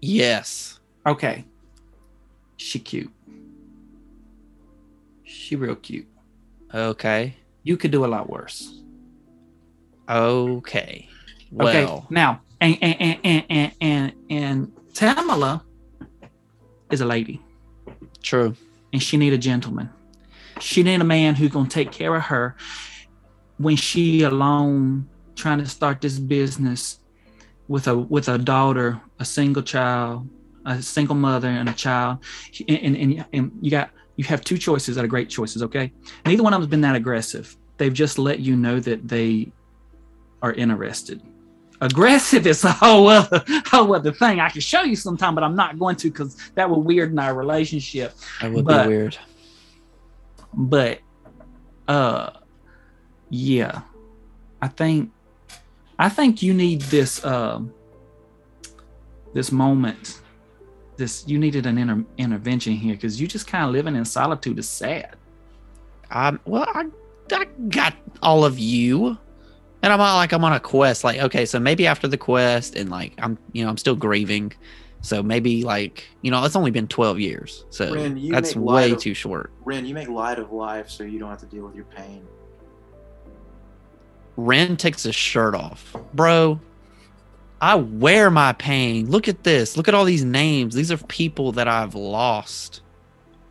Yes. 0.00 0.80
Okay, 1.06 1.44
she 2.56 2.78
cute. 2.78 3.12
She 5.24 5.56
real 5.56 5.76
cute. 5.76 6.06
Okay. 6.74 7.36
You 7.62 7.76
could 7.76 7.90
do 7.90 8.04
a 8.04 8.06
lot 8.06 8.28
worse. 8.28 8.80
Okay. 10.08 11.08
Okay, 11.60 12.02
now 12.08 12.40
and 12.60 12.78
and 12.80 12.96
and 13.00 13.18
and 13.24 13.44
and, 13.50 13.72
and, 13.80 14.12
and 14.30 14.72
Tamala 14.94 15.62
is 16.92 17.00
a 17.00 17.06
lady. 17.06 17.40
true. 18.22 18.54
and 18.92 19.02
she 19.02 19.16
need 19.16 19.32
a 19.32 19.38
gentleman. 19.38 19.90
She 20.60 20.82
need 20.82 21.00
a 21.00 21.04
man 21.04 21.34
who's 21.34 21.50
gonna 21.50 21.68
take 21.68 21.90
care 21.90 22.14
of 22.14 22.22
her 22.24 22.56
when 23.56 23.76
she 23.76 24.22
alone 24.22 25.08
trying 25.34 25.58
to 25.58 25.66
start 25.66 26.00
this 26.00 26.18
business 26.18 26.98
with 27.68 27.88
a 27.88 27.96
with 27.96 28.28
a 28.28 28.38
daughter, 28.38 29.00
a 29.18 29.24
single 29.24 29.62
child, 29.62 30.28
a 30.66 30.82
single 30.82 31.14
mother, 31.14 31.48
and 31.48 31.68
a 31.68 31.72
child. 31.72 32.18
And, 32.68 32.96
and, 32.96 33.24
and, 33.32 33.52
you 33.60 33.70
got 33.70 33.90
you 34.16 34.24
have 34.24 34.44
two 34.44 34.58
choices 34.58 34.96
that 34.96 35.04
are 35.04 35.08
great 35.08 35.30
choices. 35.30 35.62
Okay, 35.62 35.92
neither 36.26 36.42
one 36.42 36.52
of 36.52 36.60
them's 36.60 36.70
been 36.70 36.82
that 36.82 36.94
aggressive. 36.94 37.56
They've 37.78 37.92
just 37.92 38.18
let 38.18 38.40
you 38.40 38.56
know 38.56 38.78
that 38.80 39.08
they 39.08 39.50
are 40.42 40.52
interested. 40.52 41.22
Aggressive 41.82 42.46
is 42.46 42.62
a 42.72 42.72
whole 42.72 43.08
other, 43.08 43.42
whole 43.66 43.94
other 43.94 44.12
thing. 44.12 44.38
I 44.40 44.48
can 44.48 44.60
show 44.60 44.82
you 44.82 44.96
sometime, 44.96 45.34
but 45.34 45.42
I'm 45.44 45.56
not 45.56 45.78
going 45.78 45.96
to 45.96 46.10
because 46.10 46.36
that 46.54 46.68
would 46.70 46.78
weirden 46.86 47.20
our 47.22 47.34
relationship 47.34 48.14
That 48.40 48.52
would 48.52 48.64
But- 48.64 48.84
be 48.84 48.88
weird. 48.88 49.18
but 50.54 51.00
uh 51.88 52.30
yeah 53.30 53.80
i 54.60 54.68
think 54.68 55.10
i 55.98 56.08
think 56.08 56.42
you 56.42 56.52
need 56.54 56.80
this 56.82 57.24
um 57.24 57.72
this 59.34 59.50
moment 59.50 60.20
this 60.98 61.24
you 61.26 61.38
needed 61.38 61.64
an 61.66 61.78
inter- 61.78 62.04
intervention 62.18 62.74
here 62.74 62.94
because 62.94 63.20
you 63.20 63.26
just 63.26 63.46
kind 63.46 63.64
of 63.64 63.70
living 63.72 63.96
in 63.96 64.04
solitude 64.04 64.58
is 64.58 64.68
sad 64.68 65.16
Um, 66.10 66.38
well, 66.44 66.66
I, 66.68 66.84
I 67.32 67.44
got 67.70 67.94
all 68.22 68.44
of 68.44 68.58
you, 68.58 69.16
and 69.82 69.92
I'm 69.92 69.98
like 69.98 70.32
I'm 70.32 70.44
on 70.44 70.52
a 70.52 70.60
quest. 70.60 71.04
Like, 71.04 71.18
okay, 71.20 71.44
so 71.46 71.58
maybe 71.58 71.86
after 71.86 72.08
the 72.08 72.16
quest, 72.16 72.76
and 72.76 72.90
like 72.90 73.14
I'm, 73.18 73.38
you 73.52 73.64
know, 73.64 73.70
I'm 73.70 73.76
still 73.76 73.96
grieving. 73.96 74.52
So 75.00 75.22
maybe 75.22 75.64
like 75.64 76.06
you 76.22 76.30
know, 76.30 76.44
it's 76.44 76.54
only 76.56 76.70
been 76.70 76.86
12 76.86 77.18
years, 77.18 77.64
so 77.70 77.92
Ren, 77.92 78.30
that's 78.30 78.54
way 78.54 78.92
of- 78.92 78.98
too 78.98 79.14
short. 79.14 79.50
Ren, 79.64 79.84
you 79.84 79.94
make 79.94 80.08
light 80.08 80.38
of 80.38 80.52
life 80.52 80.88
so 80.88 81.02
you 81.02 81.18
don't 81.18 81.30
have 81.30 81.40
to 81.40 81.46
deal 81.46 81.64
with 81.64 81.74
your 81.74 81.84
pain. 81.86 82.24
Ren 84.36 84.76
takes 84.76 85.02
his 85.02 85.14
shirt 85.14 85.54
off, 85.54 85.94
bro. 86.14 86.60
I 87.60 87.76
wear 87.76 88.30
my 88.30 88.54
pain. 88.54 89.08
Look 89.08 89.28
at 89.28 89.44
this. 89.44 89.76
Look 89.76 89.86
at 89.86 89.94
all 89.94 90.04
these 90.04 90.24
names. 90.24 90.74
These 90.74 90.90
are 90.90 90.96
people 90.96 91.52
that 91.52 91.68
I've 91.68 91.94
lost 91.94 92.80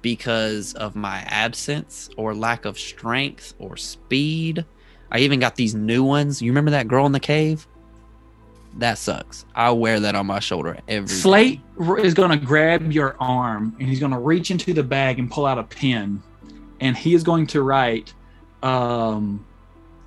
because 0.02 0.74
of 0.74 0.96
my 0.96 1.20
absence 1.28 2.10
or 2.18 2.36
lack 2.36 2.66
of 2.66 2.78
strength 2.78 3.54
or 3.60 3.78
speed. 3.78 4.66
I 5.12 5.20
even 5.20 5.40
got 5.40 5.56
these 5.56 5.76
new 5.76 6.04
ones. 6.04 6.42
You 6.42 6.52
remember 6.52 6.72
that 6.72 6.88
girl 6.88 7.06
in 7.06 7.12
the 7.12 7.20
cave? 7.20 7.68
That 8.78 8.98
sucks. 8.98 9.46
I 9.54 9.72
wear 9.72 10.00
that 10.00 10.16
on 10.16 10.26
my 10.28 10.40
shoulder 10.40 10.80
every 10.88 11.08
day. 11.08 11.14
slate 11.14 11.62
r- 11.78 12.00
is 12.00 12.14
going 12.14 12.32
to 12.32 12.38
grab 12.38 12.92
your 12.92 13.18
arm 13.20 13.76
and 13.80 13.90
he's 13.90 14.00
going 14.00 14.14
to 14.14 14.20
reach 14.20 14.50
into 14.50 14.74
the 14.74 14.84
bag 14.84 15.20
and 15.20 15.30
pull 15.30 15.46
out 15.46 15.58
a 15.58 15.64
pen 15.64 16.24
and 16.80 16.96
he 16.96 17.14
is 17.14 17.24
going 17.24 17.48
to 17.48 17.62
write 17.62 18.14
um 18.64 19.46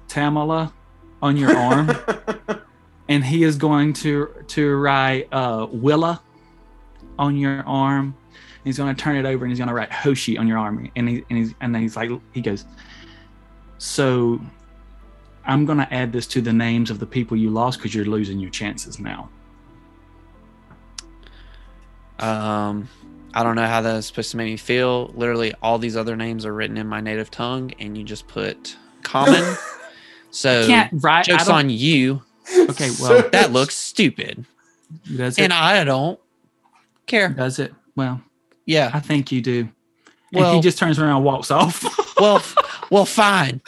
tamala 0.09 0.73
on 1.21 1.37
your 1.37 1.55
arm 1.55 1.91
and 3.09 3.23
he 3.23 3.43
is 3.45 3.57
going 3.57 3.93
to 3.93 4.29
to 4.47 4.77
write 4.77 5.29
uh 5.33 5.67
willa 5.71 6.23
on 7.19 7.37
your 7.37 7.63
arm 7.67 8.17
he's 8.65 8.79
going 8.79 8.95
to 8.95 9.01
turn 9.01 9.17
it 9.17 9.27
over 9.27 9.45
and 9.45 9.51
he's 9.53 9.59
going 9.59 9.69
to 9.69 9.75
write 9.75 9.93
hoshi 9.93 10.39
on 10.39 10.47
your 10.49 10.57
arm 10.57 10.91
and 10.97 11.09
he 11.09 11.25
and 11.29 11.39
he's 11.39 11.55
and 11.61 11.75
then 11.75 11.83
he's 11.83 11.97
like 11.97 12.11
he 12.33 12.41
goes 12.41 12.65
so 13.77 14.41
i'm 15.47 15.65
going 15.65 15.79
to 15.79 15.93
add 15.95 16.13
this 16.13 16.27
to 16.27 16.41
the 16.41 16.53
names 16.53 16.91
of 16.91 16.99
the 16.99 17.07
people 17.07 17.37
you 17.37 17.51
lost 17.51 17.79
because 17.79 17.95
you're 17.95 18.05
losing 18.05 18.39
your 18.41 18.51
chances 18.51 18.99
now 18.99 19.29
Um, 22.19 22.89
I 23.35 23.43
don't 23.43 23.57
know 23.57 23.67
how 23.67 23.81
that's 23.81 24.07
supposed 24.07 24.31
to 24.31 24.37
make 24.37 24.47
me 24.47 24.57
feel. 24.57 25.09
Literally, 25.17 25.53
all 25.63 25.79
these 25.79 25.97
other 25.97 26.17
names 26.17 26.47
are 26.47 26.55
written 26.55 26.77
in 26.77 26.87
my 26.87 27.01
native 27.01 27.31
tongue, 27.31 27.73
and 27.81 27.99
you 27.99 28.05
just 28.05 28.29
put 28.29 28.77
common. 29.03 29.43
so 30.31 30.67
can't 30.67 30.93
write 31.03 31.25
jokes 31.27 31.49
on 31.49 31.71
you. 31.71 32.23
okay 32.69 32.91
well 33.01 33.29
That 33.33 33.53
looks 33.53 33.77
stupid, 33.77 34.45
does 35.17 35.39
it 35.39 35.43
and 35.43 35.53
I 35.53 35.83
don't 35.85 36.19
care. 37.07 37.31
does 37.31 37.59
it 37.59 37.73
well 37.97 38.21
Yeah. 38.67 38.91
i 38.95 39.01
think 39.01 39.31
you 39.33 39.41
do 39.41 39.69
and 40.33 40.55
he 40.57 40.61
just 40.61 40.77
turns 40.79 40.99
around 40.99 41.17
and 41.17 41.25
walks 41.25 41.51
off 41.51 41.85
Well, 42.19 42.43
well, 42.91 43.05
fine. 43.07 43.61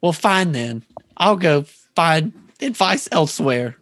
Well, 0.00 0.12
fine 0.12 0.52
then. 0.52 0.82
I'll 1.20 1.36
go 1.36 1.62
find 1.94 2.32
advice 2.62 3.06
elsewhere. 3.12 3.76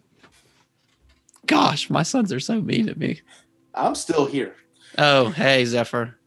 Gosh, 1.45 1.89
my 1.89 2.03
sons 2.03 2.33
are 2.33 2.39
so 2.41 2.61
mean 2.61 2.87
to 2.87 2.99
me. 2.99 3.21
I'm 3.73 3.95
still 3.95 4.25
here. 4.25 4.55
Oh, 4.97 5.29
hey, 5.29 5.63
Zephyr. 5.63 6.17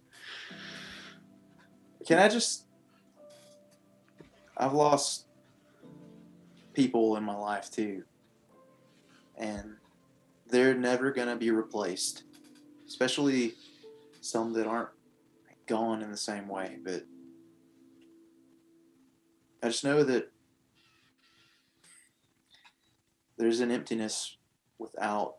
Can 2.07 2.19
I 2.19 2.29
just? 2.29 2.65
I've 4.57 4.73
lost 4.73 5.27
people 6.73 7.17
in 7.17 7.25
my 7.25 7.37
life 7.37 7.71
too, 7.71 8.05
and 9.37 9.77
they're 10.49 10.75
never 10.75 11.13
gonna 11.13 11.37
be 11.37 11.51
replaced. 11.51 12.23
Especially 12.89 13.53
some 14.23 14.55
that 14.55 14.67
aren't 14.67 14.91
gone 15.67 16.01
in 16.01 16.11
the 16.11 16.17
same 16.17 16.49
way. 16.49 16.79
But 16.83 17.05
I 19.63 19.69
just 19.69 19.85
know 19.85 20.05
that 20.05 20.32
there's 23.43 23.59
an 23.59 23.73
emptiness 23.73 24.36
without 24.78 25.39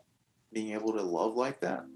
being 0.52 0.74
able 0.74 0.92
to 0.92 1.00
love 1.00 1.36
like 1.36 1.58
that. 1.60 1.86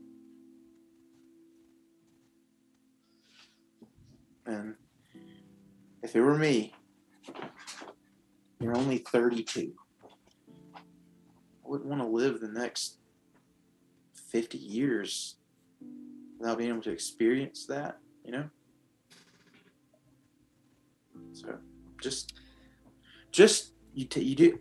And 4.46 4.74
if 6.02 6.16
it 6.16 6.22
were 6.22 6.38
me, 6.38 6.72
you're 8.58 8.74
only 8.74 8.96
32. 8.96 9.74
I 10.74 10.80
wouldn't 11.62 11.90
want 11.90 12.00
to 12.00 12.08
live 12.08 12.40
the 12.40 12.48
next 12.48 12.96
50 14.30 14.56
years 14.56 15.36
without 16.38 16.56
being 16.56 16.70
able 16.70 16.80
to 16.84 16.90
experience 16.90 17.66
that, 17.66 17.98
you 18.24 18.32
know? 18.32 18.44
So 21.34 21.58
just, 22.00 22.32
just, 23.30 23.72
you, 23.92 24.06
t- 24.06 24.22
you 24.22 24.34
do, 24.34 24.58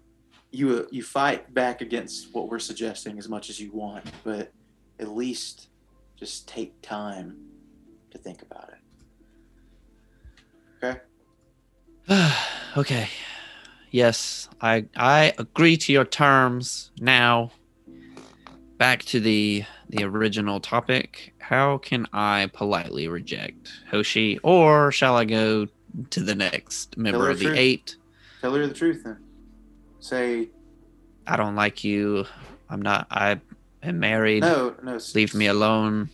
you, 0.51 0.87
you 0.91 1.03
fight 1.03 1.53
back 1.53 1.81
against 1.81 2.33
what 2.33 2.49
we're 2.49 2.59
suggesting 2.59 3.17
as 3.17 3.27
much 3.27 3.49
as 3.49 3.59
you 3.59 3.71
want, 3.71 4.05
but 4.23 4.51
at 4.99 5.09
least 5.09 5.67
just 6.15 6.47
take 6.47 6.81
time 6.81 7.37
to 8.11 8.17
think 8.17 8.41
about 8.41 8.69
it. 8.69 8.77
Okay? 10.83 10.99
okay. 12.77 13.09
Yes, 13.91 14.49
I 14.61 14.85
I 14.95 15.33
agree 15.37 15.77
to 15.77 15.93
your 15.93 16.05
terms. 16.05 16.91
Now, 16.99 17.51
back 18.77 19.03
to 19.05 19.19
the 19.19 19.63
the 19.89 20.03
original 20.03 20.59
topic. 20.59 21.33
How 21.39 21.77
can 21.77 22.05
I 22.11 22.49
politely 22.53 23.07
reject 23.07 23.71
Hoshi, 23.89 24.39
or 24.43 24.91
shall 24.91 25.15
I 25.15 25.25
go 25.25 25.67
to 26.09 26.19
the 26.19 26.35
next 26.35 26.97
member 26.97 27.29
of 27.29 27.39
the 27.39 27.45
truth. 27.45 27.57
eight? 27.57 27.95
Tell 28.41 28.53
her 28.53 28.67
the 28.67 28.73
truth 28.73 29.03
then. 29.03 29.17
Say, 29.99 30.49
I 31.25 31.35
don't 31.35 31.55
like 31.55 31.83
you. 31.83 32.25
I'm 32.69 32.81
not. 32.81 33.07
I 33.11 33.39
am 33.83 33.99
married. 33.99 34.41
no, 34.41 34.75
no. 34.83 34.99
Leave 35.15 35.33
me 35.33 35.47
alone. 35.47 36.09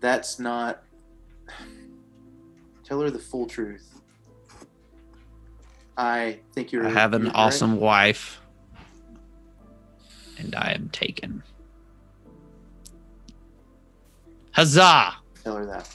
That's 0.00 0.38
not. 0.38 0.82
Tell 2.84 3.00
her 3.00 3.10
the 3.10 3.18
full 3.18 3.46
truth. 3.46 4.00
I 5.96 6.38
think 6.52 6.72
you're. 6.72 6.86
I 6.86 6.90
have 6.90 7.14
an 7.14 7.22
you're 7.22 7.30
right. 7.32 7.36
awesome 7.38 7.80
wife. 7.80 8.40
and 10.38 10.54
I 10.54 10.72
am 10.72 10.88
taken. 10.90 11.42
Huzzah! 14.52 15.14
Tell 15.42 15.56
her 15.56 15.66
that. 15.66 15.88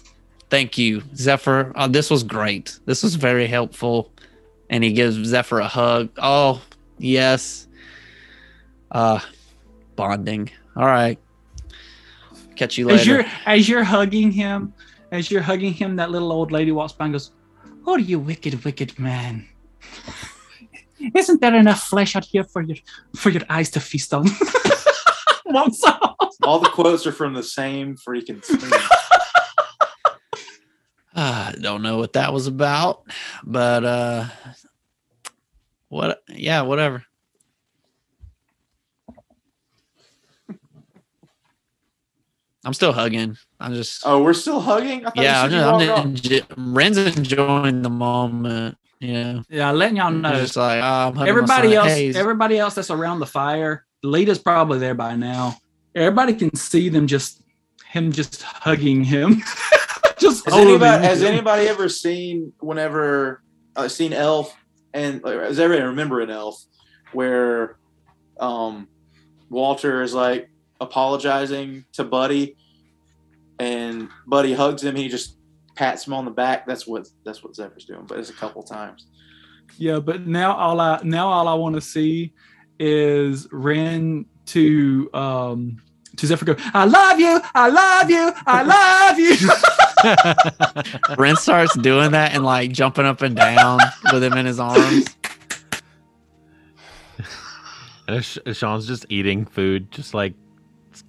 Thank 0.49 0.77
you, 0.77 1.01
Zephyr. 1.15 1.71
Oh, 1.75 1.87
this 1.87 2.09
was 2.09 2.23
great. 2.23 2.77
This 2.85 3.03
was 3.03 3.15
very 3.15 3.47
helpful. 3.47 4.10
And 4.71 4.83
he 4.83 4.93
gives 4.93 5.15
Zephyr 5.23 5.59
a 5.59 5.67
hug. 5.67 6.09
Oh, 6.17 6.61
yes. 6.97 7.67
Uh 8.89 9.19
bonding. 9.95 10.49
All 10.75 10.87
right. 10.87 11.19
Catch 12.55 12.77
you 12.77 12.87
later. 12.87 12.99
As 12.99 13.07
you're 13.07 13.25
as 13.45 13.69
you're 13.69 13.83
hugging 13.83 14.31
him, 14.31 14.73
as 15.11 15.29
you're 15.29 15.41
hugging 15.41 15.73
him, 15.73 15.95
that 15.97 16.09
little 16.09 16.31
old 16.31 16.51
lady 16.51 16.71
walks 16.71 16.93
by 16.93 17.05
and 17.05 17.13
goes, 17.13 17.31
"Oh, 17.85 17.97
you 17.97 18.19
wicked, 18.19 18.63
wicked 18.65 18.97
man! 18.97 19.47
Isn't 21.15 21.41
there 21.41 21.55
enough 21.55 21.83
flesh 21.83 22.15
out 22.15 22.25
here 22.25 22.43
for 22.43 22.61
your 22.61 22.77
for 23.15 23.29
your 23.29 23.43
eyes 23.49 23.69
to 23.71 23.79
feast 23.79 24.13
on?" 24.13 24.25
walks 25.45 25.83
off. 25.83 26.15
All 26.43 26.59
the 26.59 26.69
quotes 26.69 27.05
are 27.05 27.11
from 27.11 27.33
the 27.33 27.43
same 27.43 27.95
freaking 27.95 28.43
scene. 28.43 28.71
I 31.51 31.59
don't 31.59 31.81
know 31.81 31.97
what 31.97 32.13
that 32.13 32.33
was 32.33 32.47
about, 32.47 33.03
but 33.43 33.83
uh 33.83 34.25
what 35.89 36.23
yeah, 36.29 36.61
whatever. 36.61 37.03
I'm 42.63 42.73
still 42.73 42.93
hugging. 42.93 43.37
I'm 43.59 43.73
just 43.73 44.03
Oh, 44.05 44.23
we're 44.23 44.33
still 44.33 44.61
hugging? 44.61 45.05
I 45.05 45.11
yeah, 45.15 45.47
you 45.47 45.57
I'm, 45.57 45.79
said 45.79 45.87
you 45.87 45.93
I'm 45.93 46.13
walked 46.13 46.75
Ren's 46.75 46.97
enjoying 46.97 47.81
the 47.81 47.89
moment. 47.89 48.77
Yeah. 48.99 49.41
Yeah, 49.49 49.71
letting 49.71 49.97
y'all 49.97 50.11
know. 50.11 50.31
just 50.35 50.55
like 50.55 50.81
oh, 50.81 51.19
I'm 51.19 51.27
everybody 51.27 51.75
else, 51.75 51.87
Hey, 51.87 52.13
everybody 52.13 52.59
else 52.59 52.75
that's 52.75 52.91
around 52.91 53.19
the 53.19 53.25
fire. 53.25 53.85
Lita's 54.03 54.39
probably 54.39 54.79
there 54.79 54.95
by 54.95 55.15
now. 55.15 55.57
Everybody 55.95 56.33
can 56.33 56.55
see 56.55 56.87
them 56.89 57.07
just 57.07 57.41
him 57.91 58.11
just 58.11 58.43
hugging 58.43 59.03
him. 59.03 59.41
just 60.21 60.45
Has 60.45 60.53
anybody, 60.53 61.05
has 61.05 61.23
anybody 61.23 61.67
ever 61.67 61.89
seen 61.89 62.53
whenever 62.59 63.41
uh, 63.75 63.87
seen 63.87 64.13
Elf 64.13 64.55
and 64.93 65.23
like, 65.23 65.39
does 65.39 65.59
everybody 65.59 65.87
remember 65.87 66.21
an 66.21 66.29
Elf 66.29 66.63
where 67.11 67.77
um 68.39 68.87
Walter 69.49 70.01
is 70.01 70.13
like 70.13 70.49
apologizing 70.79 71.85
to 71.93 72.03
Buddy 72.03 72.55
and 73.59 74.09
Buddy 74.27 74.53
hugs 74.53 74.83
him 74.83 74.95
he 74.95 75.09
just 75.09 75.37
pats 75.75 76.05
him 76.05 76.13
on 76.13 76.25
the 76.25 76.31
back. 76.31 76.65
That's 76.65 76.85
what 76.85 77.07
that's 77.25 77.43
what 77.43 77.55
Zephyr's 77.55 77.85
doing, 77.85 78.05
but 78.07 78.19
it's 78.19 78.29
a 78.29 78.33
couple 78.33 78.63
times. 78.63 79.07
Yeah, 79.77 79.99
but 79.99 80.27
now 80.27 80.55
all 80.55 80.79
I 80.79 80.99
now 81.03 81.27
all 81.29 81.47
I 81.47 81.53
want 81.53 81.75
to 81.75 81.81
see 81.81 82.33
is 82.79 83.47
Ren 83.51 84.25
to 84.47 85.09
um 85.13 85.77
to 86.17 86.27
Zephyr 86.27 86.45
go, 86.45 86.55
I 86.73 86.85
love 86.85 87.19
you, 87.19 87.41
I 87.55 87.69
love 87.69 88.09
you, 88.09 88.31
I 88.45 88.63
love 88.63 89.19
you. 89.19 89.35
Ren 91.17 91.35
starts 91.35 91.77
doing 91.77 92.11
that 92.11 92.33
and 92.33 92.43
like 92.43 92.71
jumping 92.71 93.05
up 93.05 93.21
and 93.21 93.35
down 93.35 93.79
with 94.11 94.23
him 94.23 94.33
in 94.33 94.45
his 94.45 94.59
arms. 94.59 95.05
And 98.07 98.25
Sean's 98.55 98.87
just 98.87 99.05
eating 99.09 99.45
food, 99.45 99.91
just 99.91 100.13
like 100.13 100.33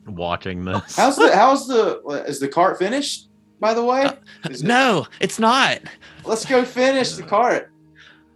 watching 0.06 0.64
this. 0.64 0.96
How's 0.96 1.16
the 1.16 1.30
how's 1.34 1.66
the 1.66 2.00
is 2.26 2.38
the 2.38 2.48
cart 2.48 2.78
finished? 2.78 3.28
By 3.60 3.74
the 3.74 3.84
way, 3.84 4.04
uh, 4.04 4.14
Is 4.50 4.62
it- 4.62 4.66
No, 4.66 5.06
it's 5.20 5.38
not. 5.38 5.78
let's 6.24 6.44
go 6.44 6.64
finish 6.64 7.12
the 7.12 7.22
cart. 7.22 7.72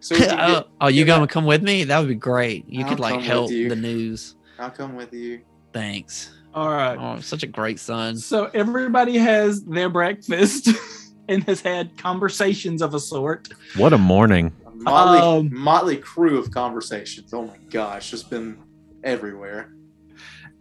So 0.00 0.14
we 0.14 0.20
can 0.26 0.30
oh, 0.32 0.36
get, 0.54 0.64
oh, 0.64 0.68
oh 0.82 0.88
you 0.88 1.04
gonna 1.04 1.22
back- 1.26 1.30
come 1.30 1.44
with 1.46 1.62
me? 1.62 1.84
That 1.84 1.98
would 1.98 2.08
be 2.08 2.14
great. 2.14 2.64
You 2.68 2.82
I'll 2.84 2.88
could 2.88 3.00
like 3.00 3.20
help 3.20 3.50
you. 3.50 3.68
the 3.68 3.76
news. 3.76 4.36
I'll 4.58 4.70
come 4.70 4.94
with 4.96 5.12
you. 5.12 5.42
Thanks. 5.72 6.32
All 6.56 6.70
right. 6.70 6.96
Oh, 6.98 7.20
such 7.20 7.42
a 7.42 7.46
great 7.46 7.78
son. 7.78 8.16
So 8.16 8.50
everybody 8.54 9.18
has 9.18 9.62
their 9.64 9.88
breakfast 9.90 10.68
and 11.28 11.44
has 11.44 11.60
had 11.60 11.96
conversations 11.98 12.80
of 12.82 12.94
a 12.94 13.00
sort. 13.00 13.48
What 13.76 13.92
a 13.92 13.98
morning. 13.98 14.52
A 14.66 14.70
motley, 14.70 15.18
Um, 15.20 15.50
motley 15.52 15.96
crew 15.98 16.38
of 16.38 16.50
conversations. 16.50 17.32
Oh 17.34 17.42
my 17.46 17.56
gosh, 17.70 18.10
just 18.10 18.30
been 18.30 18.58
everywhere. 19.04 19.72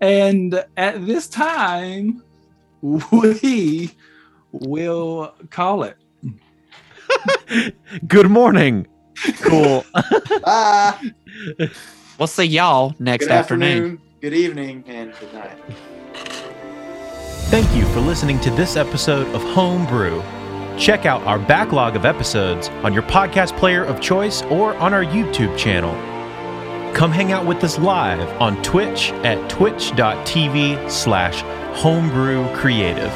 And 0.02 0.62
at 0.76 1.06
this 1.06 1.28
time, 1.28 2.22
we 2.82 3.92
will 4.52 5.34
call 5.50 5.84
it. 5.84 5.96
Good 8.08 8.30
morning. 8.30 8.88
Cool. 9.42 9.86
Bye. 10.44 11.12
We'll 12.20 12.28
see 12.28 12.44
y'all 12.44 12.94
next 13.00 13.26
Good 13.28 13.32
afternoon. 13.34 13.70
afternoon, 13.70 14.02
good 14.22 14.34
evening, 14.34 14.84
and 14.88 15.14
good 15.20 15.34
night. 15.34 15.58
Thank 17.50 17.74
you 17.76 17.86
for 17.94 18.00
listening 18.00 18.40
to 18.42 18.50
this 18.52 18.76
episode 18.76 19.28
of 19.36 19.42
Homebrew. 19.54 20.22
Check 20.78 21.06
out 21.06 21.22
our 21.24 21.40
backlog 21.40 21.96
of 21.96 22.06
episodes 22.06 22.70
on 22.84 22.94
your 22.94 23.04
podcast 23.04 23.58
player 23.58 23.84
of 23.84 24.02
choice 24.02 24.42
or 24.44 24.76
on 24.78 24.94
our 24.94 25.04
YouTube 25.04 25.58
channel. 25.58 25.94
Come 26.94 27.12
hang 27.12 27.32
out 27.32 27.46
with 27.46 27.64
us 27.64 27.78
live 27.78 28.30
on 28.42 28.62
Twitch 28.64 29.12
at 29.24 29.50
twitch.tv 29.50 30.90
slash 30.90 31.42
homebrew 31.78 32.48
creative. 32.56 33.12